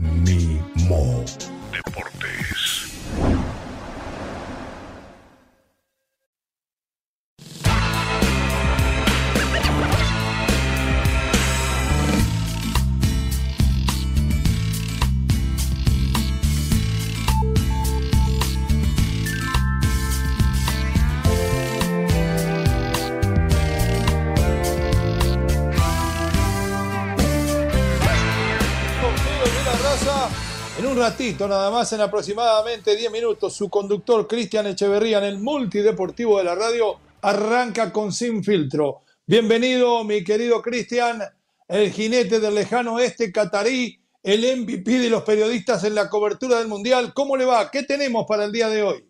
ratito, 31.09 31.47
nada 31.47 31.69
más, 31.69 31.93
en 31.93 32.01
aproximadamente 32.01 32.95
10 32.95 33.11
minutos, 33.11 33.53
su 33.53 33.69
conductor 33.69 34.27
Cristian 34.27 34.65
Echeverría 34.65 35.19
en 35.19 35.25
el 35.25 35.37
multideportivo 35.37 36.39
de 36.39 36.45
la 36.45 36.55
radio 36.55 36.99
arranca 37.21 37.93
con 37.93 38.11
Sin 38.11 38.43
Filtro. 38.43 39.01
Bienvenido, 39.27 40.03
mi 40.03 40.23
querido 40.23 40.63
Cristian, 40.63 41.21
el 41.67 41.91
jinete 41.91 42.39
del 42.39 42.55
lejano 42.55 42.95
oeste 42.95 43.31
catarí, 43.31 43.99
el 44.23 44.61
MVP 44.61 44.97
de 44.97 45.11
los 45.11 45.21
periodistas 45.21 45.83
en 45.83 45.93
la 45.93 46.09
cobertura 46.09 46.57
del 46.57 46.69
Mundial. 46.69 47.13
¿Cómo 47.13 47.37
le 47.37 47.45
va? 47.45 47.69
¿Qué 47.69 47.83
tenemos 47.83 48.25
para 48.27 48.45
el 48.45 48.51
día 48.51 48.67
de 48.67 48.81
hoy? 48.81 49.07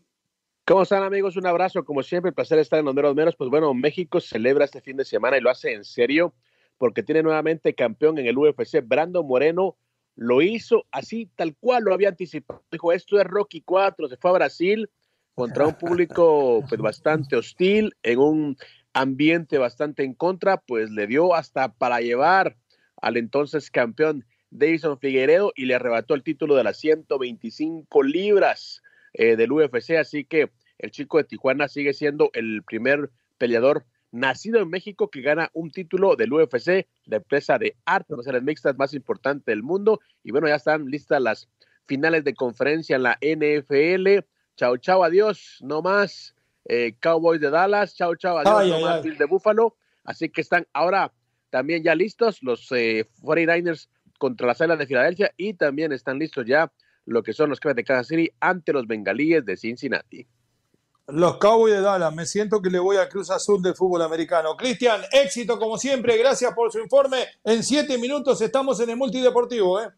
¿Cómo 0.65 0.81
están 0.81 1.01
amigos? 1.01 1.37
Un 1.37 1.47
abrazo, 1.47 1.85
como 1.85 2.03
siempre, 2.03 2.27
el 2.27 2.35
placer 2.35 2.59
estar 2.59 2.77
en 2.77 2.87
los 2.87 2.93
meros 2.93 3.15
meros. 3.15 3.37
Pues 3.37 3.49
bueno, 3.49 3.73
México 3.73 4.19
celebra 4.19 4.65
este 4.65 4.81
fin 4.81 4.97
de 4.97 5.05
semana 5.05 5.37
y 5.37 5.41
lo 5.41 5.49
hace 5.49 5.71
en 5.71 5.85
serio 5.85 6.33
porque 6.77 7.03
tiene 7.03 7.23
nuevamente 7.23 7.73
campeón 7.73 8.17
en 8.17 8.25
el 8.25 8.37
UFC, 8.37 8.81
Brando 8.83 9.23
Moreno, 9.23 9.77
lo 10.15 10.41
hizo 10.41 10.85
así, 10.91 11.29
tal 11.35 11.55
cual 11.57 11.83
lo 11.83 11.93
había 11.93 12.09
anticipado. 12.09 12.63
Dijo, 12.71 12.91
esto 12.93 13.19
es 13.19 13.25
Rocky 13.25 13.61
4, 13.61 14.09
se 14.09 14.17
fue 14.17 14.31
a 14.31 14.33
Brasil 14.33 14.89
contra 15.33 15.67
un 15.67 15.75
público 15.75 16.63
pues, 16.67 16.79
bastante 16.79 17.35
hostil, 17.35 17.95
en 18.03 18.19
un 18.19 18.57
ambiente 18.93 19.57
bastante 19.57 20.03
en 20.03 20.13
contra, 20.13 20.57
pues 20.57 20.89
le 20.89 21.07
dio 21.07 21.35
hasta 21.35 21.73
para 21.73 21.99
llevar 21.99 22.55
al 23.01 23.17
entonces 23.17 23.69
campeón 23.69 24.25
Davison 24.49 24.97
Figueredo 24.97 25.51
y 25.55 25.65
le 25.65 25.75
arrebató 25.75 26.13
el 26.13 26.23
título 26.23 26.55
de 26.55 26.63
las 26.63 26.77
125 26.79 28.03
libras 28.03 28.81
eh, 29.13 29.35
del 29.35 29.51
UFC, 29.51 29.91
así 29.99 30.23
que 30.23 30.49
el 30.77 30.91
chico 30.91 31.17
de 31.17 31.25
Tijuana 31.25 31.67
sigue 31.67 31.93
siendo 31.93 32.29
el 32.33 32.63
primer 32.63 33.11
peleador 33.37 33.85
nacido 34.15 34.61
en 34.61 34.69
México 34.69 35.09
que 35.09 35.21
gana 35.21 35.49
un 35.53 35.71
título 35.71 36.15
del 36.15 36.31
UFC, 36.31 36.87
la 37.05 37.17
empresa 37.17 37.57
de 37.57 37.75
artes 37.85 38.15
marciales 38.15 38.43
mixtas 38.43 38.77
más 38.77 38.93
importante 38.93 39.51
del 39.51 39.61
mundo. 39.61 39.99
Y 40.23 40.31
bueno, 40.31 40.47
ya 40.47 40.55
están 40.55 40.85
listas 40.85 41.21
las 41.21 41.49
finales 41.85 42.23
de 42.23 42.33
conferencia 42.33 42.95
en 42.95 43.03
la 43.03 43.17
NFL. 43.21 44.25
Chao, 44.55 44.77
chao, 44.77 45.03
adiós, 45.03 45.59
no 45.61 45.81
más. 45.81 46.33
Eh, 46.67 46.95
Cowboys 46.99 47.41
de 47.41 47.49
Dallas, 47.49 47.95
chao, 47.95 48.15
chao, 48.15 48.37
adiós, 48.37 48.69
no 48.69 48.81
más. 48.81 49.03
de 49.03 49.25
Buffalo. 49.25 49.75
Así 50.03 50.29
que 50.29 50.41
están 50.41 50.65
ahora 50.73 51.11
también 51.49 51.83
ya 51.83 51.93
listos 51.93 52.41
los 52.41 52.71
eh, 52.71 53.05
49ers 53.21 53.89
contra 54.17 54.47
las 54.47 54.61
Águilas 54.61 54.79
de 54.79 54.87
Filadelfia 54.87 55.31
y 55.35 55.53
también 55.53 55.91
están 55.91 56.19
listos 56.19 56.45
ya 56.45 56.71
lo 57.05 57.21
que 57.21 57.33
son 57.33 57.49
los 57.49 57.59
Cavs 57.59 57.75
de 57.75 57.83
Kansas 57.83 58.07
City 58.07 58.31
ante 58.39 58.71
los 58.71 58.87
Bengalíes 58.87 59.45
de 59.45 59.57
Cincinnati. 59.57 60.25
Los 61.07 61.37
Cowboys 61.37 61.75
de 61.75 61.81
Dallas, 61.81 62.15
me 62.15 62.25
siento 62.25 62.59
que 62.63 62.71
le 62.71 62.79
voy 62.79 62.97
a 62.97 63.07
Cruz 63.07 63.29
Azul 63.29 63.61
del 63.61 63.75
fútbol 63.75 64.01
americano. 64.01 64.57
Cristian, 64.57 65.01
éxito 65.11 65.59
como 65.59 65.77
siempre, 65.77 66.17
gracias 66.17 66.51
por 66.55 66.71
su 66.71 66.79
informe. 66.79 67.27
En 67.43 67.63
siete 67.63 67.99
minutos 67.99 68.41
estamos 68.41 68.79
en 68.79 68.89
el 68.89 68.97
multideportivo. 68.97 69.79
¿eh? 69.79 69.89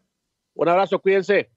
Un 0.54 0.68
abrazo, 0.68 0.98
cuídense. 0.98 1.48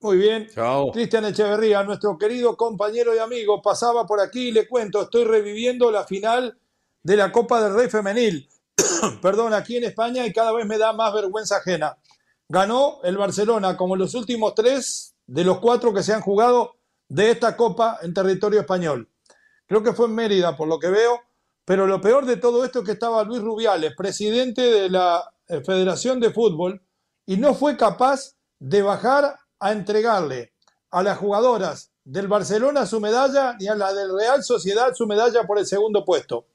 Muy 0.00 0.18
bien. 0.18 0.46
Chao. 0.50 0.92
Cristian 0.92 1.24
Echeverría, 1.24 1.82
nuestro 1.84 2.18
querido 2.18 2.54
compañero 2.54 3.14
y 3.14 3.18
amigo, 3.18 3.62
pasaba 3.62 4.06
por 4.06 4.20
aquí 4.20 4.48
y 4.48 4.52
le 4.52 4.68
cuento, 4.68 5.00
estoy 5.00 5.24
reviviendo 5.24 5.90
la 5.90 6.04
final 6.04 6.58
de 7.02 7.16
la 7.16 7.32
Copa 7.32 7.62
del 7.62 7.74
Rey 7.74 7.88
Femenil. 7.88 8.46
Perdón, 9.22 9.54
aquí 9.54 9.78
en 9.78 9.84
España 9.84 10.26
y 10.26 10.34
cada 10.34 10.52
vez 10.52 10.66
me 10.66 10.76
da 10.76 10.92
más 10.92 11.14
vergüenza 11.14 11.56
ajena. 11.56 11.96
Ganó 12.46 13.00
el 13.04 13.16
Barcelona 13.16 13.78
como 13.78 13.96
los 13.96 14.14
últimos 14.14 14.54
tres 14.54 15.14
de 15.26 15.44
los 15.44 15.60
cuatro 15.60 15.94
que 15.94 16.02
se 16.02 16.12
han 16.12 16.20
jugado 16.20 16.76
de 17.08 17.30
esta 17.30 17.56
Copa 17.56 17.98
en 18.02 18.14
territorio 18.14 18.60
español. 18.60 19.08
Creo 19.66 19.82
que 19.82 19.92
fue 19.92 20.06
en 20.06 20.14
Mérida, 20.14 20.56
por 20.56 20.68
lo 20.68 20.78
que 20.78 20.88
veo, 20.88 21.20
pero 21.64 21.86
lo 21.86 22.00
peor 22.00 22.26
de 22.26 22.36
todo 22.36 22.64
esto 22.64 22.80
es 22.80 22.84
que 22.84 22.92
estaba 22.92 23.24
Luis 23.24 23.42
Rubiales, 23.42 23.94
presidente 23.96 24.60
de 24.62 24.90
la 24.90 25.32
eh, 25.48 25.62
Federación 25.64 26.20
de 26.20 26.32
Fútbol, 26.32 26.82
y 27.26 27.36
no 27.36 27.54
fue 27.54 27.76
capaz 27.76 28.36
de 28.58 28.82
bajar 28.82 29.38
a 29.58 29.72
entregarle 29.72 30.52
a 30.90 31.02
las 31.02 31.18
jugadoras 31.18 31.90
del 32.04 32.28
Barcelona 32.28 32.86
su 32.86 33.00
medalla 33.00 33.56
ni 33.58 33.66
a 33.66 33.74
la 33.74 33.94
del 33.94 34.14
Real 34.14 34.44
Sociedad 34.44 34.92
su 34.94 35.06
medalla 35.06 35.44
por 35.44 35.58
el 35.58 35.66
segundo 35.66 36.04
puesto. 36.04 36.46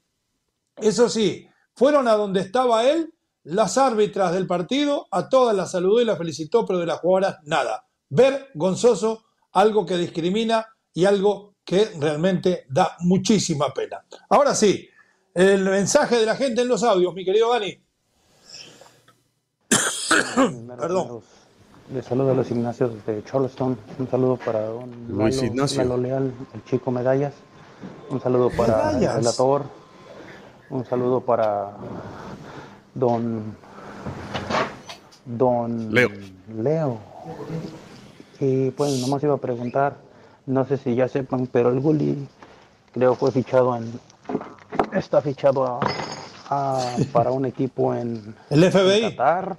Eso 0.76 1.08
sí, 1.08 1.48
fueron 1.74 2.06
a 2.08 2.14
donde 2.14 2.40
estaba 2.40 2.84
él, 2.84 3.12
las 3.42 3.78
árbitras 3.78 4.32
del 4.32 4.46
partido, 4.46 5.08
a 5.10 5.28
todas 5.28 5.56
las 5.56 5.72
saludó 5.72 6.00
y 6.00 6.04
las 6.04 6.18
felicitó, 6.18 6.64
pero 6.64 6.78
de 6.78 6.86
las 6.86 7.00
jugadoras 7.00 7.38
nada. 7.44 7.86
Vergonzoso 8.08 9.24
algo 9.52 9.86
que 9.86 9.96
discrimina 9.96 10.66
y 10.92 11.04
algo 11.04 11.54
que 11.64 11.90
realmente 11.98 12.66
da 12.68 12.96
muchísima 13.00 13.72
pena. 13.72 14.04
Ahora 14.28 14.54
sí, 14.54 14.88
el 15.34 15.64
mensaje 15.64 16.16
de 16.16 16.26
la 16.26 16.36
gente 16.36 16.62
en 16.62 16.68
los 16.68 16.82
audios, 16.82 17.14
mi 17.14 17.24
querido 17.24 17.50
Dani. 17.52 17.78
Perdón. 20.78 21.22
Les 21.92 22.04
saludo 22.04 22.30
a 22.30 22.34
los 22.34 22.48
Ignacios 22.50 23.04
de 23.04 23.24
Charleston. 23.24 23.76
Un 23.98 24.08
saludo 24.08 24.36
para 24.36 24.60
don 24.66 24.90
Luis 25.08 25.36
Lalo, 25.36 25.48
Ignacio. 25.48 25.82
Lalo 25.82 25.96
Leal, 25.96 26.32
el 26.54 26.64
chico 26.64 26.92
Medallas. 26.92 27.34
Un 28.10 28.20
saludo 28.20 28.50
para 28.50 28.76
Medallas. 28.92 29.16
el 29.16 29.20
relator. 29.22 29.64
Un 30.70 30.86
saludo 30.86 31.20
para 31.20 31.72
don 32.94 33.56
don 35.24 35.92
Leo. 35.92 36.10
Leo. 36.56 36.98
Y 38.40 38.70
pues 38.70 38.98
nomás 39.00 39.22
iba 39.22 39.34
a 39.34 39.38
preguntar, 39.38 39.96
no 40.46 40.64
sé 40.66 40.76
si 40.78 40.94
ya 40.94 41.08
sepan, 41.08 41.46
pero 41.46 41.68
el 41.70 41.80
Gulli 41.80 42.26
creo 42.92 43.14
fue 43.14 43.30
fichado 43.32 43.76
en 43.76 43.92
está 44.94 45.20
fichado 45.20 45.64
a- 45.66 45.80
a- 46.48 46.96
para 47.12 47.30
un 47.32 47.44
equipo 47.44 47.94
en 47.94 48.34
El 48.48 48.64
FBI. 48.64 49.04
en 49.04 49.10
Qatar. 49.10 49.56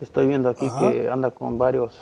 Estoy 0.00 0.26
viendo 0.26 0.48
aquí 0.50 0.66
Ajá. 0.66 0.90
que 0.90 1.08
anda 1.08 1.30
con 1.30 1.56
varios 1.58 1.94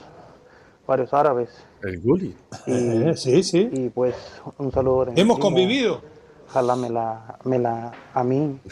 varios 0.87 1.13
árabes. 1.15 1.51
El 1.83 2.01
Gulli. 2.01 2.37
Y, 2.67 2.73
Eh, 3.11 3.13
sí, 3.17 3.43
sí. 3.43 3.69
y 3.73 3.89
pues 3.89 4.15
un 4.59 4.73
saludo. 4.73 5.07
Hemos 5.15 5.39
convivido. 5.39 6.01
Ojalá 6.49 6.75
me 6.77 6.91
la, 6.91 7.39
me 7.45 7.59
la 7.59 7.93
a 8.13 8.25
mí. 8.25 8.59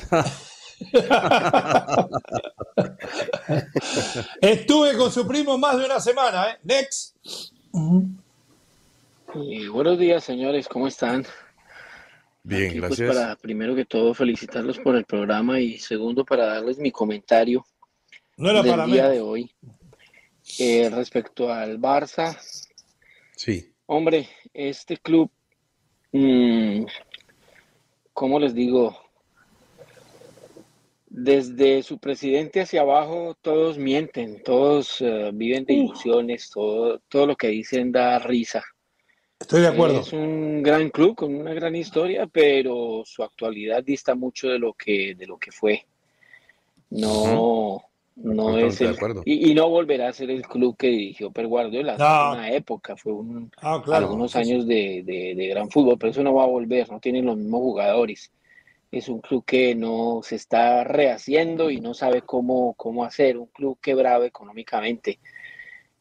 Estuve 4.41 4.97
con 4.97 5.11
su 5.13 5.27
primo 5.27 5.59
más 5.59 5.79
de 5.79 5.85
una 5.85 6.01
semana, 6.01 6.51
¿eh? 6.51 6.59
Next. 6.65 7.17
Eh, 9.35 9.69
buenos 9.69 9.99
días, 9.99 10.25
señores, 10.25 10.69
¿cómo 10.69 10.87
están? 10.89 11.25
Bien, 12.43 12.71
Aquí, 12.71 12.81
pues, 12.81 12.99
gracias. 12.99 13.17
para, 13.17 13.37
primero 13.37 13.75
que 13.75 13.85
todo, 13.85 14.15
felicitarlos 14.15 14.79
por 14.79 14.97
el 14.97 15.05
programa 15.05 15.61
y 15.61 15.79
segundo, 15.79 16.25
para 16.25 16.47
darles 16.47 16.79
mi 16.79 16.91
comentario 16.91 17.65
No 18.37 18.51
era 18.51 18.63
del 18.63 18.71
para 18.73 18.87
día 18.87 19.03
menos. 19.03 19.13
de 19.13 19.21
hoy 19.21 19.55
Eh, 20.59 20.91
respecto 20.93 21.53
al 21.53 21.79
Barça. 21.79 22.37
Sí. 23.37 23.73
Hombre, 23.87 24.29
este 24.53 24.97
club, 24.99 25.31
mm, 26.13 26.85
¿cómo 28.13 28.41
les 28.41 28.55
digo? 28.55 28.97
Desde 31.23 31.83
su 31.83 31.99
presidente 31.99 32.63
hacia 32.63 32.81
abajo, 32.81 33.37
todos 33.43 33.77
mienten, 33.77 34.43
todos 34.43 35.01
eh, 35.03 35.31
viven 35.35 35.65
de 35.67 35.75
ilusiones, 35.75 36.49
todo, 36.51 36.99
todo 37.09 37.27
lo 37.27 37.37
que 37.37 37.49
dicen 37.49 37.93
da 37.93 38.19
risa. 38.19 38.63
Estoy 39.39 39.61
de 39.61 39.69
acuerdo. 39.69 40.01
Es 40.01 40.13
un 40.15 40.63
gran 40.63 40.89
club 40.91 41.15
con 41.17 41.35
una 41.35 41.53
gran 41.53 41.77
historia, 41.77 42.27
pero 42.27 43.03
su 43.05 43.23
actualidad 43.23 43.83
dista 43.85 44.15
mucho 44.15 44.49
de 44.49 44.59
lo 44.59 44.73
que, 44.73 45.15
de 45.15 45.27
lo 45.27 45.37
que 45.39 45.51
fue. 45.53 45.85
No, 46.91 47.83
no 48.17 48.59
es 48.59 48.79
de 48.79 48.87
el, 48.87 48.95
acuerdo. 48.95 49.23
y, 49.25 49.51
y 49.51 49.55
no 49.55 49.69
volverá 49.69 50.09
a 50.09 50.13
ser 50.13 50.31
el 50.31 50.43
club 50.43 50.77
que 50.77 50.89
dirigió 50.89 51.31
Per 51.31 51.47
Guardiola. 51.47 51.97
No. 51.97 52.33
Una 52.33 52.51
época, 52.51 52.97
fue 52.97 53.13
un, 53.13 53.51
Ah, 53.59 53.81
claro. 53.85 54.07
algunos 54.07 54.35
años 54.37 54.67
de, 54.67 55.03
de- 55.05 55.35
de 55.37 55.47
gran 55.49 55.71
fútbol, 55.71 55.97
pero 55.99 56.11
eso 56.13 56.23
no 56.23 56.35
va 56.35 56.45
a 56.45 56.49
volver, 56.49 56.91
no 56.91 56.99
tienen 57.01 57.27
los 57.27 57.37
mismos 57.37 57.61
jugadores. 57.61 58.33
Es 58.91 59.09
un 59.09 59.21
club 59.21 59.45
que 59.45 59.75
no 59.75 60.21
se 60.23 60.37
está 60.37 60.83
rehaciendo 60.85 61.71
y 61.71 61.81
no 61.81 61.95
sabe 61.95 62.23
cómo, 62.23 62.75
cómo 62.75 63.05
hacer, 63.05 63.39
un 63.39 63.47
club 63.47 63.79
quebrado 63.81 64.25
económicamente. 64.25 65.21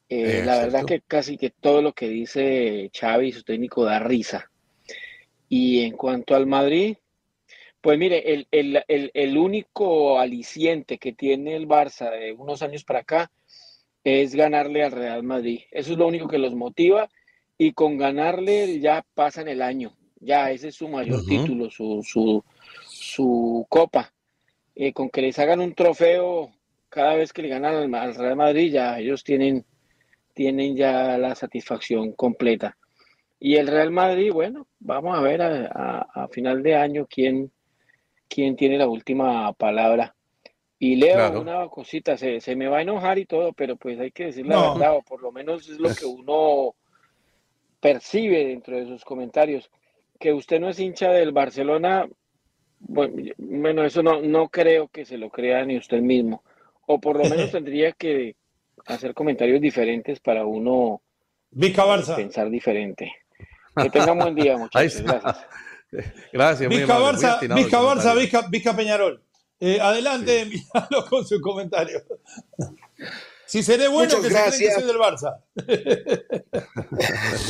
Eh, 0.09 0.41
la 0.43 0.57
verdad 0.57 0.85
que 0.85 1.01
casi 1.01 1.37
que 1.37 1.51
todo 1.51 1.81
lo 1.83 1.93
que 1.93 2.07
dice 2.09 2.89
Xavi, 2.97 3.31
su 3.31 3.43
técnico, 3.43 3.83
da 3.85 3.99
risa. 3.99 4.49
Y 5.47 5.81
en 5.83 5.95
cuanto 5.97 6.35
al 6.35 6.47
Madrid, 6.47 6.97
pues 7.81 7.97
mire, 7.99 8.33
el, 8.33 8.47
el- 8.51 8.83
el- 8.87 9.11
el 9.13 9.37
único 9.37 10.19
aliciente 10.19 10.97
que 10.97 11.13
tiene 11.13 11.55
el 11.55 11.67
Barça 11.67 12.09
de 12.11 12.33
unos 12.33 12.61
años 12.63 12.83
para 12.83 12.99
acá 12.99 13.31
es 14.03 14.33
ganarle 14.33 14.83
al 14.83 14.91
Real 14.91 15.21
Madrid. 15.23 15.61
Eso 15.71 15.91
es 15.91 15.97
lo 15.99 16.07
único 16.07 16.27
que 16.27 16.39
los 16.39 16.55
motiva 16.55 17.07
y 17.57 17.73
con 17.73 17.97
ganarle 17.97 18.79
ya 18.79 19.05
pasan 19.13 19.47
el 19.47 19.61
año. 19.61 19.95
Ya 20.21 20.51
ese 20.51 20.69
es 20.69 20.75
su 20.75 20.87
mayor 20.89 21.23
título, 21.23 21.69
su, 21.69 22.01
su, 22.03 22.43
su 23.09 23.65
copa. 23.69 24.13
Eh, 24.75 24.93
con 24.93 25.09
que 25.09 25.21
les 25.21 25.37
hagan 25.39 25.59
un 25.59 25.73
trofeo 25.73 26.51
cada 26.87 27.15
vez 27.15 27.33
que 27.33 27.41
le 27.41 27.49
ganan 27.49 27.75
al, 27.75 27.95
al 27.95 28.15
Real 28.15 28.35
Madrid, 28.35 28.71
ya 28.71 28.97
ellos 28.99 29.23
tienen, 29.23 29.65
tienen 30.33 30.75
ya 30.75 31.17
la 31.17 31.35
satisfacción 31.35 32.13
completa. 32.13 32.77
Y 33.39 33.55
el 33.55 33.67
Real 33.67 33.91
Madrid, 33.91 34.31
bueno, 34.33 34.67
vamos 34.79 35.17
a 35.17 35.21
ver 35.21 35.41
a, 35.41 35.65
a- 35.67 36.23
a 36.23 36.27
final 36.29 36.63
de 36.63 36.75
año 36.75 37.07
quién, 37.09 37.51
quién 38.27 38.55
tiene 38.55 38.77
la 38.77 38.87
última 38.87 39.51
palabra. 39.53 40.15
Y 40.77 40.95
Leo, 40.95 41.15
Claro. 41.15 41.41
una 41.41 41.67
cosita, 41.67 42.15
se, 42.17 42.39
se 42.39 42.55
me 42.55 42.67
va 42.67 42.77
a 42.77 42.81
enojar 42.81 43.19
y 43.19 43.25
todo, 43.25 43.51
pero 43.53 43.75
pues 43.75 43.99
hay 43.99 44.11
que 44.11 44.25
decir 44.27 44.45
la 44.47 44.55
No. 44.55 44.73
verdad, 44.73 44.95
o 44.95 45.01
por 45.01 45.21
lo 45.21 45.31
menos 45.31 45.67
es 45.69 45.77
lo 45.77 45.89
que 45.93 46.05
uno 46.05 46.75
percibe 47.79 48.45
dentro 48.45 48.77
de 48.77 48.85
sus 48.85 49.03
comentarios. 49.03 49.69
Que 50.19 50.33
usted 50.33 50.59
no 50.59 50.69
es 50.69 50.79
hincha 50.79 51.11
del 51.11 51.31
Barcelona, 51.31 52.07
bueno, 52.79 53.33
bueno, 53.37 53.83
eso 53.83 54.01
no, 54.01 54.21
no 54.21 54.49
creo 54.49 54.87
que 54.87 55.05
se 55.05 55.17
lo 55.17 55.29
crea 55.29 55.65
ni 55.65 55.77
usted 55.77 56.01
mismo. 56.01 56.43
O 56.87 56.99
por 56.99 57.17
lo 57.17 57.29
menos 57.29 57.51
tendría 57.51 57.91
que 57.91 58.35
hacer 58.85 59.13
comentarios 59.13 59.61
diferentes 59.61 60.19
para 60.19 60.45
uno 60.45 61.01
Barça. 61.51 62.15
pensar 62.15 62.49
diferente. 62.49 63.11
Que 63.75 63.89
tengan 63.89 64.17
buen 64.17 64.35
día, 64.35 64.57
muchachos. 64.57 65.01
Gracias. 65.01 65.45
Gracias, 66.33 66.69
Vizca 66.69 66.99
muy 66.99 67.03
Barça, 67.03 67.39
Vizca 67.55 67.79
Barça, 67.79 68.13
comentario. 68.13 68.21
Vizca, 68.21 68.47
Vizca 68.49 68.75
Peñarol. 68.75 69.23
Eh, 69.59 69.79
adelante, 69.81 70.41
envíalo 70.41 71.05
con 71.09 71.25
su 71.25 71.41
comentario. 71.41 71.99
Si 73.49 73.63
seré 73.63 73.87
bueno, 73.87 74.17
Muchas 74.17 74.21
que 74.21 74.27
se 74.27 74.33
creen 74.33 74.51
que 74.51 74.57
gracias. 74.57 74.73
soy 74.75 74.85
del 74.85 74.97
Barça. 74.97 75.41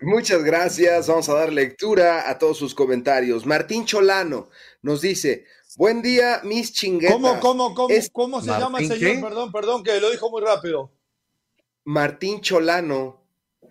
Muchas 0.00 0.42
gracias. 0.44 1.08
Vamos 1.08 1.28
a 1.28 1.34
dar 1.34 1.52
lectura 1.52 2.30
a 2.30 2.38
todos 2.38 2.56
sus 2.58 2.72
comentarios. 2.74 3.44
Martín 3.44 3.84
Cholano 3.84 4.48
nos 4.82 5.00
dice: 5.00 5.44
Buen 5.76 6.02
día, 6.02 6.40
mis 6.44 6.72
chinguetas. 6.72 7.14
¿Cómo, 7.16 7.40
cómo, 7.40 7.74
cómo, 7.74 7.88
Es 7.92 8.10
cómo 8.10 8.40
se 8.40 8.46
llama 8.48 8.78
el 8.78 8.88
¿Martín 8.88 8.92
señor? 8.92 9.12
qué? 9.16 9.20
Perdón, 9.22 9.52
perdón, 9.52 9.82
que 9.82 10.00
lo 10.00 10.10
dijo 10.10 10.30
muy 10.30 10.40
rápido. 10.42 10.92
Martín 11.84 12.40
Cholano. 12.40 13.26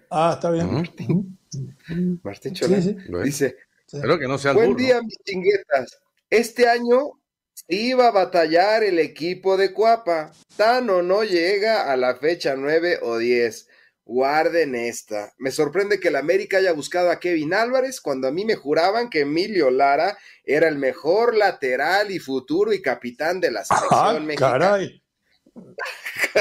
Ah, 0.09 0.32
está 0.36 0.51
bien. 0.51 0.67
Ujú. 0.67 2.19
Martín 2.23 2.53
Cholano. 2.53 2.84
sí. 2.84 2.95
Dice: 3.23 3.55
Espero 3.88 4.19
que 4.19 4.27
no 4.27 4.38
sea 4.38 4.51
Buen 4.51 4.65
albur, 4.71 4.82
¿no? 4.82 4.86
día, 4.86 5.01
mis 5.01 5.17
chinguetas. 5.23 5.97
Este 6.29 6.67
año 6.67 7.20
iba 7.68 8.07
a 8.07 8.12
batallar 8.12 8.84
el 8.84 8.99
equipo 8.99 9.57
de 9.57 9.74
Cuapa. 9.74 10.32
Tano 10.55 11.01
no 11.01 11.24
llega 11.24 11.91
a 11.91 11.97
la 11.97 12.16
fecha 12.16 12.55
9 12.55 12.99
o 13.03 13.18
10. 13.18 13.68
Guarden 14.03 14.76
esta. 14.76 15.32
Me 15.38 15.51
sorprende 15.51 15.99
que 15.99 16.09
el 16.09 16.16
América 16.18 16.57
haya 16.57 16.74
buscado 16.74 17.12
a 17.12 17.20
Kevin 17.20 17.53
Álvarez 17.53 18.01
cuando 18.01 18.28
a 18.28 18.32
mí 18.32 18.43
me 18.45 18.55
juraban 18.55 19.09
que 19.09 19.22
Emilio 19.22 19.70
Lara 19.72 20.18
era 20.43 20.68
el 20.68 20.78
mejor 20.78 21.36
lateral 21.38 22.12
y 22.12 22.20
futuro 22.20 22.74
y 22.74 22.82
capitán 22.82 23.39
de 23.39 23.51
la 23.51 23.64
selección 23.64 23.89
Ah, 23.91 24.20
mexicana. 24.20 24.59
caray. 24.59 25.01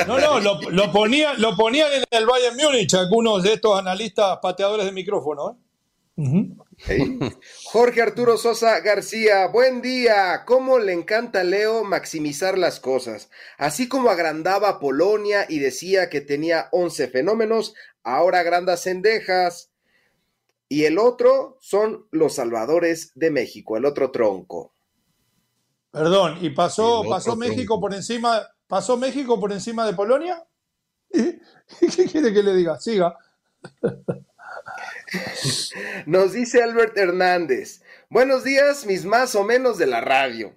No, 0.06 0.18
no, 0.18 0.40
lo, 0.40 0.60
lo 0.70 0.92
ponían, 0.92 1.40
lo 1.40 1.56
ponían 1.56 1.92
en 1.92 2.04
el 2.10 2.26
Bayern 2.26 2.56
Múnich 2.56 2.94
algunos 2.94 3.42
de 3.42 3.54
estos 3.54 3.78
analistas 3.78 4.38
pateadores 4.40 4.86
de 4.86 4.92
micrófono. 4.92 5.50
¿eh? 5.50 5.69
Jorge 7.64 8.02
Arturo 8.02 8.36
Sosa 8.36 8.80
García, 8.80 9.46
buen 9.48 9.80
día. 9.80 10.44
¿Cómo 10.46 10.78
le 10.78 10.92
encanta 10.92 11.40
a 11.40 11.44
Leo 11.44 11.84
maximizar 11.84 12.58
las 12.58 12.80
cosas? 12.80 13.30
Así 13.58 13.88
como 13.88 14.10
agrandaba 14.10 14.68
a 14.68 14.78
Polonia 14.80 15.46
y 15.48 15.58
decía 15.58 16.10
que 16.10 16.20
tenía 16.20 16.68
11 16.72 17.08
fenómenos, 17.08 17.74
ahora 18.02 18.40
agranda 18.40 18.76
cendejas. 18.76 19.70
Y 20.68 20.84
el 20.84 20.98
otro 20.98 21.56
son 21.60 22.06
los 22.10 22.34
salvadores 22.34 23.12
de 23.14 23.30
México, 23.30 23.76
el 23.76 23.84
otro 23.84 24.10
tronco. 24.10 24.72
Perdón, 25.90 26.38
¿y 26.40 26.50
pasó, 26.50 27.02
pasó 27.08 27.34
México 27.34 27.74
tronco. 27.74 27.80
por 27.80 27.94
encima, 27.94 28.46
pasó 28.68 28.96
México 28.96 29.40
por 29.40 29.52
encima 29.52 29.86
de 29.86 29.94
Polonia? 29.94 30.44
¿Qué 31.10 32.06
quiere 32.10 32.32
que 32.32 32.42
le 32.42 32.54
diga? 32.54 32.78
Siga. 32.78 33.16
Nos 36.06 36.32
dice 36.32 36.62
Albert 36.62 36.96
Hernández. 36.96 37.82
Buenos 38.08 38.44
días, 38.44 38.86
mis 38.86 39.04
más 39.04 39.34
o 39.34 39.44
menos 39.44 39.78
de 39.78 39.86
la 39.86 40.00
radio. 40.00 40.56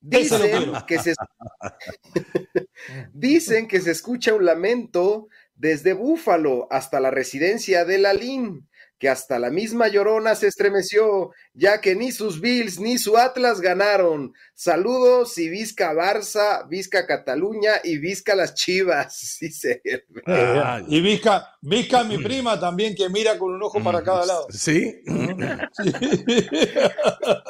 Dicen 0.00 0.72
que 0.86 0.98
se 0.98 1.14
Dicen 3.12 3.68
que 3.68 3.80
se 3.80 3.90
escucha 3.90 4.34
un 4.34 4.44
lamento 4.44 5.28
desde 5.54 5.94
Búfalo 5.94 6.68
hasta 6.70 7.00
la 7.00 7.10
residencia 7.10 7.84
de 7.84 7.98
Lalín, 7.98 8.68
que 8.98 9.08
hasta 9.08 9.38
la 9.38 9.50
misma 9.50 9.88
Llorona 9.88 10.34
se 10.34 10.46
estremeció, 10.46 11.30
ya 11.52 11.80
que 11.80 11.94
ni 11.94 12.12
sus 12.12 12.40
Bills 12.40 12.78
ni 12.78 12.98
su 12.98 13.16
Atlas 13.16 13.60
ganaron. 13.60 14.32
Saludos 14.54 15.36
y 15.38 15.48
Vizca 15.48 15.92
Barça, 15.92 16.68
Vizca 16.68 17.06
Cataluña 17.06 17.72
y 17.82 17.98
Vizca 17.98 18.34
las 18.34 18.54
Chivas, 18.54 19.36
dice 19.40 19.80
él. 19.84 20.04
Ah, 20.26 20.80
y 20.86 21.00
Vizca, 21.00 21.56
Vizca, 21.60 22.04
mi 22.04 22.18
prima 22.18 22.58
también, 22.58 22.94
que 22.94 23.08
mira 23.08 23.36
con 23.38 23.52
un 23.52 23.62
ojo 23.62 23.82
para 23.82 24.02
cada 24.02 24.24
lado. 24.26 24.46
Sí. 24.50 25.02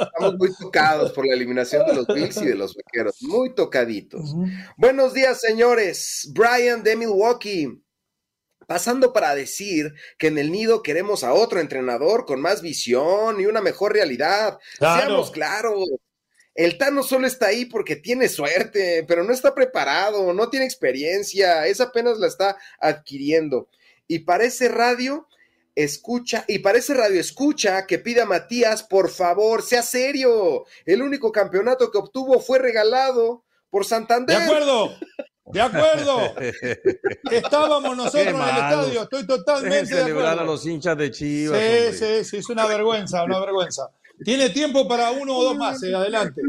Estamos 0.00 0.34
muy 0.38 0.50
tocados 0.58 1.12
por 1.12 1.26
la 1.26 1.34
eliminación 1.34 1.86
de 1.86 1.94
los 1.94 2.06
Bills 2.06 2.36
y 2.38 2.46
de 2.46 2.54
los 2.54 2.74
Vaqueros, 2.74 3.22
muy 3.22 3.54
tocaditos. 3.54 4.34
Buenos 4.76 5.12
días, 5.14 5.40
señores. 5.40 6.30
Brian 6.32 6.82
de 6.82 6.96
Milwaukee. 6.96 7.83
Pasando 8.66 9.12
para 9.12 9.34
decir 9.34 9.92
que 10.18 10.28
en 10.28 10.38
el 10.38 10.50
nido 10.52 10.82
queremos 10.82 11.24
a 11.24 11.32
otro 11.32 11.60
entrenador 11.60 12.24
con 12.24 12.40
más 12.40 12.62
visión 12.62 13.40
y 13.40 13.46
una 13.46 13.60
mejor 13.60 13.92
realidad. 13.92 14.58
Claro. 14.78 15.06
Seamos 15.06 15.30
claros. 15.30 15.84
El 16.54 16.78
Tano 16.78 17.02
solo 17.02 17.26
está 17.26 17.46
ahí 17.46 17.64
porque 17.64 17.96
tiene 17.96 18.28
suerte, 18.28 19.04
pero 19.08 19.24
no 19.24 19.32
está 19.32 19.54
preparado, 19.54 20.32
no 20.32 20.50
tiene 20.50 20.66
experiencia, 20.66 21.66
es 21.66 21.80
apenas 21.80 22.18
la 22.18 22.28
está 22.28 22.56
adquiriendo. 22.78 23.68
Y 24.06 24.20
parece 24.20 24.68
radio, 24.68 25.26
escucha, 25.74 26.44
y 26.46 26.60
parece 26.60 26.94
radio 26.94 27.20
escucha 27.20 27.86
que 27.86 27.98
pide 27.98 28.20
a 28.20 28.26
Matías, 28.26 28.84
por 28.84 29.10
favor, 29.10 29.62
sea 29.62 29.82
serio. 29.82 30.64
El 30.86 31.02
único 31.02 31.32
campeonato 31.32 31.90
que 31.90 31.98
obtuvo 31.98 32.38
fue 32.38 32.60
regalado 32.60 33.44
por 33.68 33.82
De 33.82 33.88
Santander. 33.88 34.42
acuerdo, 34.42 34.96
de 35.46 35.60
acuerdo. 35.60 36.34
Estábamos 37.30 37.96
nosotros 37.96 38.26
en 38.26 38.36
el 38.36 38.40
estadio, 38.40 39.02
estoy 39.02 39.22
Dejen 39.22 39.26
totalmente 39.26 39.94
de 39.94 40.02
celebrar 40.02 40.38
a 40.38 40.44
los 40.44 40.66
hinchas 40.66 40.96
de 40.96 41.10
Chivas. 41.10 41.58
Sí, 41.58 41.66
hombre. 41.66 41.92
sí, 41.92 42.24
sí, 42.24 42.36
es 42.38 42.48
una 42.48 42.66
vergüenza, 42.66 43.24
una 43.24 43.38
vergüenza. 43.40 43.90
Tiene 44.22 44.50
tiempo 44.50 44.86
para 44.88 45.10
uno 45.10 45.36
o 45.36 45.44
dos 45.44 45.56
más, 45.56 45.82
eh, 45.82 45.94
adelante. 45.94 46.40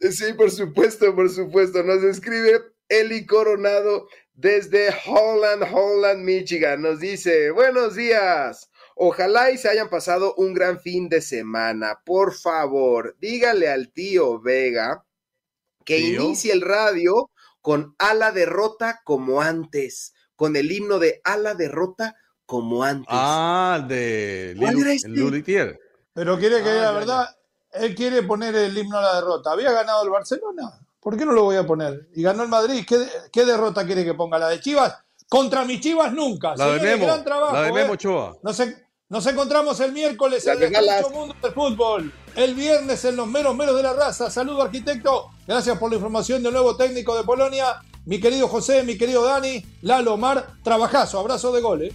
Sí, 0.00 0.32
por 0.34 0.50
supuesto, 0.50 1.14
por 1.14 1.28
supuesto. 1.30 1.82
Nos 1.82 2.02
escribe 2.04 2.60
Eli 2.88 3.26
Coronado 3.26 4.08
desde 4.34 4.94
Holland, 5.06 5.64
Holland, 5.72 6.22
Michigan. 6.22 6.82
Nos 6.82 7.00
dice, 7.00 7.50
buenos 7.50 7.96
días. 7.96 8.70
Ojalá 8.94 9.50
y 9.50 9.58
se 9.58 9.68
hayan 9.68 9.90
pasado 9.90 10.34
un 10.36 10.54
gran 10.54 10.80
fin 10.80 11.08
de 11.08 11.20
semana. 11.20 12.00
Por 12.04 12.34
favor, 12.34 13.16
dígale 13.20 13.68
al 13.68 13.92
tío 13.92 14.40
Vega 14.40 15.04
que 15.84 15.98
inicie 15.98 16.52
el 16.52 16.62
radio 16.62 17.30
con 17.66 17.96
a 17.98 18.14
la 18.14 18.30
derrota 18.30 19.00
como 19.02 19.42
antes, 19.42 20.14
con 20.36 20.54
el 20.54 20.70
himno 20.70 21.00
de 21.00 21.20
a 21.24 21.36
la 21.36 21.56
derrota 21.56 22.14
como 22.46 22.84
antes. 22.84 23.08
Ah, 23.10 23.84
de 23.88 24.54
Lulitier. 25.08 25.70
Este? 25.70 25.80
Pero 26.12 26.38
quiere 26.38 26.62
que, 26.62 26.72
la 26.72 26.92
verdad, 26.92 27.36
él 27.72 27.96
quiere 27.96 28.22
poner 28.22 28.54
el 28.54 28.78
himno 28.78 28.98
a 28.98 29.02
la 29.02 29.14
derrota. 29.16 29.50
¿Había 29.50 29.72
ganado 29.72 30.04
el 30.04 30.10
Barcelona? 30.10 30.78
¿Por 31.00 31.16
qué 31.16 31.26
no 31.26 31.32
lo 31.32 31.42
voy 31.42 31.56
a 31.56 31.66
poner? 31.66 32.08
Y 32.14 32.22
ganó 32.22 32.44
el 32.44 32.48
Madrid. 32.48 32.86
¿Qué, 32.86 33.44
derrota 33.44 33.84
quiere 33.84 34.04
que 34.04 34.14
ponga? 34.14 34.38
¿La 34.38 34.50
de 34.50 34.60
Chivas? 34.60 34.96
Contra 35.28 35.64
mis 35.64 35.80
Chivas 35.80 36.12
nunca. 36.12 36.54
La 36.54 36.68
de 36.68 36.80
Memo. 36.80 37.06
Gran 37.06 37.24
trabajo, 37.24 37.52
la 37.52 37.62
de 37.62 37.72
Memo 37.72 37.94
¿eh? 37.94 37.98
Choa. 37.98 38.36
No 38.44 38.52
sé, 38.52 38.85
nos 39.08 39.24
encontramos 39.26 39.78
el 39.80 39.92
miércoles 39.92 40.46
en 40.46 40.62
el 40.62 40.72
mundo 41.12 41.34
del 41.40 41.52
fútbol. 41.52 42.12
El 42.34 42.54
viernes 42.54 43.04
en 43.04 43.16
los 43.16 43.28
meros 43.28 43.56
meros 43.56 43.76
de 43.76 43.82
la 43.82 43.92
raza. 43.92 44.30
Saludo, 44.30 44.62
arquitecto. 44.62 45.30
Gracias 45.46 45.78
por 45.78 45.90
la 45.90 45.96
información 45.96 46.42
del 46.42 46.52
nuevo 46.52 46.76
técnico 46.76 47.16
de 47.16 47.22
Polonia. 47.22 47.82
Mi 48.04 48.20
querido 48.20 48.48
José, 48.48 48.82
mi 48.82 48.98
querido 48.98 49.24
Dani, 49.24 49.64
Lalo 49.82 50.14
Omar, 50.14 50.46
trabajazo, 50.62 51.18
abrazo 51.18 51.52
de 51.52 51.60
gol. 51.60 51.82
¿eh? 51.82 51.92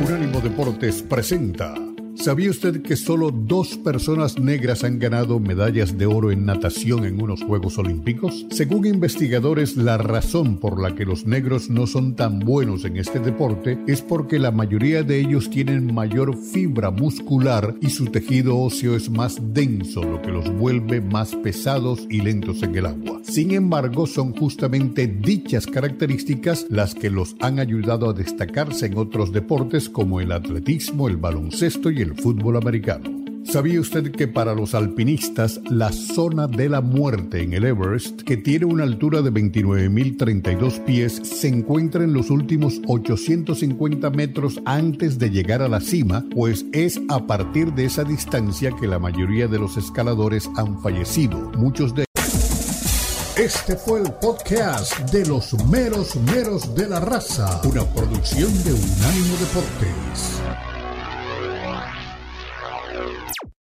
Unánimo 0.00 0.40
Deportes 0.40 1.02
presenta 1.02 1.74
¿Sabía 2.22 2.50
usted 2.50 2.82
que 2.82 2.94
solo 2.94 3.32
dos 3.32 3.76
personas 3.78 4.38
negras 4.38 4.84
han 4.84 5.00
ganado 5.00 5.40
medallas 5.40 5.98
de 5.98 6.06
oro 6.06 6.30
en 6.30 6.46
natación 6.46 7.04
en 7.04 7.20
unos 7.20 7.42
Juegos 7.42 7.78
Olímpicos? 7.78 8.46
Según 8.52 8.86
investigadores, 8.86 9.76
la 9.76 9.98
razón 9.98 10.58
por 10.58 10.80
la 10.80 10.94
que 10.94 11.04
los 11.04 11.26
negros 11.26 11.68
no 11.68 11.88
son 11.88 12.14
tan 12.14 12.38
buenos 12.38 12.84
en 12.84 12.96
este 12.96 13.18
deporte 13.18 13.76
es 13.88 14.02
porque 14.02 14.38
la 14.38 14.52
mayoría 14.52 15.02
de 15.02 15.18
ellos 15.18 15.50
tienen 15.50 15.92
mayor 15.92 16.36
fibra 16.36 16.92
muscular 16.92 17.74
y 17.80 17.90
su 17.90 18.06
tejido 18.06 18.56
óseo 18.56 18.94
es 18.94 19.10
más 19.10 19.40
denso, 19.52 20.04
lo 20.04 20.22
que 20.22 20.30
los 20.30 20.48
vuelve 20.56 21.00
más 21.00 21.34
pesados 21.34 22.06
y 22.08 22.20
lentos 22.20 22.62
en 22.62 22.76
el 22.76 22.86
agua. 22.86 23.20
Sin 23.24 23.50
embargo, 23.50 24.06
son 24.06 24.32
justamente 24.32 25.08
dichas 25.08 25.66
características 25.66 26.66
las 26.70 26.94
que 26.94 27.10
los 27.10 27.34
han 27.40 27.58
ayudado 27.58 28.08
a 28.08 28.12
destacarse 28.12 28.86
en 28.86 28.96
otros 28.96 29.32
deportes 29.32 29.88
como 29.88 30.20
el 30.20 30.30
atletismo, 30.30 31.08
el 31.08 31.16
baloncesto 31.16 31.90
y 31.90 32.00
el 32.00 32.11
fútbol 32.14 32.56
americano. 32.56 33.22
¿Sabía 33.44 33.80
usted 33.80 34.12
que 34.12 34.28
para 34.28 34.54
los 34.54 34.74
alpinistas 34.74 35.60
la 35.68 35.92
zona 35.92 36.46
de 36.46 36.68
la 36.68 36.80
muerte 36.80 37.42
en 37.42 37.52
el 37.52 37.64
Everest, 37.64 38.22
que 38.22 38.36
tiene 38.36 38.64
una 38.66 38.84
altura 38.84 39.20
de 39.20 39.32
29.032 39.32 40.84
pies, 40.84 41.14
se 41.22 41.48
encuentra 41.48 42.04
en 42.04 42.14
los 42.14 42.30
últimos 42.30 42.80
850 42.86 44.10
metros 44.10 44.60
antes 44.64 45.18
de 45.18 45.30
llegar 45.30 45.60
a 45.60 45.68
la 45.68 45.80
cima, 45.80 46.24
pues 46.34 46.64
es 46.72 47.00
a 47.08 47.26
partir 47.26 47.74
de 47.74 47.84
esa 47.84 48.04
distancia 48.04 48.70
que 48.80 48.86
la 48.86 48.98
mayoría 48.98 49.48
de 49.48 49.58
los 49.58 49.76
escaladores 49.76 50.48
han 50.56 50.80
fallecido, 50.80 51.50
muchos 51.58 51.94
de 51.94 52.04
este 53.36 53.76
fue 53.76 54.00
el 54.00 54.12
podcast 54.12 54.98
de 55.10 55.24
los 55.24 55.54
meros 55.64 56.16
meros 56.16 56.74
de 56.74 56.86
la 56.86 57.00
raza, 57.00 57.62
una 57.64 57.82
producción 57.82 58.52
de 58.62 58.74
Unánimo 58.74 59.36
Deportes. 59.40 60.81